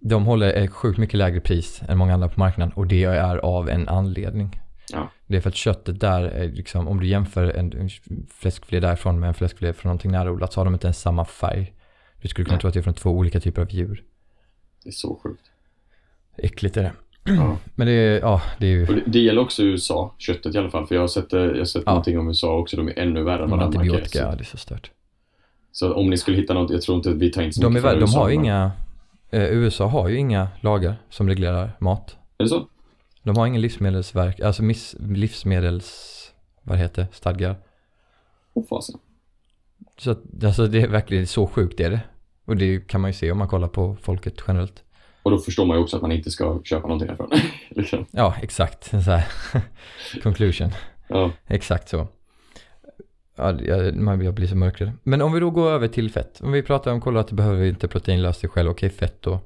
de 0.00 0.24
håller 0.24 0.52
ett 0.52 0.70
sjukt 0.70 0.98
mycket 0.98 1.18
lägre 1.18 1.40
pris 1.40 1.82
än 1.88 1.98
många 1.98 2.14
andra 2.14 2.28
på 2.28 2.40
marknaden 2.40 2.72
och 2.72 2.86
det 2.86 3.04
är 3.04 3.36
av 3.36 3.68
en 3.68 3.88
anledning. 3.88 4.60
Ja. 4.92 5.10
Det 5.26 5.36
är 5.36 5.40
för 5.40 5.48
att 5.48 5.56
köttet 5.56 6.00
där 6.00 6.22
är 6.22 6.48
liksom, 6.48 6.88
om 6.88 7.00
du 7.00 7.06
jämför 7.06 7.44
en, 7.44 7.72
en 7.72 7.88
fläskfilé 8.28 8.80
därifrån 8.80 9.20
med 9.20 9.28
en 9.28 9.34
fläskfilé 9.34 9.72
från 9.72 9.88
någonting 9.88 10.10
närodlat 10.10 10.52
så 10.52 10.60
har 10.60 10.64
de 10.64 10.74
inte 10.74 10.86
ens 10.86 11.00
samma 11.00 11.24
färg. 11.24 11.74
Du 12.20 12.28
skulle 12.28 12.44
kunna 12.44 12.54
Nej. 12.54 12.60
tro 12.60 12.68
att 12.68 12.74
det 12.74 12.80
är 12.80 12.82
från 12.82 12.94
två 12.94 13.10
olika 13.10 13.40
typer 13.40 13.62
av 13.62 13.72
djur. 13.72 14.04
Det 14.82 14.88
är 14.88 14.92
så 14.92 15.20
sjukt. 15.22 15.50
Äckligt 16.36 16.76
är 16.76 16.82
det. 16.82 16.92
Ja. 17.24 17.56
Men 17.74 17.86
det 17.86 17.92
är, 17.92 18.20
ja, 18.20 18.42
det 18.58 18.66
är 18.66 18.70
ju 18.70 18.86
det, 18.86 19.02
det 19.06 19.18
gäller 19.18 19.40
också 19.40 19.62
USA, 19.62 20.14
köttet 20.18 20.54
i 20.54 20.58
alla 20.58 20.70
fall. 20.70 20.86
För 20.86 20.94
jag 20.94 21.02
har 21.02 21.08
sett, 21.08 21.32
eh, 21.32 21.40
jag 21.40 21.56
har 21.58 21.64
sett 21.64 21.82
Ja. 21.86 21.90
någonting 21.92 22.18
om 22.18 22.28
USA 22.28 22.58
också. 22.58 22.76
De 22.76 22.88
är 22.88 22.98
ännu 22.98 23.22
värre 23.22 23.44
än 23.44 23.50
vad 23.50 23.58
Danmark 23.58 23.74
är. 23.74 23.78
antibiotika, 23.80 24.30
Så, 24.30 24.36
det 24.36 24.42
är 24.42 24.44
så 24.44 24.56
stört. 24.56 24.90
så 25.72 25.94
om 25.94 26.10
ni 26.10 26.16
skulle 26.18 26.36
hitta 26.36 26.54
något, 26.54 26.70
jag 26.70 26.82
tror 26.82 26.96
inte 26.96 27.10
att 27.10 27.16
vi 27.16 27.30
tar 27.32 27.42
in 27.42 27.52
så 27.52 27.60
De, 27.60 27.66
är, 27.66 27.70
mycket 27.70 27.82
från 27.82 27.90
väl- 27.90 28.00
de 28.00 28.04
USA, 28.04 28.18
har 28.20 28.28
ju 28.28 28.36
men- 28.36 28.44
inga, 28.44 28.70
eh, 29.30 29.42
USA 29.52 29.86
har 29.86 30.08
ju 30.08 30.16
inga 30.16 30.48
lagar 30.60 30.94
som 31.10 31.28
reglerar 31.28 31.70
mat. 31.78 32.16
Är 32.38 32.42
det 32.44 32.48
så? 32.48 32.68
De 33.22 33.36
har 33.36 33.46
ingen 33.46 33.60
livsmedelsverk, 33.60 34.40
alltså 34.40 34.62
miss, 34.62 34.96
livsmedels, 35.00 36.16
vad 36.62 36.78
heter, 36.78 37.06
stadgar. 37.12 37.56
Åh 38.54 38.64
fasen. 38.70 38.98
Så 39.98 40.10
att, 40.10 40.44
alltså 40.44 40.66
det 40.66 40.82
är 40.82 40.88
verkligen 40.88 41.26
så 41.26 41.46
sjukt 41.46 41.80
är 41.80 41.90
det. 41.90 42.00
Och 42.44 42.56
det 42.56 42.88
kan 42.88 43.00
man 43.00 43.10
ju 43.10 43.14
se 43.14 43.32
om 43.32 43.38
man 43.38 43.48
kollar 43.48 43.68
på 43.68 43.96
folket 44.02 44.34
generellt. 44.48 44.82
Och 45.22 45.30
då 45.30 45.38
förstår 45.38 45.66
man 45.66 45.76
ju 45.76 45.82
också 45.82 45.96
att 45.96 46.02
man 46.02 46.12
inte 46.12 46.30
ska 46.30 46.60
köpa 46.64 46.82
någonting 46.86 47.06
därifrån. 47.06 47.30
liksom. 47.68 48.06
Ja, 48.10 48.34
exakt. 48.42 48.84
Så. 48.84 49.20
Conclusion. 50.22 50.70
Ja. 51.08 51.30
Exakt 51.46 51.88
så. 51.88 52.08
Ja, 53.36 53.60
jag, 53.60 54.34
blir 54.34 54.46
så 54.46 54.56
mörkrädd. 54.56 54.92
Men 55.02 55.22
om 55.22 55.32
vi 55.32 55.40
då 55.40 55.50
går 55.50 55.70
över 55.70 55.88
till 55.88 56.10
fett. 56.10 56.40
Om 56.40 56.52
vi 56.52 56.62
pratar 56.62 56.92
om 56.92 57.00
kolhydrater 57.00 57.34
behöver 57.34 57.56
vi 57.58 57.68
inte 57.68 57.88
protein 57.88 58.22
lösa 58.22 58.40
sig 58.40 58.50
själv. 58.50 58.70
Okej, 58.70 58.90
fett 58.90 59.22
då. 59.22 59.40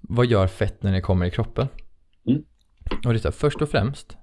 Vad 0.00 0.26
gör 0.26 0.46
fett 0.46 0.82
när 0.82 0.92
det 0.92 1.00
kommer 1.00 1.26
i 1.26 1.30
kroppen? 1.30 1.68
Mm. 2.26 2.42
Och 3.04 3.12
det 3.12 3.16
är 3.16 3.18
så 3.18 3.28
här, 3.28 3.32
först 3.32 3.62
och 3.62 3.68
främst. 3.68 4.16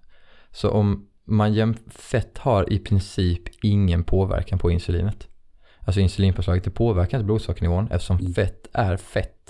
Så 0.51 0.69
om 0.69 1.07
man 1.25 1.53
jäm, 1.53 1.75
fett 1.89 2.37
har 2.37 2.73
i 2.73 2.79
princip 2.79 3.41
ingen 3.63 4.03
påverkan 4.03 4.59
på 4.59 4.71
insulinet. 4.71 5.27
Alltså 5.79 6.01
insulinpåslaget, 6.01 6.63
det 6.63 6.71
påverkar 6.71 7.17
inte 7.17 7.25
blodsockernivån 7.25 7.87
eftersom 7.91 8.17
Mm. 8.17 8.33
fett 8.33 8.67
är 8.73 8.97
fett. 8.97 9.40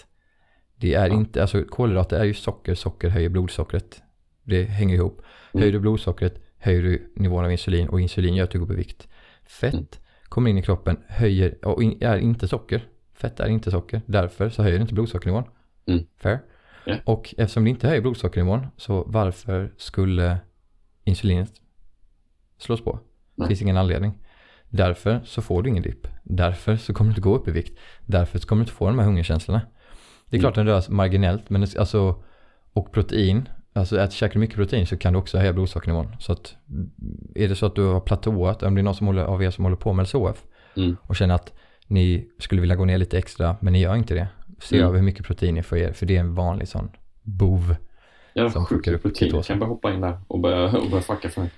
Det 0.82 0.94
är 0.94 1.08
Ja. 1.08 1.14
inte, 1.14 1.42
alltså 1.42 1.64
kolhydrater 1.64 2.20
är 2.20 2.24
ju 2.24 2.34
socker, 2.34 2.76
socker 2.76 3.10
höjer 3.10 3.30
blodsockret. 3.30 4.02
Det 4.44 4.64
hänger 4.64 4.96
ihop. 4.96 5.22
Mm. 5.54 5.62
Höjer 5.62 5.74
du 5.74 5.80
blodsockret 5.80 6.42
höjer 6.58 6.82
du 6.84 7.12
nivån 7.16 7.46
av 7.46 7.52
insulin 7.52 7.90
och 7.90 8.02
insulin 8.02 8.36
gör 8.36 8.44
att 8.44 8.52
du 8.52 8.60
går 8.60 8.66
upp 8.66 8.72
i 8.72 8.76
vikt. 8.76 9.08
Fett 9.46 9.74
Mm. 9.74 9.86
kommer 10.24 10.50
in 10.50 10.58
i 10.58 10.62
kroppen, 10.62 10.98
höjer, 11.08 11.66
och 11.66 11.84
in, 11.84 11.98
är 12.02 12.18
inte 12.18 12.48
socker. 12.48 12.88
Fett 13.14 13.40
är 13.40 13.48
inte 13.50 13.72
socker, 13.72 14.02
därför 14.06 14.50
så 14.50 14.64
höjer 14.64 14.78
det 14.78 14.82
inte 14.82 14.94
blodsockernivån. 14.94 15.44
Mm. 15.86 16.06
Fair. 16.18 16.40
Ja. 16.86 16.96
Och 17.06 17.36
eftersom 17.38 17.64
det 17.64 17.70
inte 17.70 17.88
höjer 17.88 18.02
blodsockernivån, 18.02 18.68
så 18.78 19.04
varför 19.08 19.74
skulle 19.78 20.38
insulinet 21.04 21.52
slås 22.58 22.84
på? 22.84 23.00
Det 23.36 23.48
finns 23.48 23.62
ingen 23.62 23.78
anledning. 23.78 24.14
Därför 24.70 25.22
så 25.26 25.42
får 25.42 25.64
du 25.64 25.70
ingen 25.70 25.84
dipp. 25.84 26.08
Därför 26.24 26.76
så 26.78 26.94
kommer 26.94 27.10
du 27.10 27.12
inte 27.12 27.22
gå 27.22 27.36
upp 27.36 27.48
i 27.48 27.52
vikt. 27.52 27.80
Därför 28.06 28.40
så 28.40 28.48
kommer 28.48 28.60
du 28.60 28.64
inte 28.64 28.74
få 28.74 28.88
de 28.88 29.00
här 29.00 29.06
hungerkänslorna. 29.06 29.62
Det 30.32 30.38
är 30.38 30.40
Mm. 30.40 30.42
klart 30.42 30.56
den 30.56 30.66
rör 30.66 30.82
sig 30.82 30.94
marginellt, 30.94 31.50
men 31.50 31.62
det, 31.62 31.78
alltså, 31.78 32.16
och 32.74 32.92
protein, 32.92 33.50
alltså 33.74 33.98
att 33.98 34.12
käkar 34.14 34.34
du 34.34 34.40
mycket 34.40 34.56
protein 34.56 34.88
så 34.88 34.98
kan 34.98 35.14
du 35.14 35.20
också 35.20 35.38
höja 35.38 35.54
blodsockernivån. 35.54 36.16
Så 36.20 36.32
att 36.32 36.56
är 37.36 37.48
det 37.50 37.56
så 37.56 37.66
att 37.66 37.76
du 37.76 37.84
har 37.86 38.00
platåat, 38.00 38.64
om 38.64 38.76
det 38.76 38.82
är 38.82 38.84
någon 38.84 38.96
som 38.96 39.08
håller, 39.08 39.24
av 39.24 39.44
er 39.44 39.50
som 39.52 39.64
håller 39.64 39.78
på 39.78 39.94
med 39.94 40.04
LCHF 40.04 40.44
Mm. 40.78 40.98
och 41.02 41.16
känner 41.16 41.36
att 41.36 41.54
ni 41.88 42.28
skulle 42.40 42.62
vilja 42.62 42.76
gå 42.76 42.86
ner 42.86 42.98
lite 42.98 43.18
extra, 43.18 43.56
men 43.60 43.74
ni 43.74 43.80
gör 43.82 43.96
inte 43.96 44.14
det. 44.14 44.28
Se 44.60 44.76
Mm. 44.76 44.88
över 44.88 44.98
hur 44.98 45.06
mycket 45.06 45.26
protein 45.26 45.56
ni 45.56 45.64
får 45.64 45.78
er, 45.78 45.92
för 45.94 46.06
det 46.06 46.16
är 46.16 46.20
en 46.20 46.36
vanlig 46.36 46.68
sån 46.68 46.90
bov. 47.22 47.76
Jävla 48.36 48.52
Som 48.52 48.66
sjukt 48.66 48.80
skickar 48.86 48.94
upp 48.98 49.02
protein. 49.02 49.32
Jag 49.36 49.46
kan 49.46 49.60
bara 49.60 49.70
hoppa 49.70 49.94
in 49.94 50.02
där 50.02 50.20
och 50.28 50.40
börja, 50.40 50.78
och 50.78 50.90
börja 50.90 51.02
fucka 51.04 51.30
för 51.30 51.42
mig. 51.42 51.50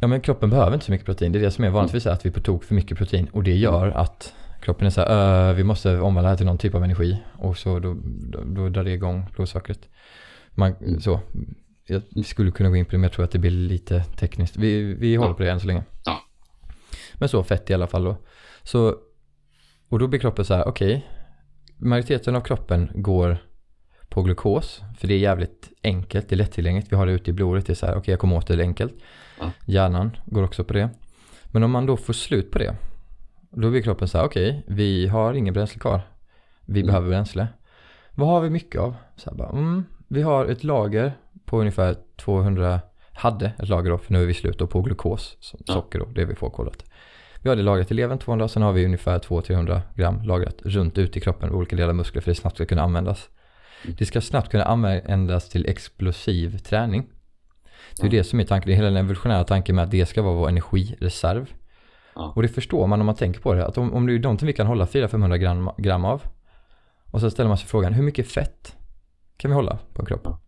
Ja 0.00 0.06
men 0.06 0.20
kroppen 0.20 0.50
behöver 0.50 0.74
inte 0.74 0.86
så 0.86 0.92
mycket 0.92 1.06
protein. 1.06 1.32
Det 1.32 1.38
är 1.38 1.42
det 1.42 1.50
som 1.50 1.64
är 1.64 1.70
vanligtvis 1.70 2.06
är 2.06 2.10
att 2.10 2.26
vi 2.26 2.30
på 2.30 2.40
tok 2.40 2.64
för 2.64 2.74
mycket 2.74 2.98
protein. 2.98 3.28
Och 3.32 3.42
det 3.42 3.54
gör 3.56 3.88
att 3.90 4.34
kroppen 4.60 4.86
är 4.86 4.90
så 4.90 5.00
här, 5.00 5.50
"Äh, 5.50 5.54
vi 5.56 5.64
måste 5.64 6.00
omvandla 6.00 6.22
det 6.22 6.28
här 6.28 6.36
till 6.36 6.46
någon 6.46 6.58
typ 6.58 6.74
av 6.74 6.84
energi. 6.84 7.22
Och 7.38 7.58
så 7.58 7.78
då, 7.78 7.96
då, 8.04 8.44
då 8.44 8.68
drar 8.68 8.84
det 8.84 8.90
igång 8.92 9.26
blodsockret. 9.34 9.88
Man, 10.50 10.74
Mm. 10.80 11.00
så, 11.00 11.20
jag 11.86 12.02
skulle 12.26 12.50
kunna 12.50 12.68
gå 12.70 12.76
in 12.76 12.84
på 12.84 12.90
det 12.90 12.98
men 12.98 13.02
jag 13.02 13.12
tror 13.12 13.24
att 13.24 13.30
det 13.30 13.38
blir 13.38 13.50
lite 13.50 14.02
tekniskt. 14.02 14.56
Vi, 14.56 14.82
vi 14.94 15.16
håller 15.16 15.34
på 15.34 15.42
det 15.42 15.50
än 15.50 15.60
så 15.60 15.66
länge. 15.66 15.82
Ja. 16.04 16.18
Men 17.14 17.28
så 17.28 17.42
fett 17.44 17.70
i 17.70 17.74
alla 17.74 17.86
fall 17.86 18.04
då. 18.04 18.16
Så, 18.62 18.94
och 19.88 19.98
då 19.98 20.06
blir 20.06 20.20
kroppen 20.20 20.44
så 20.44 20.54
här, 20.54 20.68
okej. 20.68 21.06
majoriteten 21.76 22.36
av 22.36 22.40
kroppen 22.40 22.90
går 22.94 23.38
på 24.08 24.22
glukos. 24.22 24.82
För 24.98 25.08
det 25.08 25.14
är 25.14 25.18
jävligt 25.18 25.70
enkelt, 25.82 26.28
det 26.28 26.34
är 26.34 26.36
lättillgängligt. 26.36 26.92
Vi 26.92 26.96
har 26.96 27.06
det 27.06 27.12
ute 27.12 27.30
i 27.30 27.32
blodet. 27.32 27.66
Det 27.66 27.72
är 27.72 27.74
så 27.74 27.86
här, 27.86 27.96
okej 27.96 28.12
jag 28.12 28.18
kommer 28.20 28.36
åt 28.36 28.46
det, 28.46 28.56
det 28.56 28.62
enkelt. 28.62 28.94
Ja. 29.40 29.50
Hjärnan 29.66 30.16
går 30.26 30.42
också 30.42 30.64
på 30.64 30.72
det. 30.72 30.90
Men 31.46 31.62
om 31.62 31.70
man 31.70 31.86
då 31.86 31.96
får 31.96 32.12
slut 32.12 32.50
på 32.50 32.58
det. 32.58 32.76
Då 33.50 33.70
blir 33.70 33.82
kroppen 33.82 34.08
så 34.08 34.18
här, 34.18 34.24
okej 34.24 34.64
vi 34.66 35.06
har 35.08 35.34
ingen 35.34 35.54
bränsle 35.54 35.80
kvar. 35.80 36.00
Vi 36.64 36.80
Mm. 36.80 36.86
behöver 36.86 37.08
bränsle. 37.08 37.48
Vad 38.14 38.28
har 38.28 38.40
vi 38.40 38.50
mycket 38.50 38.80
av? 38.80 38.94
Så 39.16 39.34
bara, 39.34 39.48
mm, 39.48 39.84
vi 40.08 40.22
har 40.22 40.46
ett 40.46 40.64
lager 40.64 41.12
på 41.44 41.60
ungefär 41.60 41.96
200, 42.16 42.80
hade 43.12 43.52
ett 43.58 43.68
lager 43.68 43.90
då, 43.90 43.98
för 43.98 44.12
nu 44.12 44.22
är 44.22 44.26
vi 44.26 44.34
slut 44.34 44.58
då 44.58 44.66
på 44.66 44.82
glukos, 44.82 45.36
socker 45.66 45.98
då, 45.98 46.04
det 46.04 46.24
vi 46.24 46.34
får 46.34 46.50
kollat. 46.50 46.84
Vi 47.42 47.48
har 47.48 47.56
det 47.56 47.62
lagrat 47.62 47.90
i 47.90 47.94
levern 47.94 48.18
200, 48.18 48.48
sen 48.48 48.62
har 48.62 48.72
vi 48.72 48.84
ungefär 48.84 49.18
200-300 49.18 49.80
gram 49.94 50.22
lagrat 50.22 50.56
runt 50.64 50.98
ut 50.98 51.16
i 51.16 51.20
kroppen, 51.20 51.52
olika 51.52 51.76
delar 51.76 51.92
muskler 51.92 52.20
för 52.22 52.30
att 52.30 52.36
det 52.36 52.40
snabbt 52.40 52.56
ska 52.56 52.66
kunna 52.66 52.82
användas. 52.82 53.28
Det 53.98 54.06
ska 54.06 54.20
snabbt 54.20 54.50
kunna 54.50 54.64
användas 54.64 55.48
till 55.48 55.66
explosiv 55.68 56.58
träning. 56.58 57.06
Det 58.00 58.06
är 58.06 58.10
det 58.10 58.24
som 58.24 58.40
är 58.40 58.44
tanken, 58.44 58.66
det 58.66 58.72
är 58.72 58.76
hela 58.76 58.86
den 58.88 58.96
evolutionära 58.96 59.44
tanken 59.44 59.76
med 59.76 59.84
att 59.84 59.90
det 59.90 60.06
ska 60.06 60.22
vara 60.22 60.34
vår 60.34 60.48
energireserv. 60.48 61.52
Ja. 62.18 62.32
Och 62.36 62.42
det 62.42 62.48
förstår 62.48 62.86
man 62.86 63.00
om 63.00 63.06
man 63.06 63.14
tänker 63.14 63.40
på 63.40 63.54
det, 63.54 63.66
att 63.66 63.78
om, 63.78 63.94
om 63.94 64.06
det 64.06 64.12
är 64.14 64.18
någonting 64.18 64.46
vi 64.46 64.52
kan 64.52 64.66
hålla 64.66 64.84
400-500 64.84 65.36
gram, 65.36 65.70
gram 65.76 66.04
av 66.04 66.22
och 67.10 67.20
så 67.20 67.30
ställer 67.30 67.48
man 67.48 67.58
sig 67.58 67.68
frågan, 67.68 67.92
hur 67.92 68.02
mycket 68.02 68.28
fett 68.28 68.76
kan 69.36 69.50
vi 69.50 69.54
hålla 69.54 69.78
på 69.94 70.02
en 70.02 70.06
kropp? 70.06 70.20
Ja. 70.24 70.38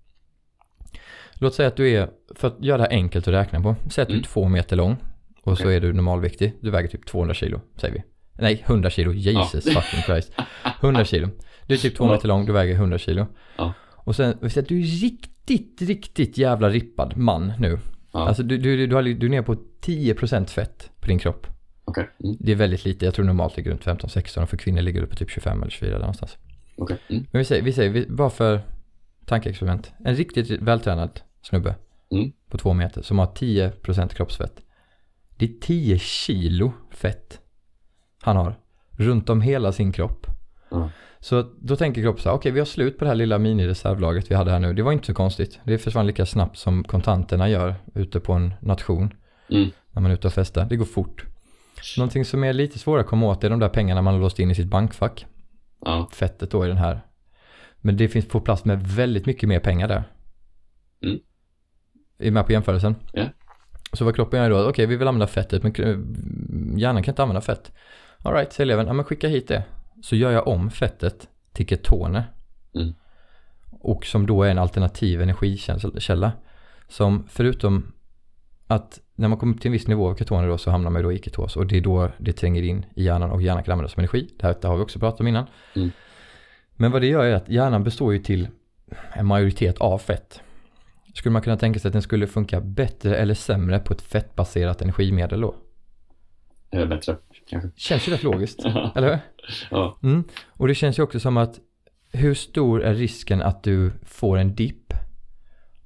Låt 1.35 1.55
säga 1.55 1.69
att 1.69 1.77
du 1.77 1.91
är, 1.91 2.11
för 2.35 2.49
att 2.49 2.65
göra 2.65 2.77
det 2.77 2.83
här 2.83 2.91
enkelt 2.91 3.29
att 3.29 3.35
räkna 3.35 3.61
på, 3.61 3.75
säg 3.91 4.03
att 4.03 4.09
du 4.09 4.15
är 4.15 4.19
Mm. 4.19 4.25
två 4.25 4.49
meter 4.49 4.77
lång 4.77 4.97
och 5.43 5.59
så 5.59 5.65
Okej. 5.65 5.77
är 5.77 5.81
du 5.81 5.93
normalviktig, 5.93 6.57
du 6.61 6.71
väger 6.71 6.89
typ 6.89 7.07
200 7.07 7.35
kilo, 7.35 7.61
säger 7.77 7.95
vi. 7.95 8.03
Nej, 8.43 8.63
100 8.67 8.91
kilo, 8.91 9.13
Jesus 9.13 9.67
Ja. 9.67 9.81
fucking 9.81 10.03
Christ. 10.03 10.33
100 10.81 11.05
kilo. 11.05 11.29
Du 11.67 11.75
är 11.75 11.79
typ 11.79 11.97
två 11.97 12.07
meter 12.07 12.29
lång, 12.29 12.47
du 12.47 12.53
väger 12.53 12.75
100 12.75 12.99
kilo. 12.99 13.27
Ja. 13.59 13.73
Och 13.97 14.17
sen, 14.17 14.39
vi 14.41 14.51
säger 14.51 14.63
att 14.63 14.69
du 14.69 14.79
är 14.81 14.85
riktigt, 14.87 15.83
riktigt 15.83 16.39
jävla 16.39 16.69
rippad 16.69 17.17
man 17.17 17.53
nu. 17.59 17.79
Ja. 18.13 18.29
Alltså 18.29 18.43
du, 18.43 18.59
du, 18.59 18.87
du, 18.87 18.95
har, 18.95 19.03
du 19.03 19.27
är 19.27 19.31
nere 19.31 19.43
på 19.43 19.55
10% 19.55 20.47
fett 20.47 20.91
på 21.01 21.07
din 21.07 21.19
kropp. 21.19 21.47
Okej. 21.91 22.11
Mm. 22.25 22.37
Det 22.41 22.53
är 22.53 22.57
väldigt 22.57 22.85
lite, 22.85 23.05
jag 23.05 23.15
tror 23.15 23.25
normalt 23.25 23.57
ligger 23.57 23.71
runt 23.71 23.85
15-16 23.85 24.43
och 24.43 24.49
för 24.49 24.57
kvinnor 24.57 24.83
ligger 24.83 25.01
det 25.01 25.07
på 25.07 25.17
typ 25.17 25.31
25 25.31 25.63
eller 25.63 25.71
24 25.71 25.93
där 25.93 25.99
någonstans. 25.99 26.37
Okej. 26.77 26.99
Mm. 27.09 27.27
Men 27.31 27.39
vi 27.39 27.45
säger, 27.45 27.63
vi 27.63 27.73
säger 27.73 27.91
vi, 27.91 28.07
bara 28.07 28.31
för 28.31 28.61
tankeexperiment. 29.27 29.93
En 30.05 30.17
riktigt 30.17 30.51
vältränad 30.51 31.21
snubbe 31.43 31.75
Mm. 32.13 32.33
på 32.51 32.59
två 32.59 32.73
meter 32.73 33.03
som 33.03 33.19
har 33.19 33.27
10% 33.27 34.09
kroppsfett. 34.15 34.63
Det 35.37 35.45
är 35.45 35.53
10 35.61 35.99
kilo 35.99 36.73
fett 36.91 37.41
han 38.23 38.37
har 38.37 38.55
runt 38.93 39.31
om 39.31 39.41
hela 39.41 39.73
sin 39.73 39.93
kropp. 39.93 40.27
Så 41.21 41.45
då 41.61 41.77
tänker 41.77 42.03
kroppen 42.03 42.23
så 42.23 42.29
här, 42.29 42.37
okej 42.37 42.53
vi 42.53 42.59
har 42.59 42.67
slut 42.67 42.99
på 42.99 43.05
det 43.05 43.09
här 43.09 43.15
lilla 43.15 43.39
minireservlagret 43.39 44.31
vi 44.31 44.35
hade 44.35 44.51
här 44.51 44.59
nu. 44.59 44.75
Det 44.75 44.83
var 44.83 44.93
inte 44.93 45.07
så 45.07 45.15
konstigt. 45.15 45.61
Det 45.65 45.79
försvann 45.79 46.07
lika 46.07 46.27
snabbt 46.27 46.59
som 46.59 46.85
kontanterna 46.85 47.49
gör 47.49 47.75
ute 47.95 48.21
på 48.21 48.33
en 48.33 48.55
nation. 48.61 49.15
Mm. 49.51 49.71
När 49.93 50.03
man 50.03 50.11
är 50.11 50.15
ute 50.15 50.27
och 50.27 50.33
festar. 50.33 50.65
Det 50.65 50.77
går 50.77 50.85
fort. 50.85 51.25
Någonting 51.99 52.25
som 52.25 52.45
är 52.45 52.53
lite 52.53 52.79
svårare 52.79 53.01
att 53.01 53.07
komma 53.07 53.27
åt 53.27 53.45
är 53.45 53.51
de 53.51 53.59
där 53.59 53.69
pengarna 53.69 54.03
man 54.03 54.15
har 54.15 54.21
låst 54.21 54.39
in 54.39 54.51
i 54.51 54.55
sitt 54.55 54.69
bankfack. 54.69 55.27
Ja. 55.85 56.09
Fettet 56.13 56.51
då 56.51 56.65
i 56.65 56.69
den 56.69 56.77
här. 56.77 57.01
Men 57.81 57.97
det 57.97 58.09
finns 58.09 58.29
på 58.29 58.41
plats 58.41 58.65
med 58.65 58.83
väldigt 58.87 59.27
mycket 59.27 59.49
mer 59.49 59.61
pengar 59.61 59.89
där. 59.89 60.05
Mm. 61.03 61.19
Är 62.19 62.31
med 62.31 62.47
på 62.47 62.53
jämförelsen? 62.53 62.95
Ja. 63.13 63.25
Så 63.93 64.05
vad 64.05 64.15
kroppen 64.15 64.41
gör 64.41 64.51
då, 64.51 64.69
okej 64.69 64.87
vi 64.87 64.97
vill 64.97 65.09
använda 65.09 65.27
fettet 65.27 65.63
men 65.63 65.73
hjärnan 66.79 67.03
kan 67.03 67.13
inte 67.13 67.23
använda 67.23 67.41
fett. 67.41 67.73
Alright, 68.19 68.53
säger 68.53 68.67
eleven, 68.67 68.87
ja 68.87 68.93
men 68.93 69.05
skicka 69.05 69.29
hit 69.29 69.49
det. 69.49 69.65
Så 70.03 70.17
gör 70.17 70.31
jag 70.31 70.49
om 70.49 70.71
fettet 70.71 71.29
till 71.53 71.67
ketoner. 71.67 72.33
Mm. 72.75 72.95
Och 73.71 74.07
som 74.07 74.27
då 74.27 74.43
är 74.43 74.51
en 74.51 74.59
alternativ 74.59 75.23
energikälla. 75.23 76.33
Som 76.89 77.27
förutom 77.29 77.93
att 78.71 79.01
när 79.15 79.29
man 79.29 79.39
kommer 79.39 79.55
upp 79.55 79.61
till 79.61 79.69
en 79.69 79.73
viss 79.73 79.89
nivå 79.89 80.11
av 80.11 80.17
ketoner 80.17 80.49
då 80.49 80.59
så 80.59 80.71
hamnar 80.71 80.91
man 80.91 81.03
då 81.03 81.13
i 81.13 81.19
ketos. 81.19 81.57
Och 81.57 81.67
det 81.67 81.77
är 81.77 81.81
då 81.81 82.11
det 82.19 82.33
tränger 82.33 82.63
in 82.63 82.87
i 82.95 83.05
hjärnan 83.05 83.31
och 83.31 83.43
hjärnan 83.43 83.65
kan 83.65 83.73
användas 83.73 83.93
som 83.93 84.01
energi. 84.01 84.31
Det 84.39 84.47
här 84.47 84.57
det 84.61 84.69
har 84.69 84.77
vi 84.77 84.83
också 84.83 84.99
pratat 84.99 85.21
om 85.21 85.27
innan. 85.27 85.47
Mm. 85.77 85.91
Men 86.77 86.93
vad 86.93 87.03
det 87.03 87.07
gör 87.07 87.25
är 87.25 87.35
att 87.35 87.49
hjärnan 87.49 87.85
består 87.85 88.13
ju 88.13 88.19
till 88.19 88.49
en 89.13 89.27
majoritet 89.27 89.79
av 89.79 89.99
fett. 89.99 90.41
Skulle 91.15 91.33
man 91.33 91.43
kunna 91.43 91.57
tänka 91.57 91.81
sig 91.81 91.89
att 91.89 91.93
den 91.93 92.03
skulle 92.03 92.27
funka 92.27 92.61
bättre 92.61 93.17
eller 93.17 93.35
sämre 93.35 93.79
på 93.79 93.93
ett 93.93 94.03
fettbaserat 94.03 94.83
energimedel 94.83 95.41
då? 95.41 95.55
Eh, 96.71 96.87
bättre, 96.87 97.17
kanske. 97.47 97.71
Känns 97.77 98.09
ju 98.09 98.13
rätt 98.13 98.23
logiskt, 98.23 98.65
eller 98.95 99.09
hur? 99.09 99.19
Ja. 99.71 99.99
Mm. 100.03 100.25
Och 100.49 100.69
det 100.69 100.75
känns 100.75 100.99
ju 100.99 101.03
också 101.03 101.21
som 101.21 101.37
att 101.37 101.61
hur 102.13 102.35
stor 102.35 102.83
är 102.83 102.95
risken 102.95 103.43
att 103.43 103.63
du 103.63 103.93
får 104.03 104.39
en 104.39 104.55
dipp 104.55 104.80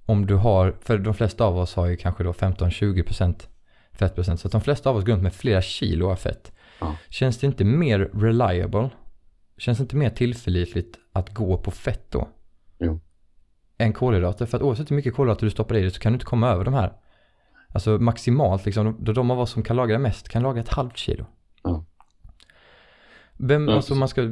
om 0.06 0.26
du 0.26 0.34
har, 0.34 0.76
för 0.80 0.98
de 0.98 1.14
flesta 1.14 1.44
av 1.44 1.58
oss 1.58 1.74
har 1.74 1.86
ju 1.86 1.96
kanske 1.96 2.24
då 2.24 2.32
15-20% 2.32 3.48
fettprocent, 3.92 4.40
så 4.40 4.48
att 4.48 4.52
de 4.52 4.60
flesta 4.60 4.90
av 4.90 4.96
oss 4.96 5.04
går 5.04 5.12
runt 5.12 5.22
med 5.22 5.32
flera 5.34 5.62
kilo 5.62 6.10
av 6.10 6.16
fett. 6.16 6.52
Ja. 6.80 6.96
Känns 7.08 7.38
det 7.38 7.46
inte 7.46 7.64
mer 7.64 7.98
reliable? 7.98 8.90
Känns 9.58 9.78
det 9.78 9.82
inte 9.82 9.96
mer 9.96 10.10
tillförlitligt 10.10 10.98
att 11.12 11.34
gå 11.34 11.58
på 11.58 11.70
fett 11.70 12.10
då? 12.10 12.28
Jo. 12.78 13.00
Än 13.78 13.92
kolhydrater? 13.92 14.46
För 14.46 14.56
att 14.56 14.62
oavsett 14.62 14.90
hur 14.90 14.96
mycket 14.96 15.14
kolhydrater 15.14 15.46
du 15.46 15.50
stoppar 15.50 15.76
i 15.76 15.80
dig 15.80 15.90
så 15.90 16.00
kan 16.00 16.12
du 16.12 16.14
inte 16.14 16.26
komma 16.26 16.48
över 16.48 16.64
de 16.64 16.74
här. 16.74 16.92
Alltså 17.68 17.98
maximalt 17.98 18.64
liksom, 18.64 18.96
då 19.00 19.12
de 19.12 19.30
av 19.30 19.40
oss 19.40 19.50
som 19.50 19.62
kan 19.62 19.76
lagra 19.76 19.98
mest 19.98 20.28
kan 20.28 20.42
lagra 20.42 20.60
ett 20.60 20.68
halvt 20.68 20.96
kilo. 20.96 21.26
Ja. 21.62 21.84
Vem, 23.36 23.68
alltså 23.68 23.94
man 23.94 24.08
ska, 24.08 24.22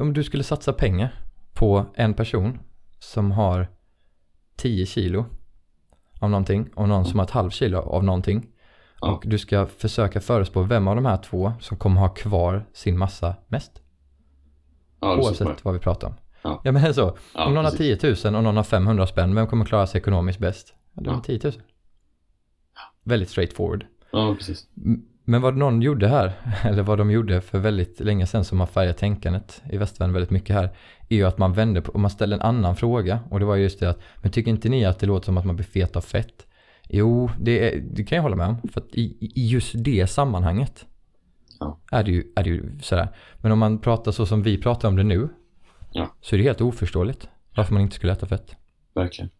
om 0.00 0.12
du 0.12 0.24
skulle 0.24 0.42
satsa 0.42 0.72
pengar 0.72 1.14
på 1.52 1.86
en 1.94 2.14
person 2.14 2.58
som 2.98 3.32
har 3.32 3.68
10 4.56 4.86
kilo 4.86 5.24
av 6.20 6.30
någonting 6.30 6.68
och 6.74 6.88
någon 6.88 7.04
som 7.04 7.18
har 7.18 7.26
ett 7.26 7.32
halvt 7.32 7.54
kilo 7.54 7.78
av 7.78 8.04
någonting. 8.04 8.46
Ja. 9.00 9.12
Och 9.12 9.24
du 9.26 9.38
ska 9.38 9.66
försöka 9.66 10.20
förespå 10.20 10.62
vem 10.62 10.88
av 10.88 10.96
de 10.96 11.06
här 11.06 11.16
två 11.16 11.52
som 11.60 11.76
kommer 11.76 12.00
ha 12.00 12.08
kvar 12.08 12.66
sin 12.72 12.98
massa 12.98 13.34
mest. 13.46 13.82
Ja, 15.00 15.16
oavsett 15.16 15.64
vad 15.64 15.74
vi 15.74 15.80
pratar 15.80 16.08
om. 16.08 16.14
Ja. 16.42 16.60
ja 16.64 16.72
men 16.72 16.82
det 16.82 16.88
är 16.88 16.92
så. 16.92 17.16
Om 17.34 17.54
någon 17.54 17.64
precis. 17.64 18.02
har 18.02 18.14
10 18.14 18.30
000 18.30 18.36
och 18.36 18.44
någon 18.44 18.56
har 18.56 18.64
500 18.64 19.06
spänn, 19.06 19.34
vem 19.34 19.46
kommer 19.46 19.64
klara 19.64 19.86
sig 19.86 19.98
ekonomiskt 19.98 20.38
bäst? 20.38 20.74
Ja, 20.94 21.02
det 21.02 21.10
är 21.10 21.14
Ja. 21.14 21.20
10 21.20 21.40
000. 21.44 21.52
Väldigt 23.04 23.30
straightforward. 23.30 23.86
Ja, 24.10 24.34
precis. 24.38 24.66
Men 25.28 25.42
vad 25.42 25.56
någon 25.56 25.82
gjorde 25.82 26.08
här, 26.08 26.32
eller 26.64 26.82
vad 26.82 26.98
de 26.98 27.10
gjorde 27.10 27.40
för 27.40 27.58
väldigt 27.58 28.00
länge 28.00 28.26
sedan 28.26 28.44
som 28.44 28.60
har 28.60 28.66
färgat 28.66 28.96
tänkandet 28.96 29.62
i 29.70 29.76
västvärlden 29.76 30.12
väldigt 30.12 30.30
mycket 30.30 30.56
här, 30.56 30.64
är 31.08 31.16
ju 31.16 31.24
att 31.24 31.38
man 31.38 31.52
vände 31.52 31.82
på, 31.82 31.92
och 31.92 32.00
man 32.00 32.10
ställde 32.10 32.36
en 32.36 32.42
annan 32.42 32.76
fråga. 32.76 33.20
Och 33.30 33.38
det 33.40 33.46
var 33.46 33.56
just 33.56 33.80
det 33.80 33.90
att, 33.90 34.00
men 34.22 34.32
tycker 34.32 34.50
inte 34.50 34.68
ni 34.68 34.84
att 34.84 34.98
det 34.98 35.06
låter 35.06 35.24
som 35.24 35.38
att 35.38 35.44
man 35.44 35.56
blir 35.56 35.66
fet 35.66 35.96
av 35.96 36.00
fett? 36.00 36.46
Jo, 36.88 37.30
det, 37.40 37.74
är, 37.74 37.80
det 37.80 38.04
kan 38.04 38.16
jag 38.16 38.22
hålla 38.22 38.36
med 38.36 38.46
om. 38.48 38.68
För 38.72 38.80
att 38.80 38.94
i, 38.94 39.16
i 39.20 39.46
just 39.48 39.72
det 39.84 40.06
sammanhanget 40.06 40.86
Ja. 41.60 41.78
är, 41.90 42.04
det 42.04 42.10
ju, 42.10 42.24
är 42.36 42.44
det 42.44 42.50
ju 42.50 42.78
sådär. 42.82 43.08
Men 43.36 43.52
om 43.52 43.58
man 43.58 43.78
pratar 43.78 44.12
så 44.12 44.26
som 44.26 44.42
vi 44.42 44.62
pratar 44.62 44.88
om 44.88 44.96
det 44.96 45.02
nu, 45.02 45.28
Ja. 45.92 46.14
så 46.20 46.36
är 46.36 46.38
det 46.38 46.44
helt 46.44 46.60
oförståeligt 46.60 47.28
varför 47.56 47.72
man 47.72 47.82
inte 47.82 47.94
skulle 47.96 48.12
äta 48.12 48.26
fett. 48.26 48.56
Verkligen. 48.94 49.30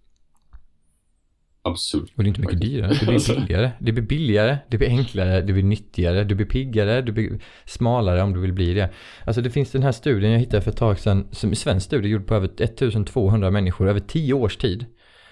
Absurt. 1.67 2.13
Och 2.17 2.23
det 2.23 2.27
är 2.27 2.29
inte 2.29 2.41
mycket 2.41 2.61
dyrare. 2.61 2.93
Det 3.01 3.07
blir 3.07 3.37
billigare. 3.37 3.71
Det 3.79 3.93
blir 3.93 4.03
billigare, 4.03 4.59
det 4.69 4.79
blir 4.79 4.89
enklare, 4.89 5.43
det 5.43 5.53
blir 5.53 5.63
nyttigare, 5.63 6.25
du 6.25 6.35
blir 6.35 6.47
piggare, 6.47 7.03
du 7.03 7.13
blir 7.13 7.39
smalare 7.65 8.23
om 8.23 8.33
du 8.33 8.41
vill 8.41 8.53
bli 8.53 8.75
det. 8.75 8.91
Alltså 9.25 9.43
det 9.43 9.51
finns 9.51 9.71
den 9.71 9.83
här 9.83 9.93
studien 9.93 10.33
jag 10.33 10.39
hittade 10.39 10.63
för 10.63 10.71
ett 10.71 10.77
tag 10.77 10.99
sedan, 10.99 11.29
som 11.31 11.51
en 11.51 11.57
svensk 11.57 11.87
studie 11.87 12.09
gjord 12.09 12.27
på 12.27 12.35
över 12.35 12.63
1200 12.63 13.51
människor 13.51 13.89
över 13.89 14.01
10 14.01 14.35
års 14.35 14.57
tid. 14.57 14.87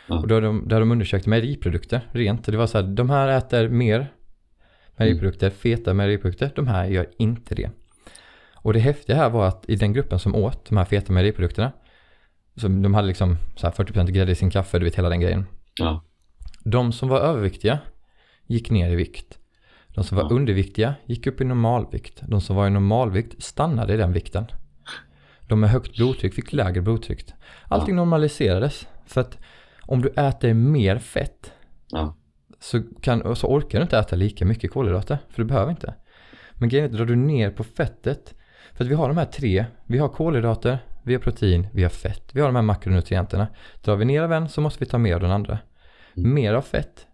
Ja. 0.06 0.18
Och 0.18 0.28
då 0.28 0.34
har 0.34 0.42
de, 0.42 0.68
där 0.68 0.80
de 0.80 0.90
undersökt 0.90 1.26
mejeriprodukter 1.26 2.00
rent. 2.12 2.44
Det 2.44 2.56
var 2.56 2.66
så 2.66 2.78
här, 2.78 2.86
de 2.86 3.10
här 3.10 3.28
äter 3.28 3.68
mer 3.68 4.12
mejeriprodukter, 4.96 5.50
feta 5.50 5.94
mejeriprodukter, 5.94 6.52
de 6.56 6.66
här 6.66 6.86
gör 6.86 7.06
inte 7.18 7.54
det. 7.54 7.70
Och 8.54 8.72
det 8.72 8.78
häftiga 8.78 9.16
här 9.16 9.30
var 9.30 9.48
att 9.48 9.64
i 9.68 9.76
den 9.76 9.92
gruppen 9.92 10.18
som 10.18 10.34
åt 10.34 10.68
de 10.68 10.76
här 10.76 10.84
feta 10.84 11.12
mejeriprodukterna, 11.12 11.72
som 12.56 12.82
de 12.82 12.94
hade 12.94 13.08
liksom 13.08 13.36
så 13.56 13.66
här 13.66 13.74
40% 13.74 14.10
grädde 14.10 14.32
i 14.32 14.34
sin 14.34 14.50
kaffe, 14.50 14.78
du 14.78 14.84
vet 14.84 14.98
hela 14.98 15.08
den 15.08 15.20
grejen. 15.20 15.46
Ja. 15.80 16.04
De 16.64 16.92
som 16.92 17.08
var 17.08 17.20
överviktiga 17.20 17.78
gick 18.46 18.70
ner 18.70 18.90
i 18.90 18.94
vikt. 18.96 19.38
De 19.94 20.04
som 20.04 20.16
var 20.18 20.24
Ja. 20.24 20.36
underviktiga 20.36 20.94
gick 21.06 21.26
upp 21.26 21.40
i 21.40 21.44
normalvikt. 21.44 22.22
De 22.26 22.40
som 22.40 22.56
var 22.56 22.66
i 22.66 22.70
normalvikt 22.70 23.42
stannade 23.42 23.94
i 23.94 23.96
den 23.96 24.12
vikten. 24.12 24.46
De 25.48 25.60
med 25.60 25.70
högt 25.70 25.96
blodtryck 25.96 26.34
fick 26.34 26.52
lägre 26.52 26.80
blodtryck. 26.82 27.24
Allting 27.68 27.96
normaliserades. 27.96 28.88
För 29.06 29.20
att 29.20 29.38
om 29.82 30.02
du 30.02 30.08
äter 30.08 30.54
mer 30.54 30.98
fett 30.98 31.52
Ja. 31.90 32.14
så, 32.60 32.82
kan, 32.82 33.36
så 33.36 33.46
orkar 33.46 33.78
du 33.78 33.82
inte 33.82 33.98
äta 33.98 34.16
lika 34.16 34.44
mycket 34.44 34.70
kolhydrater. 34.72 35.18
För 35.28 35.42
du 35.42 35.48
behöver 35.48 35.70
inte. 35.70 35.94
Men 36.54 36.68
grejen 36.68 36.84
är 36.86 36.90
att 36.90 36.96
drar 36.96 37.06
du 37.06 37.16
ner 37.16 37.50
på 37.50 37.64
fettet. 37.64 38.34
För 38.72 38.84
att 38.84 38.90
vi 38.90 38.94
har 38.94 39.08
de 39.08 39.16
här 39.16 39.24
tre. 39.24 39.64
Vi 39.86 39.98
har 39.98 40.08
kolhydrater, 40.08 40.78
vi 41.02 41.14
har 41.14 41.20
protein, 41.20 41.66
vi 41.72 41.82
har 41.82 41.90
fett. 41.90 42.30
Vi 42.32 42.40
har 42.40 42.48
de 42.48 42.54
här 42.56 42.62
makronutrienterna. 42.62 43.46
Drar 43.84 43.96
vi 43.96 44.04
ner 44.04 44.22
av 44.22 44.32
en 44.32 44.48
så 44.48 44.60
måste 44.60 44.84
vi 44.84 44.90
ta 44.90 44.98
mer 44.98 45.14
av 45.14 45.20
den 45.20 45.30
andra. 45.30 45.58
Mm. 46.16 46.34
Mer 46.34 46.54
av 46.54 46.62
fett 46.62 47.06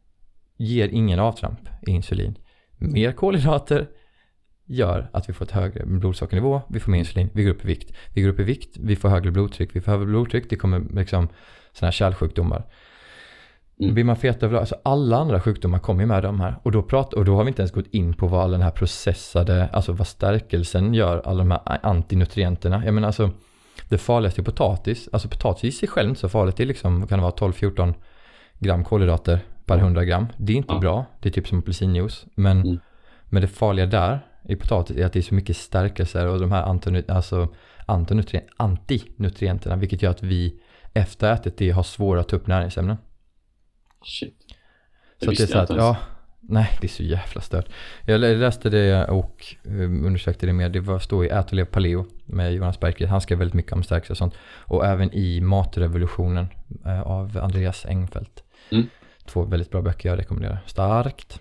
ger 0.57 0.89
ingen 0.89 1.19
avtramp 1.19 1.69
i 1.87 1.91
insulin. 1.91 2.39
Mer 2.79 3.13
kolhydrater 3.13 3.89
gör 4.67 5.11
att 5.13 5.29
vi 5.29 5.33
får 5.33 5.45
ett 5.45 5.51
högre 5.51 5.87
blodsockernivå, 5.87 6.63
vi 6.69 6.81
får 6.81 6.91
mer 6.91 6.99
insulin, 6.99 7.31
vi 7.33 7.45
går 7.45 7.51
upp 7.51 7.65
i 7.65 7.67
vikt. 7.67 7.93
Vi 8.15 8.23
går 8.23 8.29
upp 8.29 8.41
i 8.41 8.45
vikt, 8.45 8.77
vi 8.77 8.97
får 8.97 9.09
högre 9.09 9.31
blodtryck, 9.31 9.77
vi 9.77 9.81
får 9.81 9.93
högre 9.93 10.07
blodtryck, 10.07 10.51
det 10.51 10.57
kommer 10.57 10.81
liksom 10.81 11.29
sådana 11.73 11.87
här 11.87 11.93
kärlsjukdomar. 11.93 12.65
Mm. 13.81 13.95
Blir 13.95 14.05
man 14.05 14.17
fet 14.17 14.43
överlag, 14.43 14.61
alltså 14.61 14.77
alla 14.83 15.17
andra 15.17 15.41
sjukdomar 15.41 15.79
kommer 15.79 16.01
ju 16.01 16.07
med 16.07 16.23
de 16.23 16.41
här. 16.41 16.57
Och 16.63 16.73
då, 16.73 16.83
pratar, 16.83 17.19
och 17.19 17.25
då 17.25 17.37
har 17.37 17.45
vi 17.45 17.49
inte 17.49 17.63
ens 17.63 17.73
gått 17.73 17.87
in 17.87 18.15
på 18.15 18.27
vad 18.27 18.43
all 18.43 18.51
den 18.51 18.63
här 18.63 18.71
processade, 18.71 19.69
alltså 19.69 19.93
vad 19.93 20.07
stärkelsen 20.07 20.95
gör, 20.95 21.23
alla 21.25 21.39
de 21.39 21.51
här 21.51 21.79
antinutrienterna. 21.83 22.83
Jag 22.85 22.95
menar 22.95 23.07
alltså, 23.09 23.31
det 23.89 23.99
farligaste 23.99 24.41
är 24.41 24.45
potatis. 24.45 25.09
Alltså 25.13 25.29
potatis 25.29 25.65
i 25.65 25.73
sig 25.73 25.89
själv 25.89 26.09
inte 26.09 26.21
så 26.21 26.29
farligt. 26.29 26.57
Det 26.57 26.63
är 26.63 26.67
liksom, 26.67 27.07
kan 27.07 27.19
det 27.19 27.23
vara, 27.23 27.35
12-14 27.35 27.95
gram 28.61 28.85
kolhydrater 28.85 29.41
per 29.67 29.79
100 29.79 30.05
gram. 30.05 30.27
Det 30.37 30.53
är 30.53 30.57
inte 30.57 30.75
Ja. 30.75 30.79
bra. 30.81 31.05
Det 31.21 31.29
är 31.29 31.33
typ 31.33 31.49
som 31.49 31.59
apelsinjuice. 31.59 32.27
Men, 32.35 32.61
Mm. 32.61 32.79
men 33.25 33.43
det 33.43 33.49
farliga 33.49 33.87
där 33.87 34.27
i 34.49 34.57
potatis 34.57 34.97
är 34.97 35.07
att 35.07 35.13
det 35.13 35.19
är 35.19 35.23
så 35.23 35.35
mycket 35.35 35.57
stärkelser 35.57 36.27
och 36.27 36.41
de 36.41 36.53
här 36.53 36.63
antinu- 36.67 37.11
alltså 37.13 37.49
antinutrien- 37.87 38.49
antinutrienterna. 38.57 39.77
Vilket 39.77 40.03
gör 40.03 40.11
att 40.11 40.23
vi 40.23 40.61
efter 40.95 41.33
ätit 41.33 41.57
det 41.57 41.71
har 41.71 41.83
svårare 41.83 42.21
att 42.21 42.29
ta 42.29 42.37
upp 42.37 42.47
näringsämnen. 42.47 42.97
Shit. 44.05 44.37
Så 44.39 44.45
att 44.47 44.57
Det 45.21 45.27
det 45.27 45.27
är 45.27 45.31
visste 45.31 45.47
så 45.47 45.57
jag 45.57 45.63
att, 45.63 45.71
ja, 45.77 45.97
nej 46.41 46.71
det 46.81 46.87
är 46.87 46.89
så 46.89 47.03
jävla 47.03 47.41
stört. 47.41 47.69
Jag 48.07 48.21
lä- 48.21 48.37
läste 48.37 48.71
det 48.71 49.05
och 49.09 49.45
um, 49.65 50.07
undersökte 50.07 50.47
det 50.47 50.53
mer. 50.53 50.69
Det 50.69 50.81
var 50.81 50.99
stå 50.99 51.25
i 51.25 51.29
Ät 51.29 51.47
och 51.47 51.53
lev 51.53 51.65
paleo 51.65 52.07
med 52.27 52.53
Jonas 52.55 52.81
Bergqvist. 52.81 53.11
Han 53.11 53.21
skrev 53.21 53.39
väldigt 53.39 53.55
mycket 53.55 53.73
om 53.73 53.83
stärkelse 53.83 54.13
och 54.13 54.17
sånt. 54.17 54.35
Och 54.43 54.87
även 54.87 55.13
i 55.15 55.41
Matrevolutionen 55.41 56.47
eh, 56.87 57.01
av 57.03 57.39
Andreas 57.43 57.87
Engfeldt. 57.87 58.45
Mm. 58.73 58.87
Två 59.27 59.45
väldigt 59.45 59.71
bra 59.71 59.83
böcker 59.83 60.09
jag 60.09 60.19
rekommenderar. 60.19 60.59
Starkt. 60.67 61.41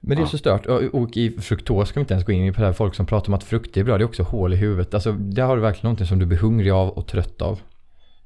Men 0.00 0.16
det 0.16 0.22
är 0.22 0.26
så 0.26 0.38
stört. 0.38 0.66
Och, 0.66 1.16
i 1.16 1.30
fruktos 1.30 1.88
ska 1.88 2.00
vi 2.00 2.02
inte 2.02 2.14
ens 2.14 2.26
gå 2.26 2.32
in 2.32 2.54
på 2.54 2.60
det 2.60 2.66
här. 2.66 2.72
Folk 2.72 2.94
som 2.94 3.06
pratar 3.06 3.28
om 3.28 3.34
att 3.34 3.44
frukt 3.44 3.76
är 3.76 3.84
bra, 3.84 3.98
det 3.98 4.04
är 4.04 4.08
också 4.08 4.22
hål 4.22 4.52
i 4.52 4.56
huvudet. 4.56 4.94
Alltså 4.94 5.12
där 5.12 5.42
har 5.44 5.56
du 5.56 5.62
verkligen 5.62 5.84
någonting 5.84 6.06
som 6.06 6.18
du 6.18 6.26
blir 6.26 6.38
hungrig 6.38 6.70
av 6.70 6.88
och 6.88 7.06
trött 7.06 7.42
av. 7.42 7.60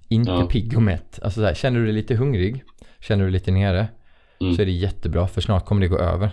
Inte 0.08 0.30
Ja. 0.30 0.46
pigg 0.46 0.76
och 0.76 0.82
mätt. 0.82 1.18
Alltså 1.22 1.40
så 1.40 1.46
här, 1.46 1.54
känner 1.54 1.78
du 1.80 1.84
dig 1.84 1.94
lite 1.94 2.14
hungrig, 2.14 2.64
känner 3.00 3.24
du 3.24 3.30
dig 3.30 3.32
lite 3.40 3.50
nere, 3.50 3.88
Mm. 4.40 4.54
så 4.54 4.62
är 4.62 4.66
det 4.66 4.72
jättebra 4.72 5.26
för 5.28 5.40
snart 5.40 5.64
kommer 5.66 5.80
det 5.80 5.88
gå 5.88 5.98
över. 5.98 6.30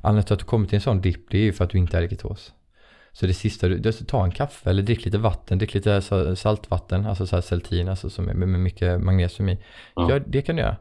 Anledningen 0.00 0.24
till 0.26 0.32
att 0.32 0.38
du 0.38 0.44
kommer 0.44 0.66
till 0.66 0.74
en 0.74 0.80
sån 0.80 1.00
dipp 1.00 1.30
det 1.30 1.38
är 1.38 1.42
ju 1.42 1.52
för 1.52 1.64
att 1.64 1.70
du 1.70 1.78
inte 1.78 1.98
är 1.98 2.02
i 2.02 2.08
ketos. 2.08 2.52
Så 3.16 3.26
det 3.26 3.34
sista 3.34 3.68
du, 3.68 3.78
du 3.78 3.92
ta 3.92 4.24
en 4.24 4.30
kaffe 4.30 4.70
eller 4.70 4.82
drick 4.82 5.04
lite 5.04 5.18
vatten, 5.18 5.58
drick 5.58 5.74
lite 5.74 6.02
sa- 6.02 6.36
saltvatten, 6.36 7.06
alltså 7.06 7.26
så 7.26 7.36
här 7.36 7.40
Celtin, 7.40 7.88
alltså 7.88 8.10
som 8.10 8.28
är 8.28 8.34
med, 8.34 8.48
mycket 8.48 9.00
magnesium 9.00 9.48
i. 9.48 9.58
Ja. 9.94 10.10
Ja. 10.10 10.18
det 10.26 10.42
kan 10.42 10.56
du 10.56 10.62
göra. 10.62 10.76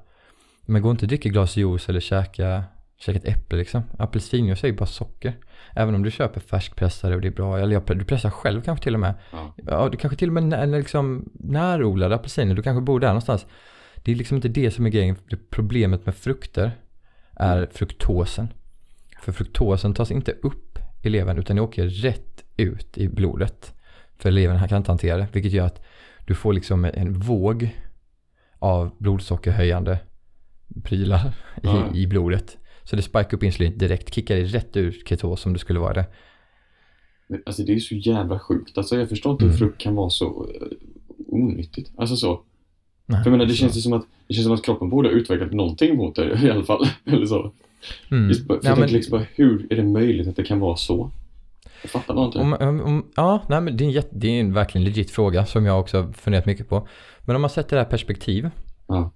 Men 0.65 0.81
gå 0.81 0.91
inte 0.91 1.05
och 1.05 1.07
dricka 1.07 1.29
ett 1.29 1.33
glas 1.33 1.57
juice 1.57 1.89
eller 1.89 1.99
käka, 1.99 2.63
käka 2.97 3.19
ett 3.19 3.25
äpple 3.25 3.57
liksom. 3.57 3.83
Apelsinjuice 3.99 4.63
är 4.63 4.67
ju 4.67 4.73
bara 4.73 4.85
socker. 4.85 5.33
Även 5.73 5.95
om 5.95 6.03
du 6.03 6.11
köper 6.11 6.39
färskpressade 6.39 7.15
och 7.15 7.21
det 7.21 7.27
är 7.27 7.31
bra, 7.31 7.59
eller 7.59 7.73
jag, 7.73 7.97
du 7.97 8.05
pressar 8.05 8.29
själv 8.29 8.61
kanske 8.61 8.83
till 8.83 8.93
och 8.93 8.99
med. 8.99 9.13
Ja. 9.31 9.53
Ja, 9.57 9.89
du 9.91 9.97
kanske 9.97 10.17
till 10.17 10.29
och 10.29 10.33
med 10.33 10.43
när, 10.43 10.65
liksom 10.65 11.29
närodlade 11.33 12.15
apelsiner, 12.15 12.55
du 12.55 12.63
kanske 12.63 12.81
bor 12.81 12.99
där 12.99 13.07
någonstans. 13.07 13.45
Det 13.95 14.11
är 14.11 14.15
liksom 14.15 14.35
inte 14.35 14.47
det 14.47 14.71
som 14.71 14.85
är 14.85 14.89
grejen. 14.89 15.15
Problemet 15.49 16.05
med 16.05 16.15
frukter 16.15 16.71
är 17.33 17.69
fruktosen. 17.71 18.47
För 19.21 19.31
fruktosen 19.31 19.93
tas 19.93 20.11
inte 20.11 20.31
upp 20.31 20.64
i 21.05 21.09
levern 21.09 21.37
utan 21.37 21.55
det 21.55 21.61
åker 21.61 21.87
rätt 21.87 22.43
ut 22.57 22.97
i 22.97 23.07
blodet. 23.07 23.73
För 24.17 24.31
levern 24.31 24.57
här 24.57 24.67
kan 24.67 24.77
inte 24.77 24.91
hantera 24.91 25.17
det, 25.17 25.27
vilket 25.31 25.51
gör 25.51 25.65
att 25.65 25.85
du 26.27 26.35
får 26.35 26.53
liksom 26.53 26.85
en 26.85 27.13
våg 27.13 27.69
av 28.59 28.91
blodsockerhöjande 28.99 29.99
prylar 30.83 31.31
i, 31.93 31.99
i 32.01 32.07
blodet. 32.07 32.57
Så 32.83 32.95
det 32.95 33.01
spikar 33.01 33.33
upp 33.37 33.43
insulin 33.43 33.77
direkt, 33.77 34.13
kickar 34.13 34.35
dig 34.35 34.45
rätt 34.45 34.77
ur 34.77 35.01
ketos 35.05 35.41
som 35.41 35.53
det 35.53 35.59
skulle 35.59 35.79
vara 35.79 35.93
det. 35.93 36.05
Men, 37.27 37.41
alltså 37.45 37.63
det 37.63 37.73
är 37.73 37.79
så 37.79 37.95
jävla 37.95 38.39
sjukt. 38.39 38.77
Alltså 38.77 38.95
jag 38.99 39.09
förstår 39.09 39.31
inte 39.31 39.43
Mm. 39.45 39.51
hur 39.51 39.57
frukt 39.59 39.81
kan 39.81 39.95
vara 39.95 40.09
så 40.09 40.25
eh, 40.55 40.67
onyttigt. 41.27 41.91
Alltså 41.97 42.15
så. 42.15 42.41
Nej, 43.05 43.23
För 43.23 43.29
jag 43.29 43.37
menar, 43.37 43.45
det 43.45 43.51
så- 43.51 43.57
känns 43.57 43.77
ju 43.77 43.81
som 43.81 43.93
att, 43.93 44.05
det 44.27 44.33
känns 44.33 44.45
som 44.45 44.53
att 44.55 44.63
kroppen 44.65 44.89
borde 44.89 45.09
ha 45.09 45.13
utvecklat 45.13 45.51
någonting 45.53 45.97
mot 45.97 46.15
det 46.15 46.39
i 46.43 46.49
alla 46.51 46.63
fall. 46.63 46.85
Eller 47.05 47.25
så. 47.25 47.51
Mm. 48.11 48.27
Just, 48.29 48.47
bara- 48.47 48.59
Ja, 48.63 48.75
men- 48.75 48.89
liksom 48.89 49.11
bara, 49.19 49.25
hur 49.35 49.67
är 49.69 49.75
det 49.75 49.83
möjligt 49.83 50.27
att 50.27 50.35
det 50.35 50.43
kan 50.43 50.59
vara 50.59 50.75
så? 50.75 51.11
Jag 51.81 51.91
fattar 51.91 52.13
bara 52.13 52.25
inte. 52.25 52.39
Om, 52.39 52.53
om, 52.81 53.11
ja, 53.15 53.41
nej, 53.49 53.61
men 53.61 53.77
det 53.77 53.83
är, 53.83 53.85
en 53.85 53.91
jätte, 53.91 54.09
det 54.11 54.27
är 54.27 54.39
en 54.39 54.53
verkligen 54.53 54.85
legit 54.85 55.11
fråga 55.11 55.45
som 55.45 55.65
jag 55.65 55.79
också 55.79 56.01
har 56.01 56.13
funderat 56.13 56.45
mycket 56.45 56.69
på. 56.69 56.87
Men 57.21 57.35
om 57.35 57.41
man 57.41 57.49
sätter 57.49 57.75
det 57.75 57.83
här 57.83 57.89
perspektiv. 57.89 58.49
Ja. 58.87 59.11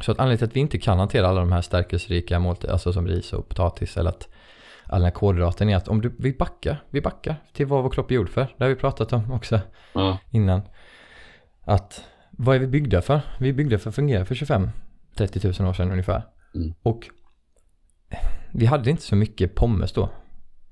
Så 0.00 0.12
att 0.12 0.18
anledningen 0.18 0.38
till 0.38 0.44
att 0.46 0.56
vi 0.56 0.60
inte 0.60 0.78
kan 0.78 0.98
hantera 0.98 1.28
alla 1.28 1.40
de 1.40 1.52
här 1.52 1.60
stärkelserika 1.62 2.38
måltiderna, 2.38 2.72
alltså 2.72 2.92
som 2.92 3.06
ris 3.06 3.32
och 3.32 3.48
potatis 3.48 3.96
eller 3.96 4.10
att 4.10 4.28
all 4.84 5.00
den 5.00 5.04
här 5.04 5.10
kolhydraten 5.10 5.68
är 5.68 5.76
att 5.76 5.88
om 5.88 6.00
du, 6.00 6.12
vi 6.18 6.32
backar, 6.32 6.82
vi 6.90 7.00
backar 7.00 7.36
till 7.52 7.66
vad 7.66 7.82
vår 7.82 7.90
kropp 7.90 8.10
är 8.10 8.14
gjord 8.14 8.28
för. 8.28 8.46
Det 8.58 8.64
har 8.64 8.68
vi 8.68 8.74
pratat 8.76 9.12
om 9.12 9.32
också 9.32 9.60
Ja. 9.92 10.18
innan. 10.30 10.60
Att 11.64 12.04
vad 12.30 12.56
är 12.56 12.60
vi 12.60 12.66
byggda 12.66 13.02
för? 13.02 13.20
Vi 13.40 13.48
är 13.48 13.52
byggda 13.52 13.78
för 13.78 13.88
att 13.88 13.94
fungera 13.94 14.24
för 14.24 14.34
25-30 14.34 15.60
000 15.62 15.68
år 15.68 15.72
sedan 15.72 15.90
ungefär. 15.90 16.22
Mm. 16.54 16.74
Och 16.82 17.08
vi 18.52 18.66
hade 18.66 18.90
inte 18.90 19.02
så 19.02 19.16
mycket 19.16 19.54
pommes 19.54 19.92
då. 19.92 20.08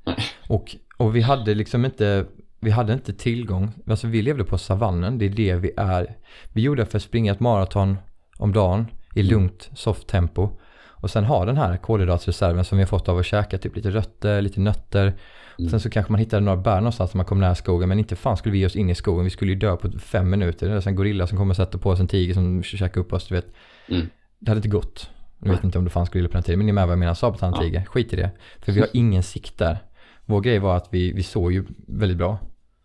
Nej. 0.06 0.16
Och, 0.48 0.76
och 0.96 1.16
vi 1.16 1.20
hade 1.20 1.54
liksom 1.54 1.84
inte, 1.84 2.26
vi 2.60 2.70
hade 2.70 2.92
inte 2.92 3.12
tillgång, 3.12 3.72
alltså 3.86 4.06
vi 4.06 4.22
levde 4.22 4.44
på 4.44 4.58
savannen, 4.58 5.18
det 5.18 5.24
är 5.24 5.30
det 5.30 5.54
vi 5.54 5.72
är. 5.76 6.16
Vi 6.52 6.62
gjorde 6.62 6.86
för 6.86 6.98
att 6.98 7.02
springa 7.02 7.32
ett 7.32 7.40
maraton 7.40 7.96
om 8.38 8.52
dagen 8.52 8.86
i 9.14 9.20
Mm. 9.20 9.32
lugnt, 9.32 9.70
soft 9.74 10.06
tempo. 10.06 10.48
Och 11.04 11.10
sen 11.10 11.24
ha 11.24 11.44
den 11.44 11.56
här 11.56 11.76
kolhydratsreserven 11.76 12.64
som 12.64 12.78
vi 12.78 12.84
har 12.84 12.88
fått 12.88 13.08
av 13.08 13.18
att 13.18 13.26
käka 13.26 13.58
typ 13.58 13.76
lite 13.76 13.90
rötter, 13.90 14.42
lite 14.42 14.60
nötter. 14.60 15.14
Mm. 15.58 15.70
Sen 15.70 15.80
så 15.80 15.90
kanske 15.90 16.12
man 16.12 16.18
hittade 16.18 16.42
några 16.44 16.56
bär 16.62 16.76
någonstans 16.76 17.14
när 17.14 17.16
man 17.16 17.26
kom 17.26 17.40
nära 17.40 17.54
skogen. 17.54 17.88
Men 17.88 17.98
inte 17.98 18.16
fan 18.16 18.36
skulle 18.36 18.52
vi 18.52 18.58
ge 18.58 18.66
oss 18.66 18.76
in 18.76 18.90
i 18.90 18.94
skogen. 18.94 19.24
Vi 19.24 19.30
skulle 19.30 19.52
ju 19.52 19.58
dö 19.58 19.76
på 19.76 19.90
fem 19.98 20.30
minuter. 20.30 20.68
Det 20.68 20.74
är 20.74 20.88
en 20.88 20.94
gorilla 20.96 21.26
som 21.26 21.38
kommer 21.38 21.52
och 21.52 21.56
sätter 21.56 21.78
på 21.78 21.90
oss 21.90 22.00
en 22.00 22.08
tiger 22.08 22.34
som 22.34 22.62
käkar 22.62 23.00
upp 23.00 23.12
oss. 23.12 23.28
Du 23.28 23.34
vet. 23.34 23.46
Mm. 23.88 24.06
Det 24.38 24.50
hade 24.50 24.58
inte 24.58 24.68
gått. 24.68 25.10
Jag 25.44 25.52
vet 25.52 25.64
inte 25.64 25.78
om 25.78 25.84
det 25.84 25.90
fanns 25.90 26.10
gorillor 26.10 26.28
på 26.28 26.32
den 26.32 26.42
tiden. 26.42 26.58
Men 26.58 26.66
ni 26.66 26.70
är 26.70 26.74
med 26.74 26.86
vad 26.86 26.92
jag 26.92 26.98
menar. 26.98 27.14
Sabeltand 27.14 27.56
Ja. 27.72 27.84
Skit 27.84 28.12
i 28.12 28.16
det. 28.16 28.30
För 28.58 28.72
vi 28.72 28.80
har 28.80 28.88
ingen 28.92 29.22
sikt 29.22 29.58
där. 29.58 29.78
Vår 30.24 30.40
grej 30.40 30.58
var 30.58 30.76
att 30.76 30.88
vi, 30.90 31.12
vi 31.12 31.22
såg 31.22 31.52
ju 31.52 31.64
väldigt 31.88 32.18
bra. 32.18 32.38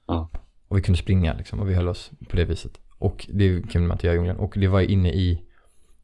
Ja. 0.08 0.30
Och 0.68 0.78
vi 0.78 0.82
kunde 0.82 1.00
springa 1.00 1.34
liksom. 1.34 1.60
Och 1.60 1.70
vi 1.70 1.74
höll 1.74 1.88
oss 1.88 2.12
på 2.30 2.36
det 2.36 2.46
viset. 2.46 2.72
Och 2.98 3.28
det 3.34 3.62
kunde 3.72 3.88
man 3.88 3.96
inte 3.96 4.08
göra 4.08 4.16
i 4.16 4.18
djungeln. 4.18 4.38
Och 4.38 4.54
det 4.58 4.68
var 4.68 4.82
inne 4.82 5.10
i 5.10 5.42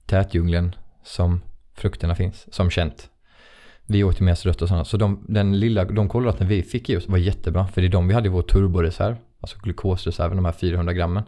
tätdjungeln 0.06 0.76
som 1.04 1.42
frukterna 1.74 2.16
finns. 2.16 2.54
Som 2.54 2.70
känt. 2.70 3.10
Vi 3.86 4.04
åt 4.04 4.22
ju 4.22 4.26
mest 4.26 4.46
rött 4.46 4.62
och 4.62 4.68
sådana. 4.68 4.86
Så 4.86 4.98
de, 4.98 5.26
den 5.28 5.60
lilla, 5.60 5.86
de 5.86 6.10
kolhydraterna 6.10 6.50
vi 6.50 6.64
fick 6.64 6.90
i 6.90 6.98
oss 6.98 7.08
var 7.08 7.18
jättebra. 7.18 7.68
För 7.68 7.82
det 7.82 7.88
är 7.88 7.92
de 7.92 8.08
vi 8.08 8.14
hade 8.14 8.28
i 8.28 8.32
vår 8.32 8.42
turboreserv. 8.42 9.16
Alltså 9.40 9.58
glukosreserven, 9.64 10.38
de 10.38 10.46
här 10.46 10.52
400 10.52 10.94
grammen. 10.94 11.24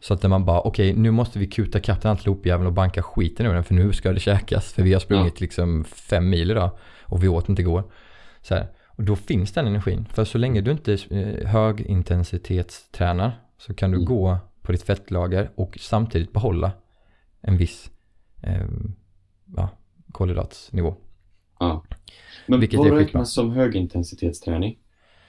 Så 0.00 0.14
att 0.14 0.22
när 0.22 0.30
man 0.30 0.44
bara, 0.44 0.60
okej 0.60 0.94
nu 0.94 1.10
måste 1.10 1.38
vi 1.38 1.46
kuta 1.46 1.80
kapp 1.80 2.02
den 2.02 2.10
antilopjäveln 2.10 2.66
och 2.66 2.72
banka 2.72 3.02
skiten 3.02 3.46
ur 3.46 3.54
den 3.54 3.64
för 3.64 3.74
nu 3.74 3.92
ska 3.92 4.12
det 4.12 4.20
käkas. 4.20 4.72
För 4.72 4.82
vi 4.82 4.92
har 4.92 5.00
sprungit 5.00 5.40
liksom 5.40 5.84
fem 5.84 6.30
mil 6.30 6.50
idag 6.50 6.70
och 7.02 7.24
vi 7.24 7.28
åt 7.28 7.48
inte 7.48 7.62
igår. 7.62 7.84
Så 8.42 8.54
här. 8.54 8.66
Och 8.86 9.04
då 9.04 9.16
finns 9.16 9.52
den 9.52 9.66
energin. 9.66 10.06
För 10.12 10.24
så 10.24 10.38
länge 10.38 10.60
du 10.60 10.70
inte 10.70 10.92
eh, 11.10 11.46
högintensitetstränar 11.48 13.32
så 13.58 13.74
kan 13.74 13.90
du 13.90 13.96
Mm. 13.96 14.06
gå 14.06 14.38
på 14.62 14.72
ditt 14.72 14.82
fettlager 14.82 15.50
och 15.54 15.78
samtidigt 15.80 16.32
behålla 16.32 16.72
en 17.40 17.56
viss 17.56 17.90
eh, 18.42 18.66
ja, 19.56 19.68
kolhydratsnivå. 20.12 20.94
Ja. 21.60 21.84
Men 22.46 22.60
Vilket 22.60 22.78
vad 22.78 22.92
räknas 22.92 23.32
som 23.32 23.50
högintensitetsträning? 23.50 24.78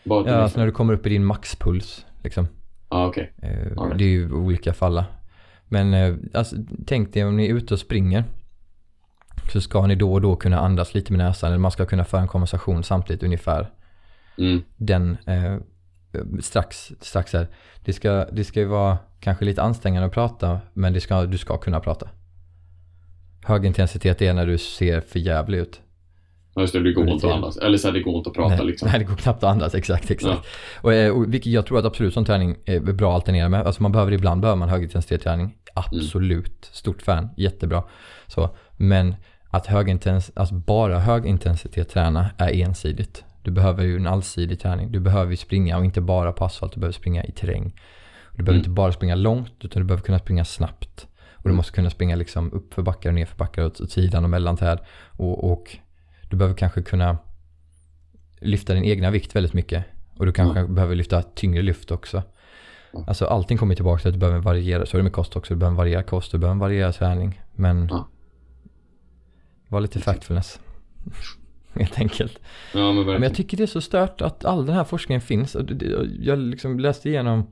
Bara 0.03 0.29
Ja, 0.29 0.35
alltså 0.35 0.59
när 0.59 0.65
du 0.65 0.71
kommer 0.71 0.93
upp 0.93 1.05
i 1.05 1.09
din 1.09 1.25
maxpuls 1.25 2.05
liksom. 2.23 2.47
Ja, 2.91 3.07
okej. 3.07 3.33
Eh, 3.41 3.49
right. 3.49 3.97
Det 3.97 4.03
är 4.03 4.09
ju 4.09 4.31
olika 4.31 4.73
för 4.73 4.85
alla. 4.85 5.05
Men 5.67 5.93
eh, 5.93 6.15
alltså, 6.33 6.55
tänk 6.87 7.13
dig 7.13 7.25
om 7.25 7.37
ni 7.37 7.45
är 7.45 7.53
ute 7.53 7.73
och 7.73 7.79
springer. 7.79 8.23
Så 9.53 9.61
ska 9.61 9.87
ni 9.87 9.95
då 9.95 10.13
och 10.13 10.21
då 10.21 10.35
kunna 10.35 10.59
andas 10.59 10.93
lite 10.93 11.13
med 11.13 11.25
näsan. 11.25 11.49
Eller 11.49 11.59
man 11.59 11.71
ska 11.71 11.85
kunna 11.85 12.05
föra 12.05 12.21
en 12.21 12.27
konversation 12.27 12.83
samtidigt 12.83 13.23
ungefär. 13.23 13.69
Mm. 14.37 14.61
Den 14.77 15.17
eh, 15.25 15.57
strax, 16.39 16.91
strax 16.99 17.33
här. 17.33 17.47
Det 17.85 17.93
ska, 17.93 18.25
det 18.31 18.43
ska 18.43 18.59
ju 18.59 18.65
vara 18.65 18.97
kanske 19.19 19.45
lite 19.45 19.61
ansträngande 19.61 20.07
att 20.07 20.13
prata. 20.13 20.59
Men 20.73 20.93
det 20.93 21.01
ska, 21.01 21.25
du 21.25 21.37
ska 21.37 21.57
kunna 21.57 21.79
prata. 21.79 22.09
Högintensitet 23.43 24.21
är 24.21 24.33
när 24.33 24.45
du 24.45 24.57
ser 24.57 25.01
för 25.01 25.19
jävlig 25.19 25.57
ut. 25.57 25.81
Ja, 26.55 26.61
just 26.61 26.73
det. 26.73 26.83
Det 26.83 26.91
går 26.93 27.09
inte 27.09 27.27
att 27.27 27.33
andas. 27.33 27.57
Eller 27.57 27.77
så 27.77 27.87
här, 27.87 27.93
det 27.93 28.01
går 28.01 28.17
inte 28.17 28.29
att 28.29 28.35
prata 28.35 28.55
nej, 28.55 28.65
liksom. 28.65 28.87
nej, 28.91 28.99
det 28.99 29.05
går 29.05 29.15
knappt 29.15 29.43
att 29.43 29.49
andas. 29.51 29.75
Exakt, 29.75 30.11
exakt. 30.11 30.47
Och, 30.81 30.93
eh, 30.93 31.11
och 31.17 31.33
vilket 31.33 31.51
jag 31.51 31.65
tror 31.65 31.79
att 31.79 31.85
absolut 31.85 32.13
som 32.13 32.25
träning 32.25 32.55
är 32.65 32.79
bra 32.79 33.09
att 33.11 33.15
alternera 33.15 33.49
med. 33.49 33.65
Alltså 33.67 33.81
man 33.83 33.91
behöver 33.91 34.11
ibland 34.11 34.41
behöver 34.41 34.59
man 34.59 34.69
högintensitetsträning. 34.69 35.55
Absolut. 35.73 36.69
Stort 36.71 37.01
fan. 37.01 37.29
Jättebra. 37.37 37.83
Så, 38.27 38.49
men 38.77 39.15
att 39.49 39.65
högintens, 39.67 40.31
alltså 40.35 40.55
bara 40.55 40.99
högintensitet 40.99 41.89
träna 41.89 42.29
är 42.37 42.53
ensidigt. 42.53 43.23
Du 43.43 43.51
behöver 43.51 43.83
ju 43.83 43.95
en 43.95 44.07
allsidig 44.07 44.59
träning. 44.59 44.91
Du 44.91 44.99
behöver 44.99 45.31
ju 45.31 45.37
springa 45.37 45.77
och 45.77 45.85
inte 45.85 46.01
bara 46.01 46.31
på 46.31 46.45
asfalt. 46.45 46.73
Du 46.73 46.79
behöver 46.79 46.93
springa 46.93 47.23
i 47.23 47.31
terräng. 47.31 47.73
Du 48.31 48.37
behöver 48.43 48.51
Mm. 48.51 48.57
inte 48.59 48.69
bara 48.69 48.91
springa 48.91 49.15
långt 49.15 49.53
utan 49.61 49.81
du 49.81 49.87
behöver 49.87 50.03
kunna 50.03 50.19
springa 50.19 50.45
snabbt. 50.45 51.07
Och 51.33 51.43
du 51.43 51.49
Mm. 51.49 51.55
måste 51.57 51.71
kunna 51.73 51.89
springa 51.89 52.15
liksom 52.15 52.53
upp 52.53 52.73
för 52.73 52.81
backar 52.81 53.09
och 53.09 53.15
ner 53.15 53.25
för 53.25 53.37
backar 53.37 53.65
åt, 53.65 53.91
sidan 53.91 54.23
och 54.23 54.29
mellan 54.29 54.57
träd. 54.57 54.79
Och, 55.17 55.51
och 55.51 55.77
du 56.31 56.37
behöver 56.37 56.55
kanske 56.57 56.81
kunna 56.81 57.17
lyfta 58.39 58.73
din 58.73 58.83
egna 58.83 59.11
vikt 59.11 59.35
väldigt 59.35 59.53
mycket. 59.53 59.85
Och 60.17 60.25
du 60.25 60.31
kanske 60.31 60.67
behöver 60.67 60.95
lyfta 60.95 61.21
tyngre 61.21 61.61
lyft 61.61 61.91
också. 61.91 62.23
Ja. 62.91 63.03
Alltså 63.07 63.25
allting 63.25 63.57
kommer 63.57 63.75
tillbaka 63.75 63.99
till 64.01 64.07
att 64.07 64.13
du 64.13 64.19
behöver 64.19 64.39
variera. 64.39 64.85
Så 64.85 64.97
är 64.97 64.99
det 64.99 65.03
med 65.03 65.13
kost 65.13 65.35
också. 65.35 65.53
Du 65.53 65.57
behöver 65.59 65.77
variera 65.77 66.03
kost, 66.03 66.31
du 66.31 66.37
behöver 66.37 66.59
variera 66.59 66.91
träning. 66.91 67.41
Men 67.55 67.87
Ja. 67.91 68.07
var 69.67 69.81
lite 69.81 69.99
factfulness. 69.99 70.59
Helt 71.73 71.99
enkelt. 71.99 72.39
Ja, 72.73 72.91
men 72.91 73.05
Men 73.05 73.23
jag 73.23 73.35
tycker 73.35 73.57
det 73.57 73.63
är 73.63 73.67
så 73.67 73.81
stört 73.81 74.21
att 74.21 74.45
all 74.45 74.65
den 74.65 74.75
här 74.75 74.83
forskningen 74.83 75.21
finns. 75.21 75.55
Jag 76.19 76.39
liksom 76.39 76.79
läste 76.79 77.09
igenom 77.09 77.47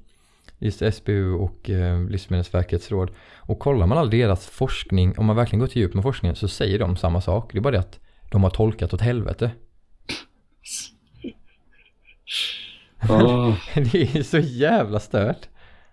just 0.58 0.82
SBU 0.94 1.34
och 1.34 1.70
eh, 1.70 2.04
Livsmedelsverkets 2.10 2.92
råd. 2.92 3.12
Och 3.36 3.60
kollar 3.60 3.88
man 3.88 3.98
all 3.98 4.10
deras 4.10 4.48
forskning, 4.48 5.18
om 5.18 5.26
man 5.26 5.36
verkligen 5.36 5.60
går 5.60 5.68
till 5.68 5.82
djup 5.82 5.94
med 5.94 6.04
forskningen, 6.04 6.36
så 6.36 6.48
säger 6.48 6.80
de 6.80 6.96
samma 6.98 7.22
sak. 7.22 7.50
Det 7.54 7.60
är 7.60 7.62
bara 7.62 7.72
det 7.72 7.80
att 7.80 8.00
de 8.32 8.44
har 8.44 8.50
tolkat 8.50 8.94
åt 8.94 9.02
helvete. 9.02 9.52
Ah, 13.00 13.54
Det 13.76 14.16
är 14.16 14.24
så 14.24 14.38
jävla 14.40 15.00
stört. 15.00 15.48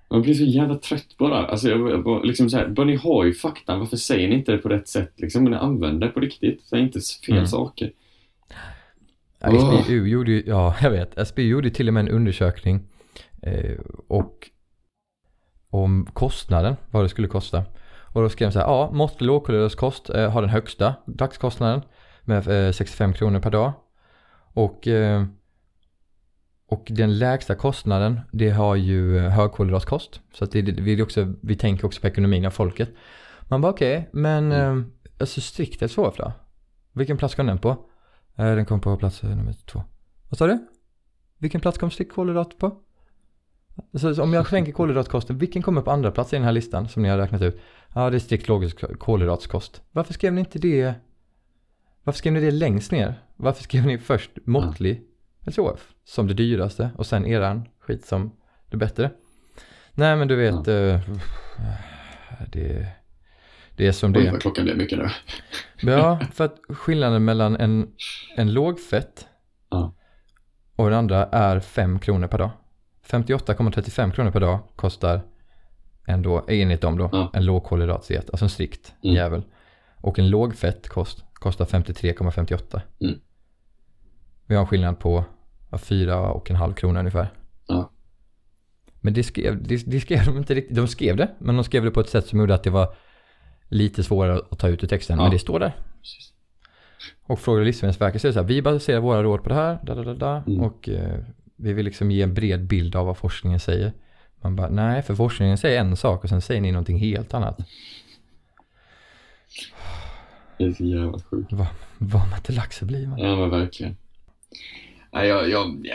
jag 0.08 0.22
blir 0.22 0.34
så 0.34 0.44
jävla 0.44 0.74
trött 0.74 1.06
här. 1.18 1.30
Alltså, 1.30 1.68
jag, 1.68 1.90
jag, 1.90 2.04
bara 2.04 2.22
liksom 2.22 2.50
så 2.50 2.56
här, 2.56 2.68
bara 2.68 2.86
ni 2.86 2.96
har 2.96 3.24
ju 3.24 3.32
faktan, 3.34 3.78
varför 3.78 3.96
säger 3.96 4.28
ni 4.28 4.34
inte 4.34 4.52
det 4.52 4.58
på 4.58 4.68
rätt 4.68 4.88
sätt? 4.88 5.12
Liksom, 5.16 5.42
men 5.42 5.52
ni 5.52 5.58
använder 5.58 6.06
det 6.06 6.12
på 6.12 6.20
riktigt. 6.20 6.62
Säg 6.62 6.80
inte 6.80 7.00
fel 7.26 7.34
Mm. 7.36 7.46
saker. 7.46 7.92
Ja, 9.38 9.48
Åh. 9.52 9.82
SBU 9.82 10.06
gjorde 10.08 10.30
ju, 10.32 10.42
ja 10.46 10.74
jag 10.82 10.90
vet, 10.90 11.18
SBU 11.28 11.42
gjorde 11.42 11.70
till 11.70 11.88
och 11.88 11.94
med 11.94 12.00
en 12.00 12.08
undersökning 12.08 12.80
eh, 13.42 13.78
och 14.08 14.50
om 15.70 16.06
kostnaden, 16.12 16.76
vad 16.90 17.04
det 17.04 17.08
skulle 17.08 17.28
kosta. 17.28 17.64
Och 18.14 18.22
då 18.22 18.28
skrev 18.28 18.48
de 18.48 18.52
så 18.52 18.58
här, 18.58 18.66
ja, 18.66 18.90
måttlig 18.92 19.26
lågkolhydratkost 19.26 20.10
eh, 20.10 20.30
har 20.30 20.40
den 20.40 20.50
högsta 20.50 20.94
dagskostnaden 21.06 21.82
med 22.26 22.66
eh, 22.66 22.72
65 22.72 23.12
kronor 23.12 23.40
per 23.40 23.50
dag. 23.50 23.72
Och, 24.52 24.88
eh, 24.88 25.24
och 26.68 26.86
den 26.90 27.18
lägsta 27.18 27.54
kostnaden, 27.54 28.20
det 28.32 28.50
har 28.50 28.74
ju 28.74 29.18
eh, 29.18 29.30
högkolhydratkost. 29.30 30.20
Så 30.32 30.44
att 30.44 30.50
det, 30.50 30.62
vi, 30.62 31.02
också, 31.02 31.34
vi 31.42 31.56
tänker 31.56 31.86
också 31.86 32.00
på 32.00 32.06
ekonomin 32.06 32.46
av 32.46 32.50
folket. 32.50 32.88
Man 33.48 33.60
bara 33.60 33.72
okej, 33.72 34.08
men 34.12 34.52
eh, 34.52 34.76
alltså 35.20 35.40
strikt 35.40 35.90
så 35.90 36.10
då? 36.16 36.32
Vilken 36.92 37.16
plats 37.16 37.34
kom 37.34 37.46
den 37.46 37.58
på? 37.58 37.68
Eh, 38.36 38.54
Den 38.54 38.64
kom 38.64 38.80
på 38.80 38.96
plats 38.96 39.24
eh, 39.24 39.30
nummer 39.30 39.52
två. 39.52 39.82
Vad 40.28 40.38
sa 40.38 40.46
du? 40.46 40.66
Vilken 41.38 41.60
plats 41.60 41.78
kommer 41.78 41.90
strikt 41.90 42.12
kolhydrat 42.12 42.58
på? 42.58 42.82
Så, 43.98 44.22
om 44.22 44.32
jag 44.32 44.46
skänker 44.46 44.72
kolhydratkosten, 44.72 45.38
vilken 45.38 45.62
kommer 45.62 45.82
på 45.82 45.90
andra 45.90 46.10
plats 46.10 46.32
i 46.32 46.36
den 46.36 46.44
här 46.44 46.52
listan 46.52 46.88
som 46.88 47.02
ni 47.02 47.08
har 47.08 47.18
räknat 47.18 47.42
ut? 47.42 47.60
Ja, 47.94 48.10
det 48.10 48.16
är 48.16 48.18
strikt 48.18 48.48
logisk 48.48 48.98
kolhydratskost. 48.98 49.82
Varför 49.92 50.14
skrev 50.14 50.32
ni 50.32 50.40
inte 50.40 50.58
det? 50.58 50.94
Varför 52.06 52.18
skrev 52.18 52.32
ni 52.32 52.40
det 52.40 52.50
längst 52.50 52.92
ner? 52.92 53.14
Varför 53.36 53.62
skrev 53.62 53.86
ni 53.86 53.98
först 53.98 54.30
måttlig 54.44 55.02
LCHF 55.46 55.88
som 56.04 56.26
det 56.26 56.34
dyraste 56.34 56.90
och 56.96 57.06
sen 57.06 57.26
eran 57.26 57.68
skit 57.78 58.04
som 58.04 58.32
det 58.70 58.76
bättre? 58.76 59.10
Nej, 59.94 60.16
men 60.16 60.28
du 60.28 60.36
vet, 60.36 60.68
eh, 60.68 61.00
det, 62.52 62.86
det 63.76 63.86
är 63.86 63.92
som 63.92 64.12
det 64.12 64.26
är. 64.26 64.38
klockan 64.40 64.64
blev 64.64 64.76
mycket 64.76 64.98
nu. 64.98 65.08
Ja, 65.92 66.18
för 66.32 66.44
att 66.44 66.56
skillnaden 66.68 67.24
mellan 67.24 67.56
en, 67.56 67.90
en 68.36 68.52
lågfett 68.52 69.26
Ja. 69.70 69.94
och 70.76 70.84
den 70.90 70.98
andra 70.98 71.24
är 71.26 71.60
5 71.60 71.98
kronor 71.98 72.26
per 72.26 72.38
dag. 72.38 72.50
58,35 73.08 74.10
kronor 74.10 74.30
per 74.30 74.40
dag 74.40 74.58
kostar 74.76 75.20
ändå, 76.06 76.44
enligt 76.48 76.80
dem 76.80 76.98
då, 76.98 77.08
Ja. 77.12 77.30
en 77.34 77.44
lågkolhydratdiet, 77.44 78.30
alltså 78.30 78.44
en 78.44 78.50
strikt 78.50 78.94
Mm. 79.02 79.16
jävel. 79.16 79.42
Och 80.00 80.18
en 80.18 80.30
lågfett 80.30 80.88
kost, 80.88 81.24
kostar 81.38 81.64
53,58. 81.64 82.80
Mm. 83.00 83.18
Vi 84.46 84.54
har 84.54 84.60
en 84.62 84.66
skillnad 84.68 84.98
på 84.98 85.24
ja, 85.70 85.76
4,5 85.76 86.74
kronor 86.74 86.98
ungefär. 86.98 87.28
Ja. 87.68 87.90
Men 89.00 89.14
det 89.14 89.22
skrev, 89.24 89.62
det, 89.62 89.76
det 89.90 90.00
skrev 90.00 90.24
de 90.24 90.36
inte 90.38 90.54
riktigt, 90.54 90.76
de 90.76 90.88
skrev 90.88 91.16
det, 91.16 91.30
men 91.38 91.54
de 91.56 91.64
skrev 91.64 91.84
det 91.84 91.90
på 91.90 92.00
ett 92.00 92.08
sätt 92.08 92.26
som 92.26 92.38
gjorde 92.40 92.54
att 92.54 92.62
det 92.62 92.70
var 92.70 92.94
lite 93.68 94.02
svårare 94.02 94.40
att 94.50 94.58
ta 94.58 94.68
ut 94.68 94.84
ur 94.84 94.88
texten, 94.88 95.16
Ja. 95.18 95.22
men 95.22 95.32
det 95.32 95.38
står 95.38 95.60
där. 95.60 95.76
Precis. 96.00 96.32
Och 97.22 97.38
frågar 97.40 97.64
Livsmedelsverket 97.64 98.22
det 98.22 98.32
så 98.32 98.38
här, 98.40 98.46
vi 98.46 98.62
baserar 98.62 99.00
våra 99.00 99.22
råd 99.22 99.42
på 99.42 99.48
det 99.48 99.54
här, 99.54 99.78
da, 99.82 99.94
da, 99.94 100.14
da, 100.14 100.42
Mm. 100.46 100.60
och 100.60 100.88
eh, 100.88 101.18
vi 101.56 101.72
vill 101.72 101.84
liksom 101.84 102.10
ge 102.10 102.22
en 102.22 102.34
bred 102.34 102.66
bild 102.66 102.96
av 102.96 103.06
vad 103.06 103.16
forskningen 103.16 103.60
säger. 103.60 103.92
Man 104.42 104.56
bara, 104.56 104.68
nej, 104.68 105.02
för 105.02 105.14
forskningen 105.14 105.58
säger 105.58 105.80
en 105.80 105.96
sak 105.96 106.24
och 106.24 106.28
sen 106.30 106.40
säger 106.40 106.60
ni 106.60 106.72
någonting 106.72 106.98
helt 106.98 107.34
annat. 107.34 107.58
Det 110.58 110.64
är 110.64 110.72
så 110.72 110.84
jävla 110.84 111.18
sjukt. 111.18 111.52
Vad 111.98 112.20
man 112.28 112.38
inte 112.38 112.52
lax 112.52 112.80
blir 112.80 113.06
man. 113.06 113.18
Ja, 113.18 113.36
men 113.36 113.50
verkligen. 113.50 113.96
Nej, 115.12 115.28
jag, 115.28 115.50
jag, 115.50 115.86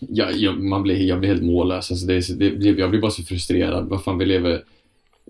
jag, 0.00 0.32
jag, 0.36 0.60
man 0.60 0.82
blir, 0.82 0.96
jag 1.06 1.18
blir 1.20 1.28
helt 1.28 1.42
mållös. 1.42 1.90
Alltså 1.90 2.06
det, 2.06 2.14
är 2.14 2.50
det, 2.58 2.70
jag 2.80 2.90
blir 2.90 3.00
bara 3.00 3.10
så 3.10 3.22
frustrerad. 3.22 3.88
Vad 3.88 4.04
fan, 4.04 4.18
vi 4.18 4.24
lever, 4.26 4.64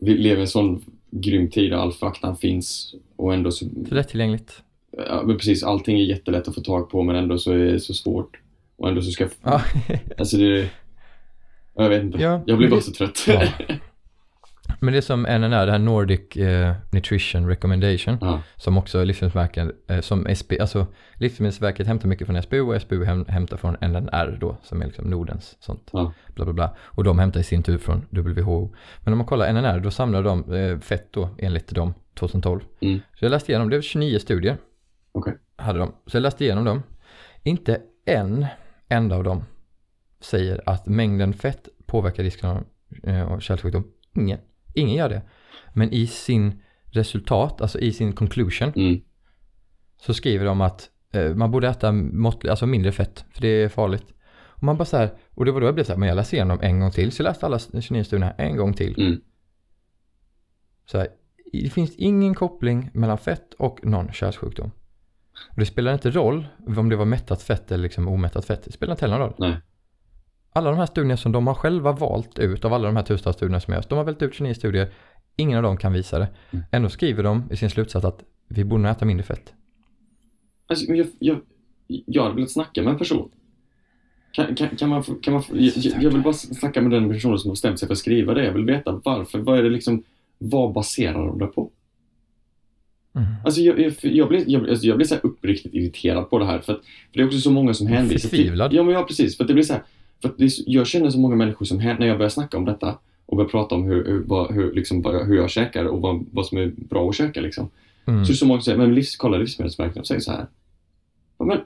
vi 0.01 0.15
lever 0.15 0.37
i 0.39 0.41
en 0.41 0.49
sån 0.49 0.85
grym 1.11 1.51
tid 1.51 1.71
där 1.71 1.77
all 1.79 1.93
faktan 1.93 2.37
finns 2.37 2.95
och 3.17 3.35
ändå 3.35 3.51
så... 3.51 3.65
Så 3.89 3.95
lättillgängligt. 3.95 4.63
Ja, 5.09 5.23
men 5.27 5.37
precis, 5.37 5.63
allting 5.63 6.01
är 6.01 6.05
jättelätt 6.05 6.49
att 6.49 6.55
få 6.55 6.61
tag 6.61 6.91
på 6.91 7.03
men 7.03 7.17
ändå 7.17 7.39
så 7.39 7.53
är 7.53 7.59
det 7.59 7.81
så 7.81 7.95
svårt. 7.95 8.39
Och 8.77 8.89
ändå 8.89 9.03
så 9.03 9.11
ska... 9.11 9.29
Ja. 9.43 9.63
Alltså 10.19 10.37
det... 10.37 10.69
Jag 11.75 11.89
vet 11.89 12.03
inte. 12.03 12.19
Ja, 12.19 12.43
jag 12.47 12.59
blir 12.59 12.69
bara 12.69 12.77
det- 12.77 12.83
så 12.87 12.93
trött. 12.93 13.25
Ja. 13.27 13.43
Men 14.83 14.93
det 14.93 14.99
är 14.99 15.01
som 15.01 15.23
NNR, 15.23 15.67
det 15.67 15.73
här 15.73 15.79
Nordic 15.79 16.37
eh, 16.37 16.75
Nutrition 16.93 17.49
Recommendation, 17.49 18.19
Ja. 18.21 18.43
som 18.57 18.79
också 18.79 19.05
Livsmedelsverket, 19.05 19.91
eh, 19.91 20.01
som 20.01 20.27
SB, 20.27 20.59
alltså 20.61 20.87
Livsmedelsverket 21.15 21.87
hämtar 21.87 22.09
mycket 22.09 22.27
från 22.27 22.37
SBU 22.37 22.61
och 22.61 22.77
SBU 22.83 23.05
häm, 23.05 23.25
hämtar 23.29 23.57
från 23.57 23.77
NNR 23.81 24.37
då, 24.41 24.57
som 24.63 24.83
är 24.83 24.87
liksom 24.87 25.05
Nordens 25.11 25.57
sånt, 25.61 25.91
Ja. 25.93 26.13
bla 26.35 26.45
bla 26.45 26.55
bla. 26.55 26.77
Och 26.81 27.05
de 27.05 27.19
hämtar 27.19 27.41
i 27.41 27.43
sin 27.43 27.63
tur 27.63 27.79
från 27.79 28.07
WHO. 28.11 28.75
Men 29.01 29.13
om 29.15 29.19
man 29.19 29.27
kollar 29.27 29.53
NNR, 29.53 29.81
då 29.81 29.91
samlar 29.91 30.23
de 30.23 30.55
eh, 30.55 30.79
fett 30.79 31.09
då, 31.13 31.29
enligt 31.39 31.69
dem, 31.71 31.95
2012. 32.15 32.61
Mm. 32.81 33.01
Så 33.19 33.25
jag 33.25 33.31
läste 33.31 33.53
igenom, 33.53 33.71
det 33.71 33.77
var 33.77 33.83
29 33.83 34.19
studier, 34.19 34.57
Okej. 35.13 35.35
hade 35.57 35.79
de. 35.79 35.93
Så 36.07 36.17
jag 36.17 36.23
läste 36.23 36.45
igenom 36.45 36.65
dem. 36.65 36.83
Inte 37.43 37.81
en 38.07 38.47
enda 38.89 39.17
av 39.17 39.25
dem 39.25 39.45
säger 40.21 40.61
att 40.67 40.87
mängden 40.87 41.33
fett 41.33 41.69
påverkar 41.87 42.23
risken 42.23 42.51
av 42.51 42.65
eh, 43.03 43.33
av 43.33 43.41
kärlsjukdom. 43.41 43.85
Ingen. 44.17 44.39
Ingen 44.75 44.95
gör 44.97 45.09
det. 45.09 45.23
Men 45.75 45.93
i 45.93 46.07
sin 46.07 46.63
resultat, 46.85 47.61
alltså 47.61 47.79
i 47.79 47.93
sin 47.93 48.13
conclusion, 48.13 48.73
Mm. 48.77 49.01
så 49.97 50.15
skriver 50.15 50.45
de 50.45 50.61
att 50.61 50.91
eh, 51.13 51.35
man 51.35 51.51
borde 51.51 51.69
äta 51.69 51.93
mått, 51.93 52.45
alltså 52.49 52.67
mindre 52.67 52.93
fett, 52.93 53.25
för 53.31 53.41
det 53.41 53.49
är 53.49 53.69
farligt. 53.69 54.07
Och 54.35 54.63
man 54.63 54.77
bara 54.77 54.85
så 54.85 54.97
här, 54.97 55.11
och 55.35 55.45
det 55.45 55.53
var 55.53 55.61
då 55.61 55.67
jag 55.67 55.75
blev 55.75 55.85
så 55.85 55.93
här, 55.93 55.99
men 55.99 56.09
jag 56.09 56.17
läste 56.17 56.37
igenom 56.37 56.59
en 56.63 56.81
gång 56.81 56.91
till, 56.91 57.13
så 57.13 57.23
jag 57.23 57.25
läste 57.25 57.47
alla 57.47 57.59
29 57.59 58.05
studierna 58.05 58.33
en 58.33 58.57
gång 58.57 58.75
till. 58.75 59.01
Mm. 59.01 59.21
Så 60.87 60.99
här, 60.99 61.09
det 61.53 61.71
finns 61.71 61.95
ingen 61.97 62.35
koppling 62.35 62.91
mellan 62.95 63.19
fett 63.19 63.55
och 63.55 63.87
någon 63.87 64.13
kärlsjukdom. 64.13 64.71
Och 65.51 65.57
det 65.61 65.67
spelar 65.67 65.93
inte 65.93 66.11
roll 66.11 66.47
om 66.77 66.89
det 66.89 66.97
var 66.97 67.05
mättat 67.05 67.43
fett 67.43 67.73
eller 67.73 67.83
liksom 67.83 68.09
omättat 68.09 68.45
fett. 68.45 68.65
Det 68.65 68.73
spelar 68.73 68.93
inte 68.95 69.05
heller 69.05 69.19
någon 69.19 69.29
roll. 69.29 69.37
Nej. 69.39 69.57
Alla 70.53 70.71
de 70.71 70.79
här 70.79 70.87
studierna 70.87 71.17
som 71.17 71.33
de 71.33 71.47
har 71.47 71.55
själva 71.55 71.93
valt 71.93 72.39
ut 72.39 72.65
av 72.65 72.73
alla 72.73 72.87
de 72.87 72.97
här 72.97 73.03
tusentals 73.03 73.37
studierna 73.37 73.61
som 73.61 73.75
görs. 73.75 73.87
De 73.87 73.99
har 73.99 74.05
valt 74.05 74.23
ut 74.23 74.35
29 74.35 74.55
studier. 74.55 74.93
Ingen 75.37 75.57
av 75.57 75.63
dem 75.63 75.77
kan 75.77 75.93
visa 75.93 76.19
det. 76.19 76.29
Mm. 76.51 76.65
Ändå 76.71 76.89
skriver 76.89 77.23
de 77.23 77.49
i 77.51 77.57
sin 77.57 77.71
slutsats 77.71 78.05
att 78.05 78.25
vi 78.49 78.65
borde 78.65 78.89
äta 78.89 79.05
mindre 79.05 79.25
fett. 79.25 79.53
Alltså, 80.67 80.93
jag, 80.93 81.07
jag, 81.19 81.41
jag 81.87 82.23
hade 82.23 82.35
velat 82.35 82.51
snacka 82.51 82.83
med 82.83 82.93
en 82.93 82.99
person. 82.99 83.31
Kan, 84.33 84.55
kan, 84.55 84.69
kan 84.69 84.89
man 84.89 85.03
kan 85.03 85.35
man 85.35 85.43
jag, 85.53 86.03
jag 86.03 86.11
vill 86.11 86.23
bara 86.23 86.33
snacka 86.33 86.83
med 86.83 86.91
den 86.91 87.09
personen 87.09 87.39
som 87.39 87.49
har 87.49 87.53
bestämt 87.53 87.79
sig 87.79 87.89
för 87.89 87.93
att 87.93 87.99
skriva 87.99 88.35
det. 88.35 88.45
Jag 88.45 88.53
vill 88.53 88.65
veta 88.65 89.01
varför. 89.05 89.39
Vad 89.39 89.59
är 89.59 89.63
det 89.63 89.71
liksom, 89.71 90.03
vad 90.39 90.73
baserar 90.73 91.27
de 91.27 91.39
det 91.39 91.47
på? 91.47 91.71
Mm. 93.15 93.29
Alltså 93.45 93.61
jag, 93.61 93.81
jag, 93.81 93.93
jag 94.03 94.29
blir, 94.29 94.45
jag, 94.47 94.69
alltså 94.69 94.87
jag 94.87 94.97
blir 94.97 95.07
så 95.07 95.17
uppriktigt 95.17 95.75
irriterad 95.75 96.31
på 96.31 96.39
det 96.39 96.45
här. 96.45 96.59
För, 96.59 96.73
att, 96.73 96.79
för 96.79 97.19
det 97.19 97.21
är 97.21 97.27
också 97.27 97.41
så 97.41 97.51
många 97.51 97.75
som 97.75 97.87
hänvisar 97.87 98.29
till... 98.29 98.39
Förtvivlad. 98.39 98.73
Ja, 98.73 98.83
men 98.83 98.95
ja, 98.95 99.03
precis. 99.03 99.37
För 99.37 99.45
det 99.45 99.55
blir 99.55 99.65
så 99.65 99.73
här, 99.73 99.83
för 100.23 100.35
det 100.39 100.45
är, 100.45 100.51
jag 100.67 100.87
känner 100.87 101.11
så 101.11 101.19
många 101.19 101.37
människor 101.37 101.67
som, 101.67 101.79
när 101.79 102.07
jag 102.07 102.19
börjar 102.19 102.31
snacka 102.31 102.57
om 102.57 102.65
detta 102.65 102.99
och 103.27 103.37
börjar 103.37 103.49
prata 103.49 103.75
om 103.75 103.85
hur, 103.85 104.05
hur, 104.05 104.53
hur, 104.53 104.75
liksom, 104.75 105.05
hur 105.05 105.37
jag 105.37 105.51
käkar 105.51 105.85
och 105.85 106.01
vad, 106.01 106.25
vad 106.31 106.47
som 106.47 106.59
är 106.59 106.73
bra 106.77 107.09
att 107.09 107.17
käka 107.17 107.41
liksom. 107.41 107.71
Mm. 108.07 108.25
Så 108.25 108.31
är 108.31 108.33
det 108.33 108.39
så 108.39 108.47
många 108.47 108.61
som 108.61 108.65
säger, 108.65 108.79
men 108.79 108.95
livs, 108.95 109.17
kolla 109.17 109.37
livsmedelsverket 109.37 110.01
och 110.01 110.07
säger 110.07 110.21
så 110.21 110.33
här. 110.33 110.47
Ja, 111.39 111.45
men, 111.45 111.59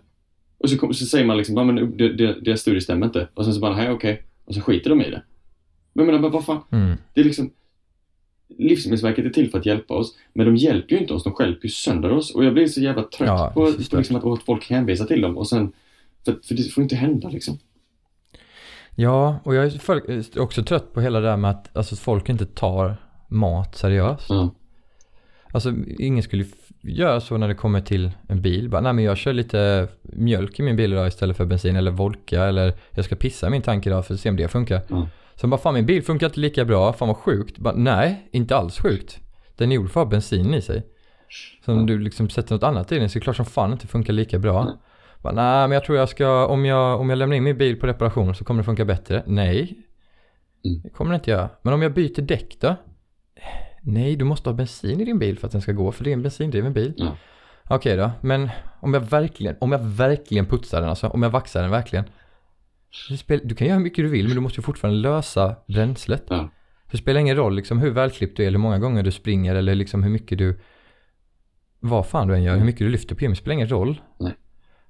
och 0.59 0.71
så, 0.71 0.93
så 0.93 1.07
säger 1.07 1.27
man 1.27 1.37
liksom, 1.37 1.57
ja, 1.57 1.65
men 1.65 1.97
det, 1.97 2.13
det, 2.13 2.41
deras 2.41 2.61
studie 2.61 2.81
stämmer 2.81 3.07
inte. 3.07 3.29
Och 3.35 3.45
sen 3.45 3.55
så 3.55 3.61
bara, 3.61 3.77
nej 3.77 3.91
okej. 3.91 4.23
Och 4.45 4.55
så 4.55 4.61
skiter 4.61 4.91
de 4.91 5.03
i 5.03 5.11
det. 5.11 5.23
Men 5.93 6.05
jag 6.05 6.07
menar, 6.07 6.19
men 6.19 6.31
vad 6.31 6.45
fan. 6.45 6.61
Mm. 6.71 6.97
Det 7.15 7.21
är 7.21 7.25
liksom, 7.25 7.51
Livsmedelsverket 8.49 9.25
är 9.25 9.31
till 9.31 9.51
för 9.51 9.59
att 9.59 9.67
hjälpa 9.67 9.95
oss, 9.95 10.17
men 10.33 10.47
de 10.47 10.57
hjälper 10.57 10.95
ju 10.95 11.01
inte 11.01 11.15
oss, 11.15 11.25
de 11.25 11.33
stjälper 11.33 11.67
ju 11.67 11.71
sönder 11.71 12.13
oss. 12.13 12.35
Och 12.35 12.45
jag 12.45 12.55
blir 12.55 12.67
så 12.67 12.81
jävla 12.81 13.03
trött 13.03 13.29
Ja, 13.29 13.53
på, 13.55 13.73
på 13.91 13.97
liksom 13.97 14.17
att, 14.17 14.25
att 14.25 14.43
folk 14.43 14.71
hänvisar 14.71 15.05
till 15.05 15.21
dem 15.21 15.39
och 15.39 15.49
sen, 15.49 15.73
för, 16.25 16.39
för 16.45 16.55
det 16.55 16.63
får 16.63 16.83
inte 16.83 16.97
hända 16.97 17.29
liksom. 17.29 17.59
Ja, 18.99 19.39
och 19.45 19.55
jag 19.55 19.65
är 19.65 20.41
också 20.41 20.63
trött 20.63 20.93
på 20.95 21.01
hela 21.01 21.21
det 21.21 21.27
där 21.29 21.37
med 21.37 21.51
att 21.51 21.77
alltså, 21.77 21.97
folk 21.97 22.29
inte 22.29 22.47
tar 22.47 22.97
mat 23.29 23.75
seriöst. 23.75 24.27
Ja. 24.29 24.51
Alltså 25.53 25.73
ingen 25.99 26.23
skulle 26.23 26.45
göra 26.83 27.21
så 27.21 27.37
när 27.37 27.49
det 27.49 27.55
kommer 27.55 27.81
till 27.81 28.11
en 28.29 28.43
bil. 28.43 28.69
Bara, 28.69 28.81
nej 28.81 28.93
men 28.93 29.05
jag 29.05 29.17
kör 29.17 29.33
lite 29.33 29.89
mjölk 30.03 30.59
i 30.61 30.63
min 30.63 30.77
bil 30.77 30.93
idag 30.93 31.09
istället 31.09 31.37
för 31.37 31.45
bensin 31.45 31.77
eller 31.77 31.91
vodka 31.91 32.45
eller 32.45 32.75
jag 32.91 33.05
ska 33.05 33.17
pissa 33.17 33.51
min 33.51 33.63
tank 33.63 33.87
idag 33.87 34.07
för 34.07 34.15
att 34.15 34.21
se 34.21 34.31
om 34.31 34.37
det 34.37 34.49
funkar. 34.49 34.81
Ja. 34.89 35.09
Så 35.35 35.47
bara, 35.47 35.61
fan 35.61 35.75
min 35.75 35.87
bil 35.87 36.03
funkar 36.03 36.27
inte 36.27 36.41
lika 36.41 36.65
bra, 36.65 36.93
fan 36.93 37.09
vad 37.09 37.17
sjukt. 37.17 37.59
Bara, 37.59 37.75
nej, 37.77 38.29
inte 38.33 38.57
alls 38.57 38.79
sjukt. 38.81 39.21
Den 39.57 39.73
är 39.73 39.77
gjord 39.77 39.91
för 39.91 40.01
att 40.01 40.07
ha 40.07 40.11
bensin 40.11 40.55
i 40.55 40.63
sig. 40.63 40.87
Så 41.65 41.73
om 41.73 41.79
Ja. 41.79 41.85
du 41.85 41.99
liksom 41.99 42.29
sätter 42.31 42.55
något 42.55 42.63
annat 42.63 42.93
i 42.93 42.99
den 42.99 43.09
så 43.09 43.19
är 43.19 43.21
det 43.21 43.25
klart 43.25 43.37
som 43.37 43.47
fan 43.47 43.73
inte 43.73 43.87
funkar 43.87 44.13
lika 44.13 44.39
bra. 44.39 44.65
Nej. 44.65 44.75
Bara, 45.23 45.33
nej 45.35 45.69
men 45.69 45.71
jag 45.73 45.85
tror 45.85 45.99
jag 45.99 46.09
ska, 46.09 46.47
om 46.47 46.65
jag, 46.65 47.01
om 47.01 47.11
jag 47.11 47.17
lämnar 47.19 47.37
in 47.37 47.45
min 47.45 47.59
bil 47.59 47.81
på 47.81 47.87
reparation 47.87 48.35
så 48.35 48.45
kommer 48.45 48.61
det 48.61 48.65
funka 48.65 48.85
bättre. 48.85 49.23
Nej, 49.27 49.79
Mm. 50.65 50.81
det 50.83 50.91
kommer 50.91 51.11
det 51.11 51.15
inte 51.15 51.31
göra. 51.31 51.49
Men 51.63 51.75
om 51.75 51.83
jag 51.83 51.95
byter 51.95 52.23
däck 52.23 52.57
då? 52.61 52.77
Nej, 53.83 54.17
du 54.17 54.25
måste 54.25 54.49
ha 54.51 54.55
bensin 54.55 55.01
i 55.01 55.05
din 55.05 55.19
bil 55.19 55.39
för 55.39 55.47
att 55.47 55.53
den 55.53 55.61
ska 55.61 55.73
gå, 55.73 55.93
för 55.93 56.05
det 56.05 56.11
är 56.11 56.13
en 56.13 56.23
bensindriven 56.23 56.73
bil. 56.73 56.95
Ja. 56.97 57.17
Okej 57.69 57.97
då, 57.97 58.11
men 58.21 58.49
om 58.81 58.95
jag 58.95 59.01
verkligen, 59.01 59.57
om 59.61 59.73
jag 59.73 59.79
verkligen 59.79 60.47
putsar 60.47 60.81
den 60.81 60.91
alltså, 60.91 61.09
om 61.09 61.23
jag 61.23 61.31
vaxar 61.31 61.63
den 61.63 61.71
verkligen. 61.71 62.05
Du 63.43 63.55
kan 63.55 63.67
göra 63.67 63.77
hur 63.77 63.85
mycket 63.85 64.05
du 64.05 64.09
vill, 64.09 64.27
men 64.27 64.35
du 64.35 64.41
måste 64.41 64.59
ju 64.59 64.63
fortfarande 64.63 65.01
lösa 65.01 65.57
bränslet. 65.69 66.25
Ja. 66.29 66.49
Det 66.91 66.97
spelar 66.97 67.21
ingen 67.21 67.37
roll 67.37 67.55
liksom 67.57 67.79
hur 67.79 67.91
välklippt 67.91 68.37
du 68.37 68.43
är, 68.43 68.47
eller 68.47 68.59
hur 68.59 68.63
många 68.63 68.79
gånger 68.79 69.03
du 69.03 69.11
springer, 69.13 69.55
eller 69.55 69.75
liksom 69.75 70.03
hur 70.03 70.11
mycket 70.11 70.39
du, 70.39 70.61
vad 71.81 72.07
fan 72.07 72.29
du 72.29 72.35
än 72.35 72.43
gör, 72.43 72.57
hur 72.57 72.65
mycket 72.65 72.79
du 72.79 72.89
lyfter 72.89 73.15
på 73.15 73.25
gym, 73.25 73.35
spelar 73.37 73.55
ingen 73.55 73.69
roll. 73.69 74.01
Nej. 74.21 74.33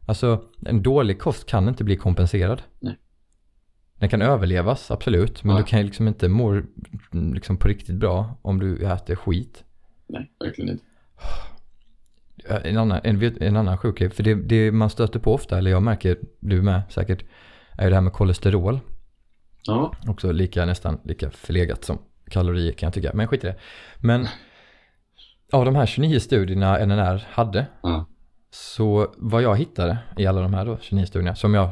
Alltså, 0.07 0.45
en 0.67 0.83
dålig 0.83 1.19
kost 1.21 1.47
kan 1.47 1.69
inte 1.69 1.85
bli 1.85 1.97
kompenserad. 1.97 2.63
Nej. 2.81 2.99
Den 3.99 4.09
kan 4.09 4.23
överlevas, 4.23 4.91
absolut, 4.91 5.45
men 5.45 5.57
Ja. 5.57 5.63
du 5.63 5.67
kan 5.67 5.79
ju 5.79 5.85
liksom 5.85 6.09
inte 6.09 6.29
må 6.29 6.63
liksom 7.13 7.57
på 7.57 7.69
riktigt 7.69 7.97
bra 7.97 8.39
om 8.43 8.59
du 8.61 8.87
äter 8.87 9.15
skit. 9.17 9.65
Nej, 10.09 10.33
verkligen 10.41 10.71
inte. 10.71 10.85
En 12.65 12.77
annan, 12.79 13.01
en, 13.05 13.43
en 13.43 13.57
annan 13.57 13.79
sjuk 13.79 13.99
grej, 13.99 14.11
för 14.11 14.23
det, 14.23 14.35
det 14.35 14.73
man 14.73 14.91
stöter 14.91 15.19
på 15.21 15.35
ofta, 15.35 15.59
eller 15.59 15.71
jag 15.71 15.83
märker, 15.83 16.19
du 16.41 16.63
med 16.63 16.83
säkert, 16.91 17.25
är 17.73 17.89
det 17.91 17.95
här 17.97 18.03
med 18.03 18.13
kolesterol. 18.13 18.81
Ja. 19.63 19.93
Också 20.09 20.33
lika, 20.33 20.65
nästan 20.65 20.99
lika 21.05 21.31
förlegat 21.31 21.85
som 21.85 21.99
kalorier 22.31 22.73
kan 22.73 22.87
jag 22.87 22.95
tycka, 22.95 23.11
men 23.15 23.29
skit 23.29 23.45
i 23.45 23.47
det. 23.47 23.57
Men 24.01 24.27
av 25.53 25.65
de 25.65 25.75
här 25.77 25.87
29 25.87 26.21
studierna 26.21 26.79
NNR 26.87 27.25
hade, 27.31 27.67
Ja. 27.83 28.07
Så 28.57 29.15
vad 29.17 29.43
jag 29.43 29.57
hittade 29.57 29.99
i 30.17 30.27
alla 30.27 30.41
de 30.41 30.55
här 30.55 30.65
då, 30.65 30.79
29 30.81 31.07
studierna, 31.07 31.35
som 31.35 31.55
jag 31.55 31.71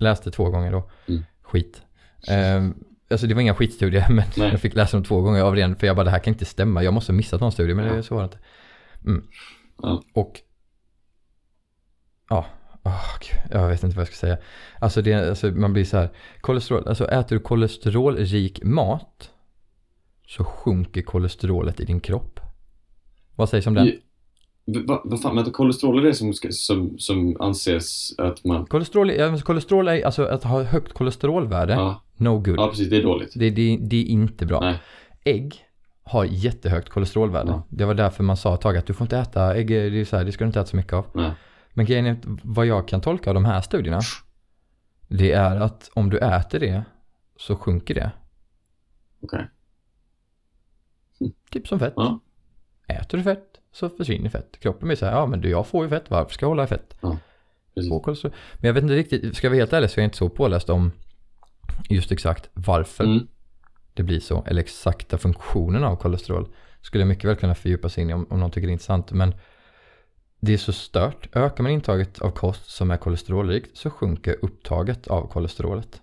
Läste 0.00 0.30
två 0.30 0.50
gånger 0.50 0.72
då. 0.72 0.90
Mm. 1.08 1.24
Skit. 1.42 1.82
Ehm, 2.28 2.74
alltså 3.10 3.26
det 3.26 3.34
var 3.34 3.40
inga 3.40 3.54
skitstudier 3.54 4.06
men 4.10 4.24
Nej. 4.36 4.50
jag 4.50 4.60
fick 4.60 4.74
läsa 4.74 4.96
dem 4.96 5.04
två 5.04 5.20
gånger 5.20 5.42
av 5.42 5.56
ren, 5.56 5.76
för 5.76 5.86
jag 5.86 5.96
bara 5.96 6.04
det 6.04 6.10
här 6.10 6.18
kan 6.18 6.32
inte 6.32 6.44
stämma. 6.44 6.82
Jag 6.82 6.94
måste 6.94 7.12
ha 7.12 7.16
missat 7.16 7.40
någon 7.40 7.52
studie 7.52 7.74
men 7.74 7.88
det, 7.88 7.96
Ja. 7.96 8.02
så 8.02 8.14
var 8.14 8.22
det 8.22 8.24
inte. 8.24 8.38
Mm. 9.04 9.26
Ja. 9.82 10.02
Och 10.14 10.40
ja, 12.28 12.46
gud, 13.20 13.60
jag 13.60 13.68
vet 13.68 13.82
inte 13.84 13.96
vad 13.96 14.00
jag 14.00 14.08
ska 14.08 14.16
säga. 14.16 14.38
Alltså, 14.78 15.02
det, 15.02 15.14
alltså 15.28 15.46
man 15.46 15.72
blir 15.72 15.84
så 15.84 15.96
här, 15.96 16.10
kolesterol, 16.40 16.88
alltså 16.88 17.08
äter 17.08 17.36
du 17.36 17.42
kolesterolrik 17.42 18.64
mat 18.64 19.30
så 20.26 20.44
sjunker 20.44 21.02
kolesterolet 21.02 21.80
i 21.80 21.84
din 21.84 22.00
kropp. 22.00 22.40
Vad 23.36 23.48
sägs 23.48 23.66
om 23.66 23.74
den? 23.74 23.92
Vad 24.86 25.00
vad 25.04 25.22
fan, 25.22 25.36
vänta, 25.36 25.50
kolesterol 25.50 25.98
är 25.98 26.02
det 26.02 26.14
som, 26.14 26.32
som, 26.50 26.98
som 26.98 27.36
anses 27.40 28.18
att 28.18 28.44
man... 28.44 28.66
Kolesterol, 28.66 29.40
kolesterol 29.40 29.88
är, 29.88 30.06
alltså 30.06 30.24
att 30.24 30.44
ha 30.44 30.62
högt 30.62 30.92
kolesterolvärde, 30.92 31.72
Ja, 31.72 32.02
no 32.16 32.38
good. 32.38 32.58
ja, 32.58 32.68
precis, 32.68 32.90
det 32.90 32.96
är 32.96 33.02
dåligt. 33.02 33.32
Det, 33.34 33.50
det, 33.50 33.78
det 33.80 33.96
är 33.96 34.04
inte 34.04 34.46
bra. 34.46 34.60
Nej. 34.60 34.78
Ägg 35.24 35.64
har 36.02 36.24
jättehögt 36.24 36.88
kolesterolvärde. 36.88 37.50
Ja. 37.50 37.62
Det 37.68 37.84
var 37.84 37.94
därför 37.94 38.24
man 38.24 38.36
sa 38.36 38.54
ett 38.54 38.60
tag 38.60 38.76
att 38.76 38.86
du 38.86 38.94
får 38.94 39.04
inte 39.04 39.18
äta 39.18 39.54
ägg, 39.56 39.68
det, 39.68 40.00
är 40.00 40.04
så 40.04 40.16
här, 40.16 40.24
det 40.24 40.32
ska 40.32 40.44
du 40.44 40.46
inte 40.46 40.60
äta 40.60 40.70
så 40.70 40.76
mycket 40.76 40.92
av. 40.92 41.06
Nej. 41.14 41.32
Men 41.74 41.86
grejen 41.86 42.06
är 42.06 42.16
vad 42.42 42.66
jag 42.66 42.88
kan 42.88 43.00
tolka 43.00 43.30
av 43.30 43.34
de 43.34 43.44
här 43.44 43.60
studierna, 43.60 44.00
det 45.08 45.32
är 45.32 45.56
att 45.60 45.90
om 45.94 46.10
du 46.10 46.18
äter 46.18 46.60
det 46.60 46.84
så 47.36 47.56
sjunker 47.56 47.94
det. 47.94 48.10
Okej. 49.22 49.48
Typ 51.50 51.68
som 51.68 51.78
fett. 51.78 51.92
Ja. 51.96 52.20
Äter 52.86 53.18
du 53.18 53.24
fett 53.24 53.49
så 53.72 53.88
försvinner 53.88 54.30
fett. 54.30 54.60
Kroppen 54.60 54.88
blir 54.88 54.96
så 54.96 55.06
här, 55.06 55.12
ja 55.12 55.26
men 55.26 55.40
du, 55.40 55.48
jag 55.50 55.66
får 55.66 55.84
ju 55.84 55.88
fett, 55.90 56.04
varför 56.08 56.32
ska 56.34 56.44
jag 56.44 56.48
hålla 56.50 56.64
i 56.64 56.66
fett? 56.66 56.96
Kolesterol. 58.00 58.32
Men 58.54 58.66
jag 58.68 58.74
vet 58.74 58.82
inte 58.82 58.94
riktigt, 58.94 59.36
ska 59.36 59.48
vi 59.48 59.52
vara 59.56 59.62
helt 59.62 59.72
ärliga 59.72 59.88
så 59.88 60.00
är 60.00 60.02
jag 60.02 60.06
inte 60.06 60.16
så 60.18 60.28
påläst 60.28 60.70
om 60.70 60.92
just 61.88 62.12
exakt 62.12 62.50
varför 62.54 63.04
Mm. 63.04 63.26
det 63.94 64.02
blir 64.02 64.20
så, 64.20 64.44
eller 64.46 64.60
exakta 64.62 65.18
funktionen 65.18 65.84
av 65.84 65.96
kolesterol. 65.96 66.48
Skulle 66.80 67.02
jag 67.02 67.08
mycket 67.08 67.24
väl 67.24 67.36
kunna 67.36 67.54
fördjupa 67.54 67.88
sig 67.88 68.02
in 68.02 68.10
i 68.10 68.14
om, 68.14 68.26
om 68.30 68.40
någon 68.40 68.50
tycker 68.50 68.66
det 68.66 68.70
är 68.70 68.72
intressant. 68.72 69.12
Men 69.12 69.34
det 70.40 70.52
är 70.52 70.56
så 70.58 70.72
stört. 70.72 71.36
Ökar 71.36 71.62
man 71.62 71.72
intaget 71.72 72.18
av 72.18 72.30
kost 72.30 72.70
som 72.70 72.90
är 72.90 72.96
kolesterolrikt 72.96 73.76
så 73.76 73.90
sjunker 73.90 74.36
upptaget 74.42 75.08
av 75.08 75.28
kolesterolet. 75.28 76.02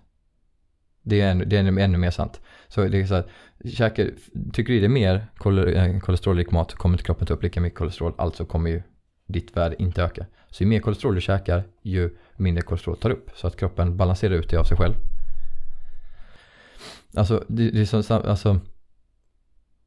Det 1.08 1.20
är 1.20 1.30
ännu, 1.30 1.44
det 1.44 1.56
är 1.56 1.60
ännu, 1.60 1.98
mer 1.98 2.10
sant. 2.10 2.40
Så 2.68 2.84
det 2.84 3.00
är 3.00 3.06
så 3.06 3.14
här, 3.14 3.24
käkar, 3.64 4.10
tycker 4.52 4.72
du 4.72 4.80
det 4.80 4.86
är 4.86 4.88
mer 4.88 5.14
eh, 5.14 5.98
kolesterolrik 5.98 6.50
mat 6.50 6.70
så 6.70 6.76
kommer 6.76 6.94
inte 6.94 7.04
kroppen 7.04 7.26
ta 7.26 7.34
upp 7.34 7.42
lika 7.42 7.60
mycket 7.60 7.78
kolesterol. 7.78 8.12
Alltså 8.18 8.44
kommer 8.44 8.70
ju 8.70 8.82
ditt 9.26 9.56
värde 9.56 9.82
inte 9.82 10.02
öka. 10.02 10.26
Så 10.50 10.62
ju 10.62 10.68
mer 10.68 10.80
kolesterol 10.80 11.14
du 11.14 11.20
käkar, 11.20 11.64
ju 11.82 12.16
mindre 12.36 12.62
kolesterol 12.62 12.96
tar 12.96 13.10
upp. 13.10 13.30
Så 13.34 13.46
att 13.46 13.56
kroppen 13.56 13.96
balanserar 13.96 14.34
ut 14.34 14.50
det 14.50 14.56
av 14.56 14.64
sig 14.64 14.76
själv. 14.76 14.94
Alltså, 17.16 17.44
det, 17.48 17.70
det 17.70 17.80
är 17.80 18.02
som, 18.02 18.20
alltså, 18.24 18.60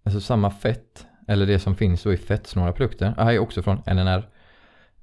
alltså 0.03 0.21
samma 0.21 0.51
fett, 0.51 1.05
eller 1.27 1.45
det 1.45 1.59
som 1.59 1.75
finns 1.75 2.03
då 2.03 2.13
i 2.13 2.17
fettsnåla 2.17 2.71
produkter, 2.71 3.13
det 3.17 3.23
här 3.23 3.33
är 3.33 3.39
också 3.39 3.61
från 3.61 3.77
NNR. 3.77 4.29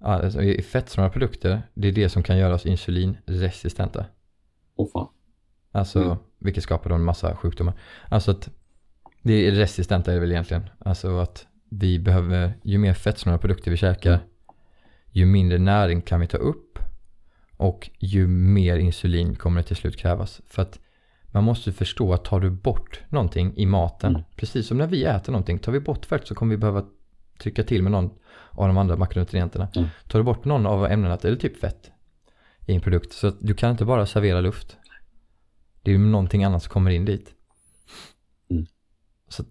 Alltså, 0.00 0.42
I 0.42 0.62
fettsnåla 0.62 1.10
produkter, 1.10 1.62
det 1.74 1.88
är 1.88 1.92
det 1.92 2.08
som 2.08 2.22
kan 2.22 2.38
göra 2.38 2.54
oss 2.54 2.66
insulinresistenta. 2.66 4.06
Åh 4.76 4.88
fan. 4.92 5.08
Alltså, 5.78 6.02
Mm. 6.02 6.16
vilket 6.38 6.62
skapar 6.62 6.90
då 6.90 6.96
en 6.96 7.04
massa 7.04 7.36
sjukdomar. 7.36 7.74
Alltså 8.08 8.30
att, 8.30 8.48
det 9.22 9.32
är 9.32 9.52
resistenta 9.52 10.10
är 10.10 10.14
det 10.14 10.20
väl 10.20 10.30
egentligen. 10.32 10.62
Alltså 10.78 11.18
att 11.18 11.46
vi 11.70 11.98
behöver, 11.98 12.52
ju 12.62 12.78
mer 12.78 12.94
fettsnåla 12.94 13.38
produkter 13.38 13.70
vi 13.70 13.76
käkar, 13.76 14.20
ju 15.10 15.26
mindre 15.26 15.58
näring 15.58 16.00
kan 16.02 16.20
vi 16.20 16.26
ta 16.26 16.36
upp 16.36 16.78
och 17.56 17.90
ju 17.98 18.26
mer 18.26 18.76
insulin 18.76 19.34
kommer 19.36 19.60
det 19.60 19.66
till 19.66 19.76
slut 19.76 19.96
krävas. 19.96 20.40
För 20.46 20.62
att 20.62 20.78
man 21.26 21.44
måste 21.44 21.72
förstå 21.72 22.12
att 22.12 22.24
tar 22.24 22.40
du 22.40 22.50
bort 22.50 23.00
någonting 23.08 23.56
i 23.56 23.66
maten, 23.66 24.10
Mm. 24.10 24.22
precis 24.36 24.66
som 24.66 24.78
när 24.78 24.86
vi 24.86 25.04
äter 25.04 25.32
någonting, 25.32 25.58
tar 25.58 25.72
vi 25.72 25.80
bort 25.80 26.06
fett 26.06 26.26
så 26.26 26.34
kommer 26.34 26.50
vi 26.50 26.56
behöva 26.56 26.84
trycka 27.38 27.62
till 27.64 27.82
med 27.82 27.92
någon 27.92 28.10
av 28.50 28.66
de 28.68 28.78
andra 28.78 28.96
makronutrienterna. 28.96 29.68
Mm. 29.76 29.88
Tar 30.08 30.18
du 30.18 30.22
bort 30.24 30.44
någon 30.44 30.66
av 30.66 30.86
ämnena, 30.86 31.18
eller 31.22 31.36
typ 31.36 31.60
fett, 31.60 31.90
i 32.66 32.74
en 32.74 32.80
produkt, 32.80 33.12
så 33.12 33.32
du 33.40 33.54
kan 33.54 33.70
inte 33.70 33.84
bara 33.84 34.06
servera 34.06 34.40
luft. 34.40 34.76
Det 35.88 35.92
är 35.92 35.98
ju 35.98 36.04
någonting 36.06 36.44
annat 36.44 36.62
som 36.62 36.70
kommer 36.72 36.90
in 36.90 37.04
dit. 37.04 37.34
Mm. 38.50 38.66
Så 39.28 39.44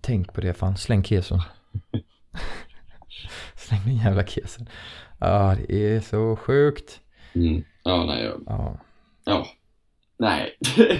tänk 0.00 0.32
på 0.32 0.40
det, 0.40 0.54
fan, 0.54 0.76
släng 0.76 1.04
keson. 1.04 1.40
släng 3.56 3.80
den 3.84 3.96
jävla 3.96 4.26
keson. 4.26 4.68
Ja, 5.20 5.56
det 5.68 5.94
är 5.94 6.00
så 6.00 6.36
sjukt. 6.36 7.00
Mm. 7.34 7.64
Ja, 7.84 8.04
nej, 8.04 8.24
jag, 8.24 8.42
Ja. 8.46 8.78
ja. 9.24 9.46
Nej. 10.18 10.56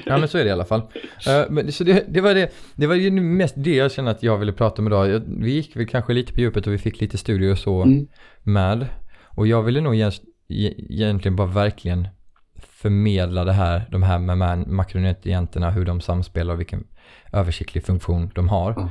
Ja 0.06 0.18
men 0.18 0.28
så 0.28 0.38
är 0.38 0.44
det 0.44 0.48
i 0.48 0.52
alla 0.52 0.64
fall. 0.64 0.82
Eh, 1.28 1.44
men, 1.50 1.72
så 1.72 1.84
det, 1.84 2.04
det 2.08 2.20
var 2.20 2.34
det, 2.34 2.52
det 2.74 2.86
var 2.86 2.94
ju 2.94 3.10
mest 3.10 3.54
det 3.58 3.74
jag 3.76 3.92
känner 3.92 4.10
att 4.10 4.22
jag 4.22 4.38
ville 4.38 4.52
prata 4.52 4.82
om 4.82 4.86
idag. 4.86 5.08
Jag, 5.08 5.22
vi 5.26 5.50
gick 5.52 5.76
väl 5.76 5.86
kanske 5.86 6.12
lite 6.12 6.32
på 6.32 6.40
djupet 6.40 6.66
och 6.66 6.72
vi 6.72 6.78
fick 6.78 7.00
lite 7.00 7.18
studier 7.18 7.50
och 7.52 7.58
så 7.58 7.82
Mm. 7.82 8.06
med. 8.42 8.86
Och 9.24 9.46
jag 9.46 9.62
ville 9.62 9.80
nog 9.80 9.94
egent- 9.94 10.22
egentligen 10.48 11.36
bara 11.36 11.46
verkligen 11.46 12.08
förmedla 12.59 13.44
det 13.44 13.52
här, 13.52 13.88
de 13.90 14.02
här 14.02 14.18
makronutrienterna, 14.68 15.70
hur 15.70 15.84
de 15.84 16.00
samspelar 16.00 16.54
och 16.54 16.61
vilken 16.61 16.84
översiktlig 17.32 17.84
funktion 17.84 18.30
de 18.34 18.48
har 18.48 18.74
Ja. 18.76 18.90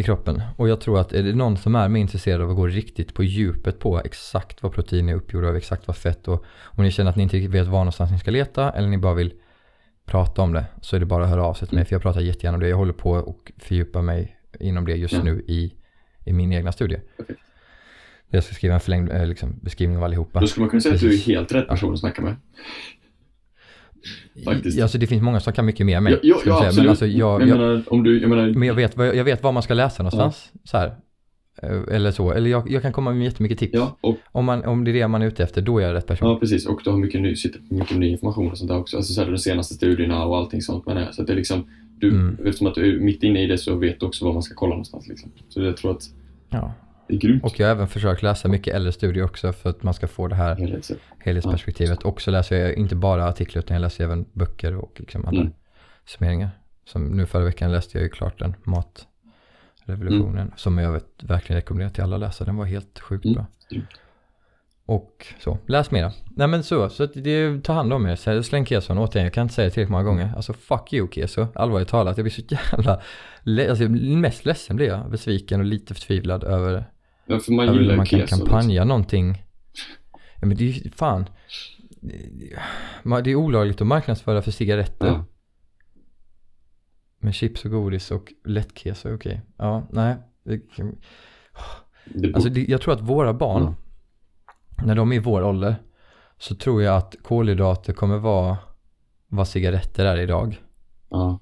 i 0.00 0.02
kroppen. 0.02 0.42
Och 0.56 0.68
jag 0.68 0.80
tror 0.80 1.00
att 1.00 1.12
är 1.12 1.22
det 1.22 1.34
någon 1.34 1.56
som 1.56 1.74
är 1.74 1.88
mer 1.88 2.00
intresserad 2.00 2.40
av 2.42 2.50
att 2.50 2.56
gå 2.56 2.66
riktigt 2.66 3.14
på 3.14 3.22
djupet 3.24 3.78
på 3.78 4.00
exakt 4.00 4.62
vad 4.62 4.72
protein 4.72 5.08
är 5.08 5.14
uppgjorda 5.14 5.48
av, 5.48 5.56
exakt 5.56 5.86
vad 5.86 5.96
fett 5.96 6.28
och 6.28 6.44
om 6.62 6.84
ni 6.84 6.90
känner 6.90 7.10
att 7.10 7.16
ni 7.16 7.22
inte 7.22 7.36
riktigt 7.36 7.54
vet 7.54 7.66
var 7.66 7.78
någonstans 7.78 8.10
ni 8.10 8.18
ska 8.18 8.30
leta 8.30 8.70
eller 8.72 8.88
ni 8.88 8.98
bara 8.98 9.14
vill 9.14 9.32
prata 10.04 10.42
om 10.42 10.52
det 10.52 10.64
så 10.82 10.96
är 10.96 11.00
det 11.00 11.06
bara 11.06 11.24
att 11.24 11.30
höra 11.30 11.44
av 11.44 11.54
sig 11.54 11.68
till 11.68 11.74
mig 11.74 11.80
Mm. 11.80 11.86
för 11.86 11.94
jag 11.94 12.02
pratar 12.02 12.20
jättegärna 12.20 12.56
om 12.56 12.60
det. 12.60 12.68
Jag 12.68 12.76
håller 12.76 12.92
på 12.92 13.10
och 13.10 13.52
fördjupar 13.58 14.02
mig 14.02 14.36
inom 14.60 14.86
det 14.86 14.96
just 14.96 15.14
Ja. 15.14 15.22
nu 15.22 15.44
i, 15.48 15.74
i 16.24 16.32
min 16.32 16.52
egna 16.52 16.72
studie. 16.72 17.00
Jag 18.30 18.44
ska 18.44 18.54
skriva 18.54 18.74
en 18.74 18.80
förlängd 18.80 19.10
eh, 19.10 19.26
liksom, 19.26 19.54
beskrivning 19.62 19.96
av 19.98 20.04
allihopa. 20.04 20.40
Då 20.40 20.46
skulle 20.46 20.62
man 20.62 20.70
kunna 20.70 20.80
säga 20.80 20.94
att 20.94 21.00
du 21.00 21.06
är 21.06 21.10
Precis. 21.10 21.26
helt 21.26 21.52
rätt 21.52 21.68
person 21.68 21.92
att 21.92 21.98
snacka 22.00 22.22
med. 22.22 22.36
faktiskt. 24.44 24.76
Ja, 24.78 24.82
Alltså 24.84 24.98
det 24.98 25.06
finns 25.06 25.22
många 25.22 25.40
som 25.40 25.52
kan 25.52 25.66
mycket 25.66 25.86
mer 25.86 25.96
än 25.96 26.02
mig. 26.04 26.12
Ja, 26.12 26.18
ja, 26.22 26.40
ja 26.46 26.54
absolut. 26.66 26.76
Men, 26.76 26.88
alltså, 26.90 27.06
jag, 27.06 27.40
jag 27.42 27.48
jag, 27.48 27.58
menar, 27.58 27.82
om 27.86 28.02
du, 28.04 28.20
jag 28.20 28.30
menar, 28.30 28.48
men 28.48 28.68
jag, 28.68 28.74
vet, 28.74 28.96
vad- 28.96 29.16
jag 29.16 29.24
vet 29.24 29.42
var 29.42 29.52
man 29.52 29.62
ska 29.62 29.74
läsa 29.74 30.02
någonstans. 30.02 30.52
Så 30.64 30.76
här. 30.78 30.94
Eh, 31.62 31.94
Eller 31.96 32.10
så. 32.10 32.32
Eller 32.32 32.50
jag, 32.50 32.70
jag 32.70 32.82
kan 32.82 32.92
komma 32.92 33.12
med 33.12 33.24
jättemycket 33.24 33.58
tips. 33.58 33.74
ja, 33.74 33.96
och, 34.00 34.16
Om, 34.32 34.44
man, 34.44 34.64
om 34.64 34.84
det 34.84 34.90
är 34.90 34.92
det 34.92 35.08
man 35.08 35.22
är 35.22 35.26
ute 35.26 35.42
efter, 35.42 35.62
då 35.62 35.78
är 35.78 35.82
jag 35.86 35.94
rätt 35.94 36.06
person. 36.06 36.28
ja, 36.28 36.38
precis. 36.38 36.66
Och 36.66 36.80
du 36.84 36.90
har 36.90 36.96
mycket 36.98 37.20
ny, 37.20 37.34
mycket 37.70 37.96
ny 37.98 38.08
information 38.08 38.50
och 38.50 38.58
sånt 38.58 38.68
där 38.70 38.78
också. 38.78 38.96
Alltså 38.96 39.12
så 39.12 39.22
här, 39.24 39.30
de 39.30 39.38
senaste 39.38 39.74
studierna 39.74 40.24
och 40.24 40.36
allting 40.36 40.62
sånt 40.62 40.86
med 40.86 40.96
det. 40.96 41.08
Så 41.12 41.20
att 41.20 41.26
det 41.26 41.32
är 41.32 41.36
liksom, 41.36 41.66
du, 41.98 42.10
Mm. 42.10 42.36
eftersom 42.44 42.66
att 42.66 42.74
du 42.74 42.96
är 42.96 43.00
mitt 43.00 43.22
inne 43.22 43.42
i 43.42 43.46
det 43.46 43.58
så 43.58 43.74
vet 43.76 44.00
du 44.00 44.06
också 44.06 44.24
var 44.24 44.32
man 44.32 44.42
ska 44.42 44.54
kolla 44.54 44.70
någonstans 44.70 45.08
liksom. 45.08 45.30
Så 45.48 45.62
jag 45.62 45.76
tror 45.76 45.90
att 45.90 46.02
Ja. 46.50 46.72
Det 47.08 47.14
är 47.14 47.18
grymt. 47.18 47.44
Och 47.44 47.60
jag 47.60 47.66
har 47.66 47.72
även 47.74 47.88
försökt 47.88 48.22
läsa 48.22 48.48
mycket 48.48 48.74
äldre 48.74 48.92
studier 48.92 49.24
också 49.24 49.52
för 49.52 49.70
att 49.70 49.82
man 49.82 49.94
ska 49.94 50.06
få 50.08 50.28
det 50.28 50.34
här 50.34 50.80
helhetsperspektivet. 51.18 52.02
Och 52.02 52.20
så 52.20 52.30
läser 52.30 52.56
jag 52.60 52.74
inte 52.74 52.94
bara 52.96 53.24
artiklar 53.28 53.62
utan 53.62 53.74
jag 53.74 53.80
läser 53.82 54.04
även 54.04 54.26
böcker 54.32 54.76
och 54.76 54.92
liksom 54.96 55.26
andra 55.26 55.40
Mm. 55.40 55.52
summeringar. 56.06 56.50
Som 56.84 57.04
nu 57.04 57.26
förra 57.26 57.44
veckan 57.44 57.72
läste 57.72 57.98
jag 57.98 58.02
ju 58.02 58.08
klart 58.08 58.38
den, 58.38 58.54
Matrevolutionen, 58.64 60.38
Mm. 60.42 60.52
som 60.56 60.78
jag 60.78 60.92
vet, 60.92 61.22
verkligen 61.22 61.56
rekommenderar 61.60 61.90
till 61.90 62.02
alla 62.02 62.16
att 62.16 62.20
läsa. 62.20 62.44
Den 62.44 62.56
var 62.56 62.64
helt 62.64 62.98
sjukt 63.00 63.24
Mm. 63.24 63.34
bra. 63.34 63.46
Och 64.86 65.26
så, 65.40 65.58
läs 65.66 65.90
mera. 65.90 66.12
Nej 66.36 66.48
men 66.48 66.62
så, 66.62 66.88
så 66.88 67.06
det, 67.06 67.64
ta 67.64 67.72
hand 67.72 67.92
om 67.92 68.06
er. 68.06 68.42
Släng 68.42 68.66
keson 68.66 68.98
återigen, 68.98 69.24
jag 69.24 69.32
kan 69.32 69.42
inte 69.42 69.54
säga 69.54 69.64
det 69.64 69.70
tillräckligt 69.70 69.90
många 69.92 70.04
gånger. 70.04 70.32
Alltså 70.36 70.52
fuck 70.52 70.92
you 70.92 71.08
keso, 71.12 71.46
allvarligt 71.54 71.88
talat. 71.88 72.16
Jag 72.18 72.24
blir 72.24 72.32
så 72.32 72.42
jävla, 72.48 73.00
alltså 73.70 73.84
mest 73.88 74.44
ledsen 74.44 74.76
blir 74.76 74.86
jag, 74.86 75.10
besviken 75.10 75.60
och 75.60 75.66
lite 75.66 75.94
förtvivlad 75.94 76.44
över 76.44 76.84
Ja, 77.28 77.38
för 77.38 77.52
man 77.52 77.74
gillar 77.74 77.90
ju 77.90 77.96
man 77.96 78.06
kan. 78.06 78.18
Liksom. 78.18 78.38
kampanja 78.38 78.84
någonting. 78.84 79.42
Ja 80.40 80.46
men 80.46 80.56
det 80.56 80.64
är 80.64 80.72
ju 80.84 80.90
fan. 80.90 81.28
Det 83.24 83.30
är 83.30 83.34
olagligt 83.34 83.80
att 83.80 83.86
marknadsföra 83.86 84.42
för 84.42 84.50
cigaretter. 84.50 85.06
Ja. 85.06 85.24
Men 87.20 87.32
chips 87.32 87.64
och 87.64 87.70
godis 87.70 88.10
och 88.10 88.32
lättkeso 88.44 89.08
är 89.08 89.14
okej. 89.16 89.40
Ja, 89.56 89.88
nej. 89.92 90.16
Alltså 92.34 92.48
jag 92.48 92.80
tror 92.80 92.94
att 92.94 93.00
våra 93.00 93.34
barn, 93.34 93.62
Mm. 93.62 93.74
när 94.86 94.94
de 94.94 95.12
är 95.12 95.16
i 95.16 95.18
vår 95.18 95.42
ålder, 95.44 95.76
så 96.38 96.54
tror 96.54 96.82
jag 96.82 96.96
att 96.96 97.16
kolhydrater 97.22 97.92
kommer 97.92 98.18
vara 98.18 98.56
vad 99.26 99.48
cigaretter 99.48 100.04
är 100.04 100.16
idag. 100.16 100.62
ja. 101.10 101.40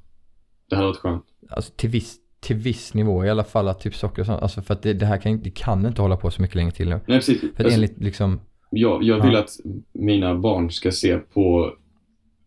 det 0.71 0.77
hade 0.77 0.87
varit 0.89 0.99
skönt. 0.99 1.25
Alltså 1.51 1.73
till 1.77 1.91
viss, 1.91 2.17
till 2.47 2.57
viss 2.57 2.95
nivå 2.95 3.25
i 3.25 3.31
alla 3.31 3.45
fall, 3.45 3.69
att 3.69 3.81
typ 3.81 3.95
socker 3.95 4.21
och 4.23 4.27
sånt. 4.27 4.43
Alltså 4.43 4.63
för 4.63 4.75
att 4.75 4.83
det, 4.83 4.93
det 4.93 5.07
här 5.07 5.19
kan, 5.19 5.43
det 5.43 5.51
kan 5.51 5.87
inte 5.87 6.03
hålla 6.03 6.17
på 6.17 6.31
så 6.31 6.43
mycket 6.43 6.55
längre 6.57 6.71
till 6.73 6.89
nu. 6.89 7.01
Nej, 7.07 7.19
precis. 7.19 7.41
För 7.41 7.47
att 7.49 7.61
Alltså, 7.61 7.75
enligt 7.75 7.99
liksom, 7.99 8.41
jag, 8.71 9.03
jag 9.03 9.23
vill 9.23 9.33
Ja. 9.33 9.39
att 9.41 9.51
mina 9.93 10.35
barn 10.35 10.71
ska 10.71 10.91
se 10.93 11.17
på 11.19 11.73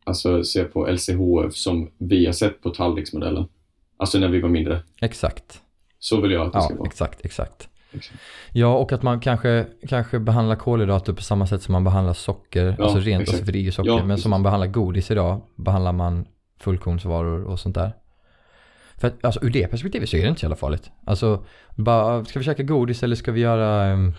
Alltså 0.03 0.43
se 0.43 0.63
på 0.63 0.87
LCHF 0.91 1.53
som 1.55 1.91
vi 1.97 2.25
har 2.25 2.33
sett 2.33 2.61
på 2.61 2.69
tallriksmodellen. 2.69 3.45
Alltså 3.97 4.19
när 4.19 4.27
vi 4.27 4.41
var 4.41 4.49
mindre. 4.49 4.79
exakt. 5.01 5.61
Så 5.99 6.21
vill 6.21 6.31
jag 6.31 6.45
att 6.47 6.53
det 6.53 6.57
Ja, 6.57 6.61
ska 6.61 6.75
vara. 6.75 6.87
exakt, 6.87 7.25
exakt. 7.25 7.69
Exakt. 7.91 8.19
Ja, 8.53 8.77
och 8.77 8.91
att 8.91 9.03
man 9.03 9.19
kanske, 9.19 9.65
kanske 9.89 10.19
behandlar 10.19 10.55
kolhydrater 10.55 11.13
på 11.13 11.21
samma 11.21 11.47
sätt 11.47 11.61
som 11.61 11.71
man 11.71 11.83
behandlar 11.83 12.13
socker. 12.13 12.75
Ja, 12.77 12.83
alltså 12.83 12.99
rent, 12.99 13.21
exakt. 13.21 13.29
alltså 13.35 13.45
för 13.45 13.51
det 13.51 13.59
är 13.59 13.61
ju 13.61 13.71
socker. 13.71 13.89
Ja, 13.91 13.97
men 13.97 14.07
precis. 14.09 14.23
som 14.23 14.29
man 14.29 14.43
behandlar 14.43 14.67
godis 14.67 15.11
idag, 15.11 15.41
behandlar 15.55 15.93
man 15.93 16.25
fullkornsvaror 16.59 17.43
och 17.43 17.59
sånt 17.59 17.75
där. 17.75 17.91
För 18.99 19.07
att, 19.07 19.25
alltså 19.25 19.39
ur 19.43 19.49
det 19.49 19.67
perspektivet 19.67 20.09
så 20.09 20.17
är 20.17 20.21
det 20.21 20.27
inte 20.27 20.39
så 20.39 20.45
jävla 20.45 20.55
farligt. 20.55 20.91
Alltså, 21.05 21.45
bara, 21.75 22.25
ska 22.25 22.39
vi 22.39 22.45
käka 22.45 22.63
godis 22.63 23.03
eller 23.03 23.15
ska 23.15 23.31
vi 23.31 23.41
göra 23.41 23.93
um, 23.93 24.13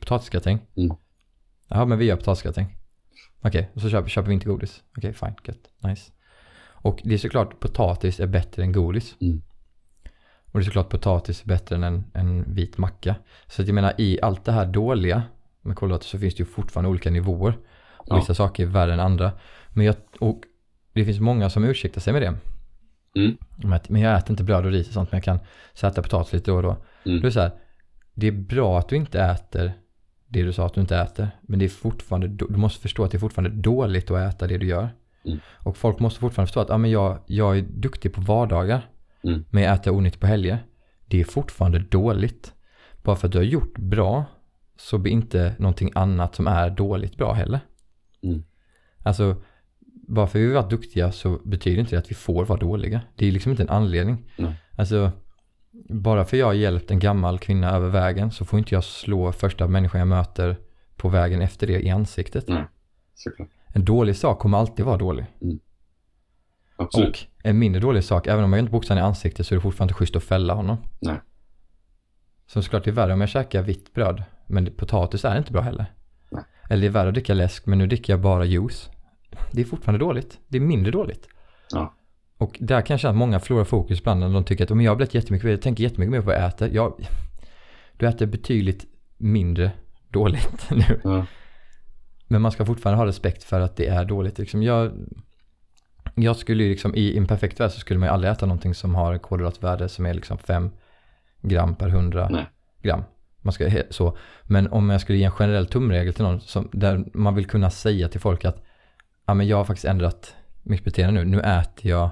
potatisgratäng? 0.00 0.58
Mm. 0.76 0.96
Ja, 1.68 1.84
men 1.84 1.98
vi 1.98 2.04
gör 2.04 2.16
potatisgratäng. 2.16 2.76
Okej, 3.40 3.70
och 3.74 3.80
så 3.80 3.90
köper, 3.90 4.08
köper 4.08 4.28
vi 4.28 4.34
inte 4.34 4.48
godis. 4.48 4.82
Okej, 4.96 5.12
fine, 5.12 5.34
gött, 5.44 5.68
nice. 5.82 6.12
Och 6.68 7.00
det 7.04 7.14
är 7.14 7.18
såklart, 7.18 7.60
potatis 7.60 8.20
är 8.20 8.26
bättre 8.26 8.62
än 8.62 8.72
godis. 8.72 9.16
Mm. 9.20 9.42
Och 10.52 10.60
det 10.60 10.62
är 10.62 10.64
såklart 10.64 10.88
potatis 10.88 11.42
är 11.42 11.46
bättre 11.46 11.74
än 11.76 11.84
en, 11.84 12.04
en 12.14 12.54
vit 12.54 12.78
macka. 12.78 13.14
Så 13.46 13.62
att 13.62 13.68
jag 13.68 13.74
menar, 13.74 13.92
i 13.98 14.20
allt 14.22 14.44
det 14.44 14.52
här 14.52 14.66
dåliga 14.66 15.22
med 15.62 15.76
kolhydrater 15.76 16.06
så 16.06 16.18
finns 16.18 16.34
det 16.34 16.38
ju 16.40 16.44
fortfarande 16.44 16.90
olika 16.90 17.10
nivåer. 17.10 17.58
Och 17.92 18.06
Ja. 18.08 18.16
vissa 18.16 18.34
saker 18.34 18.62
är 18.62 18.66
värre 18.66 18.92
än 18.92 19.00
andra. 19.00 19.32
Men 19.68 19.86
jag, 19.86 19.94
och 20.20 20.42
det 20.92 21.04
finns 21.04 21.20
många 21.20 21.50
som 21.50 21.64
ursäktar 21.64 22.00
sig 22.00 22.12
med 22.12 22.22
det. 22.22 22.34
Mm. 23.16 23.36
Men 23.88 24.02
jag 24.02 24.18
äter 24.18 24.30
inte 24.30 24.44
bröd 24.44 24.66
och 24.66 24.72
ris 24.72 24.88
och 24.88 24.94
sånt, 24.94 25.12
men 25.12 25.16
jag 25.16 25.24
kan 25.24 25.38
så 25.74 25.86
äta 25.86 26.02
potatis 26.02 26.32
lite 26.32 26.50
då 26.50 26.56
och 26.56 26.62
då. 26.62 26.76
Mm. 27.04 27.20
Då 27.20 27.20
är 27.20 27.20
det 27.22 27.32
så 27.32 27.40
här, 27.40 27.50
det 28.14 28.26
är 28.26 28.32
bra 28.32 28.78
att 28.78 28.88
du 28.88 28.96
inte 28.96 29.20
äter 29.20 29.72
det 30.28 30.42
du 30.42 30.52
sa 30.52 30.66
att 30.66 30.74
du 30.74 30.80
inte 30.80 30.96
äter. 30.96 31.28
Men 31.40 31.58
det 31.58 31.64
är 31.64 31.68
fortfarande, 31.68 32.28
du 32.28 32.56
måste 32.56 32.80
förstå 32.80 33.04
att 33.04 33.10
det 33.10 33.16
är 33.16 33.20
fortfarande 33.20 33.56
dåligt 33.62 34.10
att 34.10 34.34
äta 34.34 34.46
det 34.46 34.58
du 34.58 34.66
gör. 34.66 34.88
Mm. 35.24 35.38
Och 35.54 35.76
folk 35.76 35.98
måste 35.98 36.20
fortfarande 36.20 36.46
förstå 36.46 36.60
att 36.60 36.70
ah, 36.70 36.78
men 36.78 36.90
jag, 36.90 37.18
jag 37.26 37.58
är 37.58 37.62
duktig 37.62 38.12
på 38.12 38.20
vardagar. 38.20 38.88
Mm. 39.24 39.44
Men 39.50 39.62
jag 39.62 39.74
äter 39.74 39.94
onyttigt 39.94 40.20
på 40.20 40.26
helger. 40.26 40.58
Det 41.06 41.20
är 41.20 41.24
fortfarande 41.24 41.78
dåligt. 41.78 42.52
Bara 43.02 43.16
för 43.16 43.28
att 43.28 43.32
du 43.32 43.38
har 43.38 43.44
gjort 43.44 43.78
bra 43.78 44.24
så 44.76 44.98
blir 44.98 45.12
inte 45.12 45.54
någonting 45.58 45.90
annat 45.94 46.34
som 46.34 46.46
är 46.46 46.70
dåligt 46.70 47.16
bra 47.16 47.32
heller. 47.32 47.60
Mm. 48.22 48.44
Alltså, 49.04 49.36
bara 50.06 50.26
för 50.26 50.38
att 50.38 50.42
vi 50.42 50.46
har 50.46 50.62
varit 50.62 50.70
duktiga 50.70 51.12
så 51.12 51.38
betyder 51.44 51.80
inte 51.80 51.96
det 51.96 51.98
att 51.98 52.10
vi 52.10 52.14
får 52.14 52.44
vara 52.44 52.58
dåliga. 52.58 53.00
Det 53.14 53.26
är 53.26 53.32
liksom 53.32 53.50
inte 53.50 53.62
en 53.62 53.68
anledning. 53.68 54.24
Nej. 54.36 54.54
Alltså, 54.76 55.12
bara 55.88 56.24
för 56.24 56.36
jag 56.36 56.46
har 56.46 56.52
hjälpt 56.52 56.90
en 56.90 56.98
gammal 56.98 57.38
kvinna 57.38 57.70
över 57.70 57.88
vägen 57.88 58.30
så 58.30 58.44
får 58.44 58.58
inte 58.58 58.74
jag 58.74 58.84
slå 58.84 59.32
första 59.32 59.66
människan 59.66 59.98
jag 59.98 60.08
möter 60.08 60.56
på 60.96 61.08
vägen 61.08 61.42
efter 61.42 61.66
det 61.66 61.80
i 61.80 61.90
ansiktet. 61.90 62.48
Nej, 62.48 62.64
såklart. 63.14 63.48
En 63.66 63.84
dålig 63.84 64.16
sak 64.16 64.38
kommer 64.38 64.58
alltid 64.58 64.84
vara 64.84 64.96
dålig. 64.96 65.26
Absolut. 66.76 67.28
Och 67.38 67.46
en 67.46 67.58
mindre 67.58 67.80
dålig 67.80 68.04
sak, 68.04 68.26
även 68.26 68.44
om 68.44 68.52
jag 68.52 68.60
inte 68.60 68.72
boxar 68.72 68.96
i 68.96 69.00
ansiktet 69.00 69.46
så 69.46 69.54
är 69.54 69.56
det 69.56 69.62
fortfarande 69.62 69.90
inte 69.90 69.98
schysst 69.98 70.16
att 70.16 70.24
fälla 70.24 70.54
honom. 70.54 70.76
Nej. 71.00 71.20
Så 72.46 72.62
såklart 72.62 72.84
det 72.84 72.90
är 72.90 72.94
värre 72.94 73.12
om 73.12 73.20
jag 73.20 73.30
käkar 73.30 73.62
vitt 73.62 73.92
bröd. 73.92 74.22
Men 74.46 74.72
potatis 74.76 75.24
är 75.24 75.38
inte 75.38 75.52
bra 75.52 75.62
heller. 75.62 75.86
Nej. 76.30 76.44
Eller 76.70 76.80
det 76.80 76.86
är 76.86 76.90
värre 76.90 77.08
att 77.08 77.14
dricka 77.14 77.34
läsk, 77.34 77.66
men 77.66 77.78
nu 77.78 77.86
dricker 77.86 78.12
jag 78.12 78.20
bara 78.20 78.44
juice. 78.44 78.90
Det 79.52 79.60
är 79.60 79.64
fortfarande 79.64 80.04
dåligt. 80.04 80.38
Det 80.48 80.56
är 80.56 80.60
mindre 80.60 80.90
dåligt. 80.90 81.28
Ja. 81.70 81.94
Och 82.38 82.56
där 82.60 82.80
kan 82.80 82.94
jag 82.94 83.00
känna 83.00 83.10
att 83.10 83.16
många 83.16 83.40
förlorar 83.40 83.64
fokus 83.64 83.98
ibland 83.98 84.20
när 84.20 84.28
de 84.28 84.44
tycker 84.44 84.64
att 84.64 84.70
om 84.70 84.80
jag 84.80 84.90
har 84.90 84.96
blivit 84.96 85.14
jättemycket, 85.14 85.50
jag 85.50 85.62
tänker 85.62 85.84
jättemycket 85.84 86.10
mer 86.10 86.20
på 86.20 86.26
vad 86.26 86.34
jag 86.34 86.46
äter. 86.46 86.70
Jag, 86.72 87.08
du 87.96 88.08
äter 88.08 88.26
betydligt 88.26 88.86
mindre 89.16 89.72
dåligt 90.10 90.70
nu. 90.70 91.00
Ja. 91.04 91.26
Men 92.28 92.42
man 92.42 92.52
ska 92.52 92.64
fortfarande 92.64 93.02
ha 93.02 93.06
respekt 93.06 93.44
för 93.44 93.60
att 93.60 93.76
det 93.76 93.86
är 93.86 94.04
dåligt. 94.04 94.38
Liksom 94.38 94.62
jag, 94.62 94.92
jag 96.14 96.36
skulle 96.36 96.64
ju 96.64 96.70
liksom, 96.70 96.94
i 96.94 97.16
en 97.16 97.26
perfekt 97.26 97.60
värld 97.60 97.70
så 97.70 97.80
skulle 97.80 98.00
man 98.00 98.08
ju 98.08 98.12
aldrig 98.12 98.32
äta 98.32 98.46
någonting 98.46 98.74
som 98.74 98.94
har 98.94 99.18
kolhydratvärde 99.18 99.88
som 99.88 100.06
är 100.06 100.14
liksom 100.14 100.38
5 100.38 100.70
gram 101.42 101.74
per 101.74 101.88
100 101.88 102.28
Nej. 102.30 102.46
gram. 102.82 103.02
Man 103.42 103.52
ska, 103.52 103.70
så. 103.90 104.16
Men 104.42 104.68
om 104.68 104.90
jag 104.90 105.00
skulle 105.00 105.18
ge 105.18 105.24
en 105.24 105.30
generell 105.30 105.66
tumregel 105.66 106.14
till 106.14 106.24
någon 106.24 106.40
som, 106.40 106.68
där 106.72 107.04
man 107.14 107.34
vill 107.34 107.46
kunna 107.46 107.70
säga 107.70 108.08
till 108.08 108.20
folk 108.20 108.44
att 108.44 108.65
ja, 109.26 109.34
men 109.34 109.48
jag 109.48 109.56
har 109.56 109.64
faktiskt 109.64 109.84
ändrat 109.84 110.34
mitt 110.62 110.84
beteende 110.84 111.24
nu. 111.24 111.30
Nu 111.30 111.40
äter 111.40 111.90
jag 111.90 112.10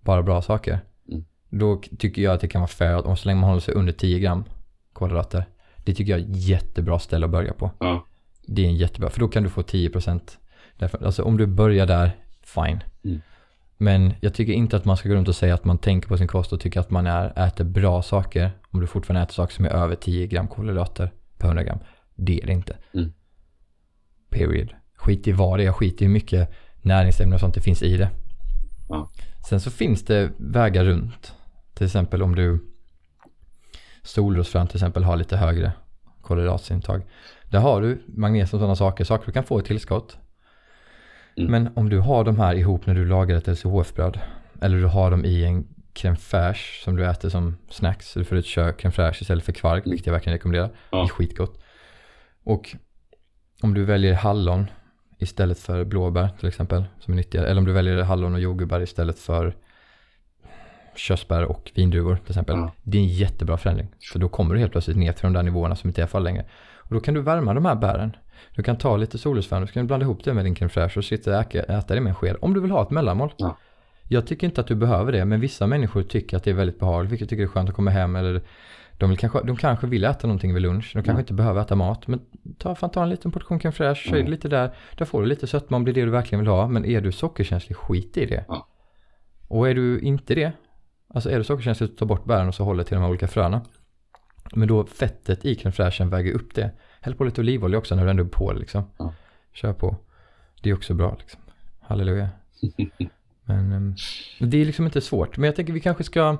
bara 0.00 0.22
bra 0.22 0.42
saker. 0.42 0.80
Mm. 1.08 1.24
Då 1.48 1.82
tycker 1.98 2.22
jag 2.22 2.34
att 2.34 2.40
det 2.40 2.48
kan 2.48 2.60
vara 2.60 2.68
fair 2.68 2.94
att 2.94 3.04
om 3.04 3.16
så 3.16 3.28
länge 3.28 3.40
man 3.40 3.48
håller 3.48 3.60
sig 3.60 3.74
under 3.74 3.92
10 3.92 4.18
gram 4.18 4.44
kolhydrater. 4.92 5.44
Det 5.76 5.94
tycker 5.94 6.12
jag 6.12 6.20
är 6.20 6.24
ett 6.24 6.36
jättebra 6.36 6.98
ställe 6.98 7.26
att 7.26 7.32
börja 7.32 7.52
på. 7.52 7.70
Ja. 7.80 8.06
Det 8.46 8.62
är 8.62 8.66
en 8.66 8.76
jättebra, 8.76 9.10
för 9.10 9.20
då 9.20 9.28
kan 9.28 9.42
du 9.42 9.50
få 9.50 9.62
10%. 9.62 10.20
Därför, 10.78 11.04
alltså 11.04 11.22
om 11.22 11.36
du 11.36 11.46
börjar 11.46 11.86
där, 11.86 12.16
fine. 12.42 12.82
Mm. 13.04 13.20
Men 13.76 14.14
jag 14.20 14.34
tycker 14.34 14.52
inte 14.52 14.76
att 14.76 14.84
man 14.84 14.96
ska 14.96 15.08
gå 15.08 15.14
runt 15.14 15.28
och 15.28 15.36
säga 15.36 15.54
att 15.54 15.64
man 15.64 15.78
tänker 15.78 16.08
på 16.08 16.18
sin 16.18 16.28
kost 16.28 16.52
och 16.52 16.60
tycker 16.60 16.80
att 16.80 16.90
man 16.90 17.06
är, 17.06 17.46
äter 17.46 17.64
bra 17.64 18.02
saker. 18.02 18.50
Om 18.70 18.80
du 18.80 18.86
fortfarande 18.86 19.22
äter 19.22 19.34
saker 19.34 19.54
som 19.54 19.64
är 19.64 19.70
över 19.70 19.94
10 19.94 20.26
gram 20.26 20.48
kolhydrater 20.48 21.12
per 21.38 21.46
100 21.46 21.62
gram. 21.62 21.78
Det 22.14 22.40
är 22.42 22.46
det 22.46 22.52
inte. 22.52 22.76
Mm. 22.94 23.12
Period. 24.30 24.74
Skit 25.04 25.28
i 25.28 25.32
vad 25.32 25.58
det 25.58 25.66
är, 25.66 25.72
skit 25.72 26.02
i 26.02 26.04
hur 26.04 26.12
mycket 26.12 26.50
näringsämnen 26.82 27.34
och 27.34 27.40
sånt 27.40 27.54
det 27.54 27.60
finns 27.60 27.82
i 27.82 27.96
det. 27.96 28.10
Ja. 28.88 29.10
Sen 29.48 29.60
så 29.60 29.70
finns 29.70 30.04
det 30.04 30.30
vägar 30.38 30.84
runt. 30.84 31.32
Till 31.74 31.86
exempel 31.86 32.22
om 32.22 32.34
du 32.34 32.58
solrosfrön 34.02 34.66
till 34.66 34.76
exempel 34.76 35.04
har 35.04 35.16
lite 35.16 35.36
högre 35.36 35.72
kolhydratintag. 36.22 37.02
Där 37.50 37.58
har 37.60 37.80
du 37.82 38.02
magnesium 38.06 38.56
och 38.56 38.60
sådana 38.60 38.76
saker, 38.76 39.04
saker 39.04 39.26
du 39.26 39.32
kan 39.32 39.44
få 39.44 39.60
i 39.60 39.62
tillskott. 39.62 40.18
Mm. 41.36 41.50
Men 41.50 41.72
om 41.76 41.88
du 41.88 41.98
har 42.00 42.24
de 42.24 42.38
här 42.38 42.54
ihop 42.54 42.86
när 42.86 42.94
du 42.94 43.04
lagar 43.04 43.36
ett 43.36 43.46
LCHF-bröd 43.48 44.20
eller 44.60 44.76
du 44.76 44.86
har 44.86 45.10
dem 45.10 45.24
i 45.24 45.44
en 45.44 45.66
crème 45.94 46.16
fraîche 46.16 46.84
som 46.84 46.96
du 46.96 47.06
äter 47.06 47.28
som 47.28 47.56
snacks. 47.70 48.08
Så 48.10 48.18
du 48.18 48.24
får 48.24 48.38
ut 48.38 48.46
kör 48.46 48.72
crème 48.72 48.90
fraîche 48.90 49.22
istället 49.22 49.44
för 49.44 49.52
kvark, 49.52 49.84
Mm. 49.86 49.90
vilket 49.90 50.06
jag 50.06 50.12
verkligen 50.12 50.34
rekommenderar. 50.38 50.70
Ja. 50.90 50.98
Det 50.98 51.04
är 51.04 51.08
skitgott. 51.08 51.60
Och 52.44 52.76
om 53.62 53.74
du 53.74 53.84
väljer 53.84 54.14
hallon 54.14 54.66
istället 55.18 55.58
för 55.58 55.84
blåbär 55.84 56.28
till 56.38 56.48
exempel, 56.48 56.84
som 57.00 57.12
är 57.12 57.16
nyttiga. 57.16 57.46
Eller 57.46 57.58
om 57.58 57.64
du 57.64 57.72
väljer 57.72 58.02
hallon 58.02 58.34
och 58.34 58.40
jordgubbar 58.40 58.80
istället 58.80 59.18
för 59.18 59.54
körsbär 60.96 61.44
och 61.44 61.72
vindruvor 61.74 62.16
till 62.16 62.30
exempel. 62.30 62.56
Ja. 62.56 62.72
Det 62.82 62.98
är 62.98 63.02
en 63.02 63.08
jättebra 63.08 63.56
förändring. 63.56 63.88
För 64.12 64.18
då 64.18 64.28
kommer 64.28 64.54
du 64.54 64.60
helt 64.60 64.72
plötsligt 64.72 64.96
ner 64.96 65.12
till 65.12 65.22
de 65.22 65.32
där 65.32 65.42
nivåerna 65.42 65.76
som 65.76 65.90
inte 65.90 66.02
är 66.02 66.06
fall 66.06 66.24
längre. 66.24 66.44
Och 66.78 66.94
då 66.94 67.00
kan 67.00 67.14
du 67.14 67.20
värma 67.20 67.54
de 67.54 67.64
här 67.64 67.74
bären. 67.74 68.16
Du 68.56 68.62
kan 68.62 68.76
ta 68.76 68.96
lite 68.96 69.28
och 69.28 69.44
så 69.44 69.50
kan 69.50 69.68
du 69.72 69.82
blanda 69.82 70.04
ihop 70.04 70.24
det 70.24 70.34
med 70.34 70.44
din 70.44 70.54
crème 70.54 70.68
fraîche 70.68 70.98
och 70.98 71.04
sitta 71.04 71.38
och 71.38 71.54
äta, 71.54 71.94
det 71.94 72.00
med 72.00 72.10
en 72.10 72.14
sked. 72.14 72.36
Om 72.40 72.54
du 72.54 72.60
vill 72.60 72.70
ha 72.70 72.82
ett 72.82 72.90
mellanmål. 72.90 73.32
Ja. 73.36 73.56
Jag 74.08 74.26
tycker 74.26 74.46
inte 74.46 74.60
att 74.60 74.66
du 74.66 74.74
behöver 74.74 75.12
det, 75.12 75.24
men 75.24 75.40
vissa 75.40 75.66
människor 75.66 76.02
tycker 76.02 76.36
att 76.36 76.44
det 76.44 76.50
är 76.50 76.54
väldigt 76.54 76.78
behagligt. 76.78 77.12
Vilket 77.12 77.28
tycker 77.28 77.42
det 77.42 77.46
är 77.46 77.52
skönt 77.52 77.68
att 77.68 77.74
komma 77.74 77.90
hem 77.90 78.16
eller 78.16 78.42
de, 78.98 79.16
kanske, 79.16 79.42
de 79.42 79.56
kanske 79.56 79.86
vill 79.86 80.04
äta 80.04 80.26
någonting 80.26 80.54
vid 80.54 80.62
lunch. 80.62 80.84
De 80.92 80.92
kanske 80.92 81.10
Mm. 81.10 81.20
inte 81.20 81.34
behöver 81.34 81.60
äta 81.60 81.74
mat. 81.74 82.06
Men 82.06 82.20
ta, 82.58 82.74
fan, 82.74 82.90
ta 82.90 83.02
en 83.02 83.08
liten 83.10 83.30
portion 83.32 83.60
crème 83.60 83.70
fraîche, 83.72 84.10
höj 84.10 84.20
Mm. 84.20 84.30
lite 84.30 84.48
där. 84.48 84.74
Där 84.98 85.04
får 85.04 85.22
du 85.22 85.28
lite 85.28 85.46
sötma 85.46 85.76
om 85.76 85.84
det 85.84 85.90
är 85.90 85.92
det 85.92 86.04
du 86.04 86.10
verkligen 86.10 86.40
vill 86.40 86.48
ha. 86.50 86.68
Men 86.68 86.84
är 86.84 87.00
du 87.00 87.12
sockerkänslig, 87.12 87.76
skit 87.76 88.16
i 88.16 88.26
det. 88.26 88.44
Ja. 88.48 88.68
Och 89.48 89.68
är 89.68 89.74
du 89.74 90.00
inte 90.00 90.34
det, 90.34 90.52
alltså 91.14 91.30
är 91.30 91.38
du 91.38 91.44
sockerkänslig, 91.44 91.96
ta 91.98 92.04
bort 92.04 92.24
bären 92.24 92.48
och 92.48 92.54
så 92.54 92.64
håller 92.64 92.84
till 92.84 92.94
de 92.94 93.00
här 93.02 93.08
olika 93.10 93.28
fröna. 93.28 93.60
Men 94.54 94.68
då 94.68 94.86
fettet 94.86 95.44
i 95.44 95.54
crème 95.54 95.70
fraîchen 95.70 96.10
väger 96.10 96.32
upp 96.32 96.54
det. 96.54 96.70
Häll 97.00 97.14
på 97.14 97.24
lite 97.24 97.40
olivolja 97.40 97.78
också 97.78 97.94
när 97.94 98.04
du 98.04 98.10
ändå 98.10 98.24
är 98.24 98.28
på 98.28 98.52
liksom. 98.52 98.82
Ja. 98.98 99.12
Kör 99.52 99.72
på. 99.72 99.96
Det 100.62 100.70
är 100.70 100.74
också 100.74 100.94
bra 100.94 101.16
liksom. 101.18 101.40
Halleluja. 101.80 102.28
Men 103.44 103.72
ehm, 103.72 103.94
det 104.40 104.56
är 104.60 104.64
liksom 104.64 104.84
inte 104.84 105.00
svårt. 105.00 105.36
Men 105.36 105.44
jag 105.46 105.56
tänker 105.56 105.72
vi 105.72 105.80
kanske 105.80 106.04
ska 106.04 106.36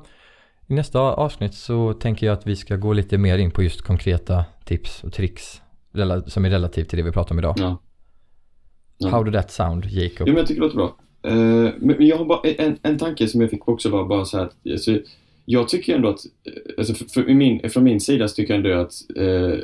i 0.68 0.74
nästa 0.74 1.00
avsnitt 1.00 1.54
så 1.54 1.92
tänker 1.92 2.26
jag 2.26 2.32
att 2.32 2.46
vi 2.46 2.56
ska 2.56 2.76
gå 2.76 2.92
lite 2.92 3.18
mer 3.18 3.38
in 3.38 3.50
på 3.50 3.62
just 3.62 3.82
konkreta 3.82 4.44
tips 4.64 5.04
och 5.04 5.12
tricks 5.12 5.60
som 6.26 6.44
är 6.44 6.50
relativt 6.50 6.88
till 6.88 6.96
det 6.98 7.02
vi 7.02 7.12
pratar 7.12 7.34
om 7.34 7.38
idag. 7.38 7.54
Ja. 7.58 7.78
Ja. 8.98 9.08
How 9.08 9.22
did 9.22 9.34
that 9.34 9.50
sound, 9.50 9.84
Jacob? 9.84 10.26
Jo, 10.28 10.32
men 10.32 10.36
jag 10.36 10.46
tycker 10.46 10.60
det 10.60 10.66
låter 10.66 10.76
bra. 10.76 10.96
Eh, 11.22 11.72
men 11.78 12.06
jag 12.06 12.16
har 12.16 12.24
bara 12.24 12.40
en, 12.50 12.76
en 12.82 12.98
tanke 12.98 13.28
som 13.28 13.40
jag 13.40 13.50
fick 13.50 13.68
också 13.68 13.88
var 13.88 14.04
bara 14.04 14.24
så 14.24 14.36
här 14.38 14.44
att 14.44 14.56
alltså, 14.70 14.98
jag 15.44 15.68
tycker 15.68 15.94
ändå 15.94 16.08
att, 16.08 16.20
alltså 16.78 16.94
för, 16.94 17.04
för 17.04 17.34
min, 17.34 17.70
från 17.70 17.84
min 17.84 18.00
sida 18.00 18.28
så 18.28 18.34
tycker 18.34 18.54
jag 18.54 18.64
ändå 18.64 18.80
att, 18.80 18.92
eh, 19.16 19.58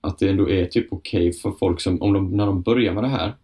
att 0.00 0.18
det 0.18 0.28
ändå 0.28 0.50
är 0.50 0.64
typ 0.66 0.86
okej 0.90 1.32
för 1.32 1.50
folk 1.50 1.80
som, 1.80 2.02
om 2.02 2.12
de, 2.12 2.36
när 2.36 2.46
de 2.46 2.62
börjar 2.62 2.92
med 2.92 3.04
det 3.04 3.08
här. 3.08 3.34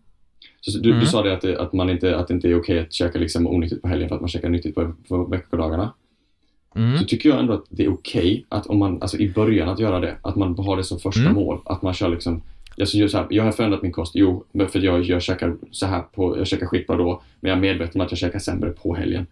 Så, 0.61 0.79
du, 0.79 0.89
Mm. 0.89 1.01
du 1.01 1.07
sa 1.07 1.23
det 1.23 1.33
att, 1.33 1.41
det 1.41 1.61
att, 1.61 1.73
man 1.73 1.91
inte, 1.91 2.17
att 2.17 2.29
det 2.29 2.35
inte 2.35 2.49
är 2.49 2.61
okej 2.61 2.79
att 2.79 2.93
käka 2.93 3.19
liksom 3.19 3.47
onyttigt 3.47 3.83
på 3.83 3.89
helgen 3.89 4.09
för 4.09 4.15
att 4.15 4.21
man 4.23 4.29
käkar 4.29 4.49
nyttigt 4.49 4.75
på, 4.75 4.95
på 5.09 5.25
veckodagarna. 5.25 5.93
Mm. 6.75 6.99
Så 6.99 7.05
tycker 7.05 7.29
jag 7.29 7.39
ändå 7.39 7.53
att 7.53 7.65
det 7.69 7.85
är 7.85 7.93
okej 7.93 8.45
att 8.49 8.67
om 8.67 8.79
man, 8.79 9.03
alltså 9.03 9.17
i 9.19 9.31
början 9.31 9.69
att 9.69 9.79
göra 9.79 10.01
det, 10.01 10.17
att 10.23 10.37
man 10.37 10.59
har 10.59 10.77
det 10.77 10.85
som 10.85 10.99
första 10.99 11.21
Mm. 11.21 11.35
mål. 11.35 11.59
Att 11.65 11.83
man 11.83 11.95
kör 11.95 12.09
liksom, 12.09 12.43
jag, 12.77 12.89
så 12.89 12.99
gör 12.99 13.09
så 13.09 13.19
här, 13.19 13.27
jag 13.31 13.45
har 13.45 13.53
förändrat 13.53 13.83
min 13.83 13.93
kost, 13.93 14.13
jo, 14.15 14.45
för 14.69 14.79
jag, 14.79 15.03
jag 15.03 15.23
käkar 15.23 15.57
så 15.71 15.87
här 15.87 16.01
på, 16.01 16.39
jag 16.39 16.47
käkar 16.47 16.67
skitbra 16.67 16.97
då, 16.97 17.23
men 17.41 17.49
jag 17.49 17.57
är 17.57 17.61
medveten 17.61 18.01
om 18.01 18.05
att 18.05 18.13
jag 18.13 18.19
käkar 18.19 18.39
sämre 18.39 18.71
på 18.71 18.95
helgen. 18.95 19.27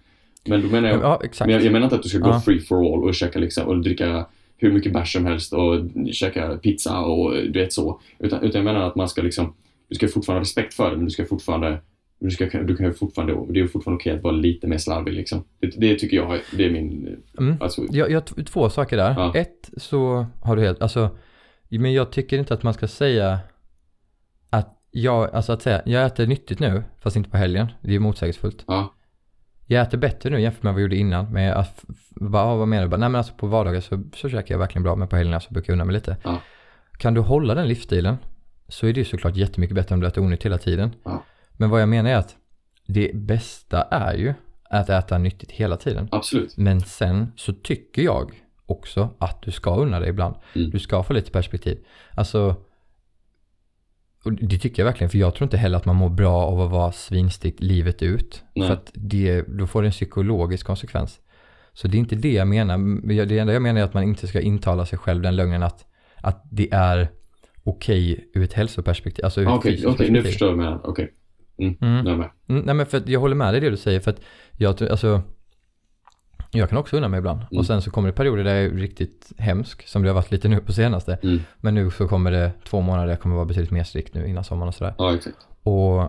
Men 0.45 0.63
då 0.63 0.69
menar 0.69 0.89
jag, 0.89 1.01
Ja, 1.03 1.21
men 1.41 1.51
jag, 1.51 1.63
jag 1.65 1.73
menar 1.73 1.85
inte 1.87 1.97
att 1.97 2.03
du 2.03 2.09
ska 2.09 2.19
gå 2.19 2.29
Ja. 2.29 2.41
free 2.41 2.61
for 2.61 2.77
all 2.95 3.05
och 3.05 3.15
käka 3.15 3.39
liksom, 3.39 3.67
och 3.67 3.79
dricka 3.79 4.27
hur 4.57 4.73
mycket 4.73 4.93
bärs 4.93 5.13
som 5.13 5.27
helst 5.27 5.53
och 5.53 5.81
käka 6.13 6.57
pizza 6.57 6.99
och 7.01 7.33
du 7.33 7.61
vet 7.61 7.73
så. 7.73 8.01
Utan, 8.19 8.43
utan 8.43 8.59
jag 8.59 8.65
menar 8.75 8.87
att 8.87 8.97
man 8.97 9.09
ska 9.09 9.23
liksom, 9.23 9.53
du 9.89 9.95
ska 9.95 10.09
fortfarande 10.09 10.39
ha 10.39 10.43
respekt 10.43 10.75
för 10.75 10.91
det, 10.91 10.97
men 10.97 11.05
du 11.05 11.11
ska 11.11 11.25
fortfarande 11.25 11.79
Du, 12.21 12.31
ska, 12.31 12.45
du 12.45 12.77
kan 12.77 12.87
ju 12.87 12.93
fortfarande, 12.93 13.53
det 13.53 13.61
är 13.61 13.67
fortfarande 13.67 14.01
okej 14.01 14.17
att 14.17 14.23
vara 14.23 14.33
lite 14.35 14.67
mer 14.67 14.79
slarvig 14.79 15.13
liksom. 15.15 15.45
Det, 15.61 15.67
det 15.81 15.95
tycker 15.99 16.17
jag, 16.17 16.41
det 16.57 16.65
är 16.65 16.71
min... 16.71 17.17
Mm. 17.39 17.57
Alltså, 17.61 17.83
Jag, 17.91 18.11
jag 18.11 18.47
två 18.47 18.71
saker 18.71 18.97
där. 18.97 19.15
Ja. 19.17 19.33
Ett 19.35 19.71
så 19.77 20.27
har 20.41 20.57
du 20.57 20.63
helt, 20.63 20.83
alltså, 20.83 21.17
men 21.69 21.93
jag 21.93 22.13
tycker 22.13 22.39
inte 22.39 22.55
att 22.55 22.63
man 22.63 22.75
ska 22.75 22.89
säga 22.89 23.39
att 24.51 24.75
jag, 24.91 25.35
alltså 25.35 25.53
att 25.53 25.63
säga, 25.63 25.83
jag 25.87 26.07
äter 26.07 26.27
nyttigt 26.27 26.61
nu, 26.61 26.83
fast 27.01 27.17
inte 27.17 27.31
på 27.31 27.37
helgen. 27.37 27.67
Det 27.83 27.89
är 27.89 27.93
ju 27.93 27.99
motsägelsefullt. 27.99 28.65
ja, 28.67 28.95
Jag 29.67 29.83
äter 29.83 29.99
bättre 29.99 30.31
nu 30.31 30.41
jämfört 30.41 30.63
med 30.63 30.73
vad 30.73 30.81
jag 30.81 30.85
gjorde 30.85 30.97
innan. 30.97 31.33
Men 31.33 31.55
f- 31.61 31.85
bara, 32.11 32.57
vad 32.57 32.69
menar 32.69 32.83
du? 32.83 32.89
Bara, 32.89 32.97
Nej 32.97 33.09
men 33.09 33.19
alltså 33.19 33.35
på 33.35 33.47
vardagar 33.47 33.81
så, 33.81 34.03
så 34.15 34.29
käkar 34.29 34.55
jag 34.55 34.59
verkligen 34.59 34.83
bra, 34.83 34.97
men 34.97 35.09
på 35.09 35.17
helgerna 35.17 35.41
så 35.41 35.55
brukar 35.55 35.73
jag 35.73 35.75
unna 35.75 35.85
mig 35.85 35.95
lite. 35.95 36.17
Ja. 36.25 36.41
Kan 36.99 37.15
du 37.15 37.21
hålla 37.21 37.55
den 37.55 37.69
livsstilen 37.69 38.17
så 38.69 38.87
är 38.87 38.93
det 38.93 39.01
ju 39.01 39.05
såklart 39.05 39.37
jättemycket 39.37 39.75
bättre 39.75 39.95
om 39.95 40.01
du 40.01 40.07
äter 40.07 40.23
onyttigt 40.25 40.45
hela 40.47 40.59
tiden. 40.59 40.91
Ja. 41.05 41.25
Men 41.59 41.71
vad 41.71 41.83
jag 41.83 41.89
menar 41.89 42.11
är 42.11 42.17
att 42.17 42.37
det 42.87 43.11
bästa 43.15 43.83
är 43.83 44.15
ju 44.15 44.35
att 44.71 44.91
äta 44.91 45.19
nyttigt 45.19 45.51
hela 45.51 45.77
tiden. 45.77 46.09
absolut. 46.13 46.57
Men 46.57 46.81
sen 46.81 47.33
så 47.37 47.53
tycker 47.53 48.03
jag 48.03 48.31
också 48.67 49.11
att 49.19 49.43
du 49.43 49.51
ska 49.51 49.77
unna 49.77 50.01
dig 50.01 50.09
ibland. 50.09 50.35
Mm. 50.55 50.71
Du 50.71 50.79
ska 50.79 51.03
få 51.03 51.13
lite 51.13 51.31
perspektiv. 51.31 51.79
Alltså, 52.15 52.57
och 54.25 54.33
det 54.33 54.59
tycker 54.59 54.83
jag 54.83 54.87
verkligen, 54.87 55.11
för 55.11 55.19
jag 55.19 55.35
tror 55.35 55.47
inte 55.47 55.57
heller 55.57 55.79
att 55.79 55.85
man 55.85 55.97
mår 55.97 56.09
bra 56.09 56.43
av 56.43 56.61
att 56.61 56.71
vara 56.71 56.93
svinstick 56.93 57.55
livet 57.59 58.03
ut. 58.03 58.45
Nej. 58.55 58.67
För 58.69 58.75
att 58.75 58.91
det, 58.95 59.43
då 59.43 59.67
får 59.67 59.83
det 59.83 59.89
en 59.89 59.93
psykologisk 59.93 60.67
konsekvens. 60.67 61.21
Så 61.73 61.89
det 61.89 61.97
är 61.97 61.99
inte 61.99 62.17
det 62.17 62.33
jag 62.33 62.49
menar. 62.49 63.03
Det 63.27 63.39
enda 63.39 63.53
jag 63.53 63.63
menar 63.63 63.81
är 63.81 63.85
att 63.85 63.95
man 63.95 64.03
inte 64.03 64.27
ska 64.27 64.41
intala 64.41 64.87
sig 64.87 64.99
själv 64.99 65.23
den 65.23 65.37
lögnen 65.37 65.63
att, 65.63 65.85
att 66.17 66.43
det 66.51 66.69
är 66.73 67.09
okej 67.65 68.31
ur 68.35 68.43
ett 68.43 68.53
hälsoperspektiv. 68.53 69.25
Alltså 69.25 69.41
ur 69.41 69.45
Ja, 69.45 69.53
ett 69.53 69.59
Okej, 69.59 69.73
fysiskt 69.73 69.89
okej, 69.89 70.11
nu 70.11 70.15
perspektiv. 70.15 70.31
förstår 70.31 70.49
jag 70.49 70.57
vad 70.57 70.65
du 70.67 70.71
menar. 70.71 70.81
Okej, 70.85 71.13
Mm. 71.59 72.07
är 72.07 72.11
jag 72.11 72.19
med. 72.19 72.31
Mm, 72.49 72.63
nej 72.63 72.75
men 72.75 72.87
för 72.87 73.03
jag 73.07 73.21
håller 73.21 73.37
med 73.37 73.55
dig 73.55 73.61
det 73.61 73.71
du 73.71 73.77
säger 73.77 74.01
för 74.01 74.11
att 74.11 74.21
jag, 74.57 74.83
alltså 74.83 75.23
jag 76.51 76.69
kan 76.69 76.79
också 76.79 76.97
unna 76.97 77.09
mig 77.09 77.19
ibland. 77.19 77.41
Mm. 77.51 77.59
Och 77.59 77.67
sen 77.67 77.83
så 77.83 77.91
kommer 77.91 78.09
det 78.09 78.13
perioder 78.13 78.45
där 78.45 78.55
jag 78.55 78.65
är 78.65 78.71
riktigt 78.71 79.33
hemsk, 79.39 79.89
som 79.89 80.03
det 80.03 80.09
har 80.09 80.15
varit 80.15 80.31
lite 80.31 80.49
nu 80.49 80.61
på 80.61 80.73
senaste. 80.73 81.19
Mm. 81.23 81.41
Men 81.61 81.75
nu 81.75 81.91
så 81.91 82.09
kommer 82.09 82.31
det 82.31 82.53
två 82.65 82.81
månader, 82.81 83.09
jag 83.09 83.21
kommer 83.21 83.35
vara 83.35 83.47
betydligt 83.47 83.71
mer 83.71 83.85
strikt 83.85 84.15
nu 84.15 84.27
innan 84.27 84.45
sommaren 84.45 84.69
och 84.69 84.75
sådär. 84.75 84.95
Ja, 84.99 85.15
exakt. 85.15 85.37
Och, 85.63 86.03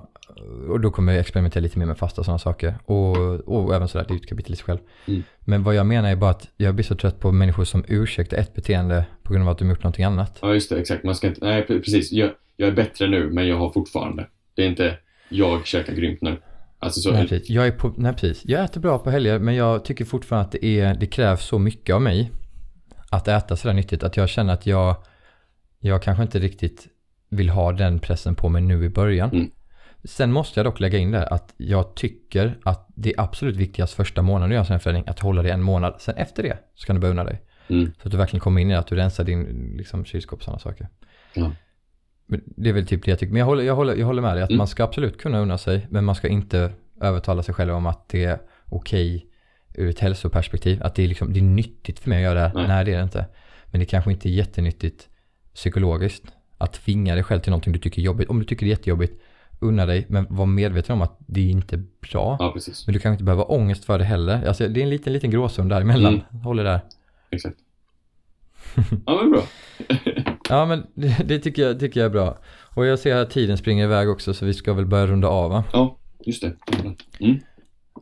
och 0.69 0.79
då 0.79 0.91
kommer 0.91 1.13
jag 1.13 1.19
experimentera 1.19 1.61
lite 1.61 1.79
mer 1.79 1.85
med 1.85 1.97
fasta 1.97 2.21
och 2.21 2.25
sådana 2.25 2.39
saker. 2.39 2.75
Och, 2.85 3.17
och 3.39 3.75
även 3.75 3.87
sådär, 3.87 4.05
det 4.07 4.11
är 4.11 4.15
ju 4.15 4.19
ett 4.19 4.29
kapitel 4.29 4.53
i 4.53 4.55
sig 4.55 4.65
själv. 4.65 4.79
Mm. 5.07 5.23
Men 5.39 5.63
vad 5.63 5.75
jag 5.75 5.85
menar 5.85 6.09
är 6.09 6.15
bara 6.15 6.31
att 6.31 6.47
jag 6.57 6.75
blir 6.75 6.85
så 6.85 6.95
trött 6.95 7.19
på 7.19 7.31
människor 7.31 7.63
som 7.63 7.83
ursäktar 7.87 8.37
ett 8.37 8.53
beteende 8.53 9.05
på 9.23 9.33
grund 9.33 9.45
av 9.45 9.51
att 9.51 9.57
de 9.57 9.69
gjort 9.69 9.83
någonting 9.83 10.05
annat. 10.05 10.39
Ja, 10.41 10.53
just 10.53 10.69
det, 10.69 10.79
exakt. 10.79 11.03
Man 11.03 11.15
ska 11.15 11.27
inte, 11.27 11.45
nej 11.45 11.61
pre- 11.61 11.79
precis. 11.79 12.11
Jag, 12.11 12.31
jag 12.57 12.69
är 12.69 12.73
bättre 12.73 13.07
nu, 13.07 13.29
men 13.29 13.47
jag 13.47 13.57
har 13.57 13.69
fortfarande. 13.69 14.27
Det 14.55 14.63
är 14.63 14.67
inte, 14.67 14.97
jag 15.29 15.65
käkar 15.65 15.93
grymt 15.93 16.21
nu. 16.21 16.41
Alltså 16.79 16.99
så, 17.01 17.11
Nej, 17.11 17.27
precis. 17.27 17.49
Jag 17.49 17.67
är 17.67 17.71
på, 17.71 17.93
nej, 17.97 18.13
precis. 18.13 18.41
Jag 18.45 18.63
äter 18.63 18.81
bra 18.81 18.99
på 18.99 19.09
helger, 19.09 19.39
men 19.39 19.55
jag 19.55 19.85
tycker 19.85 20.05
fortfarande 20.05 20.45
att 20.45 20.51
det, 20.51 20.65
är, 20.65 20.95
det 20.95 21.07
krävs 21.07 21.45
så 21.45 21.59
mycket 21.59 21.95
av 21.95 22.01
mig 22.01 22.31
att 23.09 23.27
äta 23.27 23.55
sådär 23.55 23.73
nyttigt 23.73 24.03
att 24.03 24.17
jag 24.17 24.29
känner 24.29 24.53
att 24.53 24.65
jag, 24.65 24.95
jag 25.79 26.03
kanske 26.03 26.23
inte 26.23 26.39
riktigt 26.39 26.87
vill 27.29 27.49
ha 27.49 27.71
den 27.71 27.99
pressen 27.99 28.35
på 28.35 28.49
mig 28.49 28.61
nu 28.61 28.85
i 28.85 28.89
början. 28.89 29.29
Mm. 29.29 29.51
Sen 30.03 30.31
måste 30.31 30.59
jag 30.59 30.65
dock 30.65 30.79
lägga 30.79 30.97
in 30.97 31.11
där 31.11 31.33
att 31.33 31.53
jag 31.57 31.95
tycker 31.95 32.57
att 32.63 32.87
det 32.95 33.09
är 33.09 33.21
absolut 33.21 33.55
viktigast 33.55 33.93
första 33.93 34.21
månaden 34.21 34.49
du 34.49 34.53
gör 34.53 34.59
en 34.59 34.65
sån 34.65 34.73
här 34.73 34.79
förändring, 34.79 35.07
att 35.07 35.19
hålla 35.19 35.41
det 35.41 35.51
en 35.51 35.61
månad. 35.61 35.95
Sen 35.99 36.15
efter 36.15 36.43
det 36.43 36.57
så 36.75 36.85
kan 36.85 36.95
du 36.95 36.99
börja 36.99 37.11
unna 37.11 37.23
dig. 37.23 37.41
Mm. 37.67 37.91
Så 38.01 38.07
att 38.07 38.11
du 38.11 38.17
verkligen 38.17 38.41
kommer 38.41 38.61
in 38.61 38.71
i 38.71 38.75
att 38.75 38.87
du 38.87 38.95
rensar 38.95 39.23
din 39.23 39.73
liksom, 39.77 40.05
kylskåp 40.05 40.39
och 40.39 40.43
sådana 40.43 40.59
saker. 40.59 40.87
Ja. 41.33 41.51
Det 42.45 42.69
är 42.69 42.73
väl 42.73 42.87
typ 42.87 43.03
det 43.05 43.11
jag 43.11 43.19
tycker. 43.19 43.33
Men 43.33 43.39
jag 43.39 43.45
håller, 43.45 43.63
jag 43.63 43.75
håller, 43.75 43.95
jag 43.95 44.05
håller 44.05 44.21
med 44.21 44.35
dig 44.35 44.43
att 44.43 44.49
Mm. 44.49 44.57
man 44.57 44.67
ska 44.67 44.83
absolut 44.83 45.17
kunna 45.17 45.39
unna 45.39 45.57
sig. 45.57 45.87
Men 45.89 46.05
man 46.05 46.15
ska 46.15 46.27
inte 46.27 46.71
övertala 47.01 47.43
sig 47.43 47.53
själv 47.55 47.73
om 47.75 47.85
att 47.85 48.09
det 48.09 48.25
är 48.25 48.39
okej 48.65 49.25
ur 49.75 49.89
ett 49.89 49.99
hälsoperspektiv. 49.99 50.83
Att 50.83 50.95
det 50.95 51.03
är, 51.03 51.07
liksom, 51.07 51.33
det 51.33 51.39
är 51.39 51.43
nyttigt 51.43 51.99
för 51.99 52.09
mig 52.09 52.17
att 52.17 52.23
göra 52.23 52.41
det. 52.47 52.51
Nej. 52.55 52.67
Nej. 52.67 52.85
det 52.85 52.93
är 52.93 52.97
det 52.97 53.03
inte. 53.03 53.25
Men 53.71 53.79
det 53.79 53.85
kanske 53.85 54.11
inte 54.11 54.29
är 54.29 54.31
jättenyttigt 54.31 55.09
psykologiskt. 55.53 56.23
Att 56.57 56.73
tvinga 56.73 57.13
dig 57.15 57.23
själv 57.23 57.39
till 57.39 57.49
någonting 57.51 57.73
du 57.73 57.79
tycker 57.79 58.01
är 58.01 58.05
jobbigt. 58.05 58.29
Om 58.29 58.39
du 58.39 58.45
tycker 58.45 58.65
det 58.65 58.69
är 58.69 58.75
jättejobbigt, 58.77 59.21
unna 59.59 59.85
dig. 59.85 60.05
Men 60.09 60.27
var 60.29 60.45
medveten 60.45 60.93
om 60.93 61.01
att 61.01 61.17
det 61.27 61.41
är 61.41 61.49
inte 61.51 61.77
bra. 61.77 62.37
ja, 62.39 62.51
precis. 62.53 62.87
Men 62.87 62.93
du 62.93 62.99
kanske 62.99 63.13
inte 63.13 63.23
behöver 63.23 63.43
ha 63.43 63.49
ångest 63.55 63.85
för 63.85 63.97
det 63.97 64.03
heller. 64.05 64.47
Alltså, 64.47 64.67
det 64.67 64.79
är 64.79 64.83
en 64.83 64.89
liten, 64.89 65.13
liten 65.13 65.29
gråzon 65.31 65.67
däremellan. 65.67 66.21
Mm. 66.31 66.43
Håller 66.43 66.63
där. 66.63 66.81
Exakt. 67.31 67.57
Ja, 69.05 69.21
men 69.21 69.31
bra. 69.31 69.43
Ja 70.49 70.65
men 70.65 70.87
det, 70.93 71.17
det 71.25 71.39
tycker, 71.39 71.61
jag, 71.61 71.79
tycker 71.79 71.99
jag 71.99 72.05
är 72.05 72.11
bra. 72.11 72.37
Och 72.75 72.85
jag 72.85 72.99
ser 72.99 73.15
att 73.15 73.29
tiden 73.29 73.57
springer 73.57 73.83
iväg 73.83 74.09
också 74.09 74.33
så 74.33 74.45
vi 74.45 74.53
ska 74.53 74.73
väl 74.73 74.85
börja 74.85 75.07
runda 75.07 75.27
av 75.27 75.49
va? 75.51 75.63
Ja, 75.73 75.97
just 76.25 76.41
det. 76.41 76.53
Mm. 77.19 77.39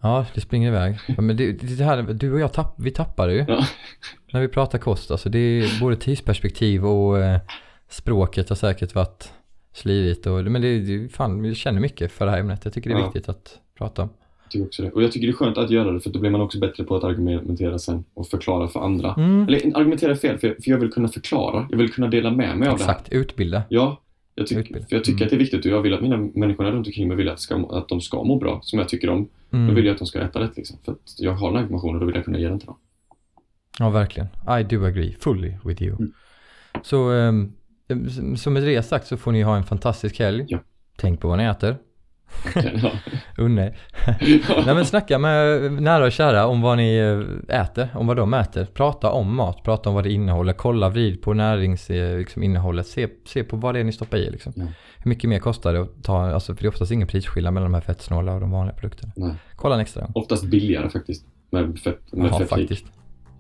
Ja, 0.02 0.26
det 0.34 0.42
springer 0.42 0.68
iväg. 0.68 1.00
Men 1.18 1.38
det, 1.38 1.52
det 1.52 1.84
här, 1.84 2.02
du 2.02 2.34
och 2.34 2.40
jag 2.40 2.54
tapp, 2.54 2.76
vi 2.78 2.92
tappar 2.92 3.28
det 3.28 3.34
ju. 3.34 3.46
Ja. 3.48 3.66
När 4.34 4.42
vi 4.42 4.48
pratar 4.48 4.78
kost. 4.78 5.12
Alltså 5.12 5.30
det 5.30 5.40
är 5.40 5.80
både 5.80 5.96
tidsperspektiv 5.96 6.86
och 6.86 7.20
eh, 7.20 7.40
språket 7.90 8.50
har 8.50 8.56
säkert 8.56 8.96
varit 8.96 9.32
slirigt. 9.74 10.26
Och, 10.28 10.44
men 10.44 10.62
det, 10.62 10.80
det, 10.80 11.10
fan, 11.10 11.42
vi 11.42 11.56
känner 11.56 11.80
mycket 11.82 12.12
för 12.12 12.26
det 12.26 12.32
här 12.32 12.40
ämnet. 12.40 12.66
Jag 12.66 12.74
tycker 12.74 12.90
det 12.90 12.96
är 12.96 13.00
Ja. 13.00 13.06
viktigt 13.06 13.30
att 13.30 13.58
prata 13.78 14.02
om. 14.02 14.10
Jag 14.48 14.52
tycker 14.52 14.66
också 14.66 14.82
det. 14.84 14.92
Och 14.92 15.04
jag 15.04 15.12
tycker 15.12 15.28
det 15.28 15.32
är 15.32 15.36
skönt 15.36 15.58
att 15.58 15.70
göra 15.70 15.92
det, 15.92 16.00
för 16.00 16.10
då 16.10 16.20
blir 16.20 16.30
man 16.30 16.42
också 16.42 16.60
bättre 16.60 16.84
på 16.84 16.96
att 16.96 17.04
argumentera 17.04 17.80
sen 17.80 18.04
och 18.14 18.28
förklara 18.28 18.68
för 18.68 18.80
andra. 18.80 19.14
Mm. 19.14 19.48
Eller 19.48 19.78
argumentera 19.78 20.16
fel, 20.16 20.38
för, 20.38 20.48
för 20.64 20.72
jag 20.72 20.78
vill 20.78 20.92
kunna 20.92 21.08
förklara. 21.08 21.68
Jag 21.72 21.78
vill 21.78 21.94
kunna 21.94 22.08
dela 22.08 22.32
med 22.32 22.58
mig 22.58 22.70
av 22.70 22.78
det 22.78 22.84
här. 22.84 22.92
Exakt, 22.92 23.12
utbilda. 23.12 23.64
Ja, 23.70 24.02
jag, 24.36 24.48
tyck, 24.48 24.58
Utbild. 24.58 24.90
för 24.90 24.96
jag 24.96 25.04
tycker 25.04 25.18
Mm. 25.18 25.26
att 25.26 25.30
det 25.30 25.36
är 25.36 25.40
viktigt 25.40 25.66
och 25.66 25.72
jag 25.72 25.82
vill 25.82 25.94
att 25.94 26.02
mina 26.02 26.18
människorna 26.18 26.72
runt 26.72 26.88
omkring 26.88 27.08
mig 27.08 27.18
vill 27.18 27.30
att, 27.30 27.40
ska, 27.40 27.56
att 27.70 27.90
de 27.90 28.02
ska 28.02 28.24
må 28.24 28.36
bra, 28.40 28.60
som 28.64 28.80
jag 28.80 28.90
tycker 28.90 29.10
om. 29.10 29.28
Mm. 29.52 29.68
Då 29.68 29.74
vill 29.74 29.86
jag 29.86 29.94
att 29.94 30.00
de 30.00 30.06
ska 30.08 30.20
äta 30.22 30.40
rätt 30.40 30.58
liksom. 30.58 30.78
För 30.86 30.92
att 30.92 31.16
jag 31.18 31.32
har 31.34 31.48
den 31.48 31.56
här 31.56 31.64
informationen 31.64 31.96
och 31.96 32.00
då 32.00 32.06
vill 32.06 32.16
jag 32.16 32.26
kunna 32.26 32.40
ge 32.40 32.48
den 32.48 32.60
till 32.60 32.68
dem. 32.68 32.78
Ja, 33.80 33.90
verkligen. 33.90 34.28
I 34.60 34.64
do 34.64 34.86
agree 34.86 35.16
fully 35.20 35.54
with 35.66 35.84
you. 35.84 35.96
Mm. 35.96 36.12
Så 36.84 37.12
ehm, 37.12 37.52
som 38.38 38.54
med 38.54 38.64
det 38.64 38.84
sagt 38.84 39.08
så 39.08 39.18
får 39.18 39.32
ni 39.32 39.42
ha 39.42 39.58
en 39.58 39.64
fantastisk 39.64 40.20
helg. 40.20 40.46
Ja. 40.48 40.60
Tänk 40.98 41.20
på 41.20 41.28
vad 41.28 41.38
ni 41.38 41.44
äter. 41.44 41.76
er. 43.38 43.78
Nej 44.66 44.76
men 44.76 44.86
snacka 44.86 45.20
med 45.20 45.62
nära 45.72 46.06
och 46.06 46.12
kära 46.12 46.46
om 46.48 46.62
vad 46.62 46.78
ni 46.78 46.98
eh, 47.50 47.60
äter, 47.62 47.88
om 47.96 48.08
vad 48.08 48.18
de 48.18 48.34
äter. 48.34 48.66
Prata 48.66 49.12
om 49.12 49.36
mat, 49.36 49.64
prata 49.64 49.90
om 49.90 49.96
vad 49.96 50.04
det 50.04 50.12
innehåller, 50.12 50.54
kolla, 50.54 50.90
vrid 50.90 51.22
på 51.22 51.34
näringsinnehållet, 51.34 52.20
liksom, 52.20 52.44
innehållet. 52.44 52.88
se, 52.88 53.08
se 53.26 53.44
på 53.44 53.58
vad 53.58 53.76
det 53.76 53.80
är 53.80 53.84
ni 53.84 53.92
stoppar 53.92 54.18
i 54.18 54.30
liksom. 54.32 54.54
Ja. 54.56 54.64
Hur 54.98 55.10
mycket 55.10 55.30
mer 55.30 55.40
kostar 55.40 55.74
det 55.74 55.82
att 55.82 56.04
ta, 56.04 56.32
alltså 56.34 56.56
för 56.56 56.62
det 56.62 56.68
är 56.68 56.70
oftast 56.70 56.92
ingen 56.92 57.08
prisskillnad 57.08 57.54
mellan 57.54 57.72
de 57.72 57.76
här 57.76 57.82
fettsnåla 57.82 58.34
och 58.34 58.40
de 58.42 58.52
vanliga 58.52 58.76
produkterna. 58.76 59.12
Nej. 59.16 59.34
Kolla 59.56 59.76
en 59.76 59.82
extra 59.82 60.02
gång. 60.02 60.12
Oftast 60.16 60.46
billigare 60.46 60.90
faktiskt. 60.90 61.26
Med 61.52 61.80
fett, 61.80 62.00
med 62.14 62.26
Ja, 62.32 62.40
fettrik. 62.40 62.50
faktiskt. 62.50 62.86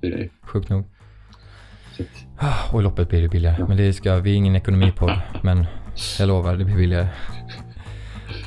Det 0.02 0.08
är 0.08 0.18
det. 0.18 0.30
Sjukt 0.42 0.70
nog. 0.70 0.84
Att, 2.00 2.06
Ah, 2.40 2.74
Och 2.74 2.84
loppet 2.84 3.10
blir 3.10 3.22
det 3.22 3.28
billigare. 3.28 3.56
Ja. 3.60 3.68
Men 3.68 3.78
det 3.78 3.94
ska, 3.94 4.16
vi 4.16 4.32
är 4.32 4.36
ingen 4.36 4.56
ekonomipodd. 4.56 5.12
men 5.44 5.66
jag 6.20 6.28
lovar, 6.28 6.56
det 6.56 6.66
blir 6.66 6.76
billigare. 6.76 7.08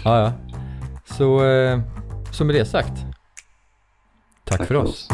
Ja, 0.05 0.19
ja. 0.21 0.33
Så, 1.05 1.45
eh, 1.45 1.81
så 2.33 2.45
med 2.45 2.55
det 2.55 2.65
sagt. 2.65 2.93
Tack, 4.45 4.67
för 4.67 4.75
oss. 4.75 5.09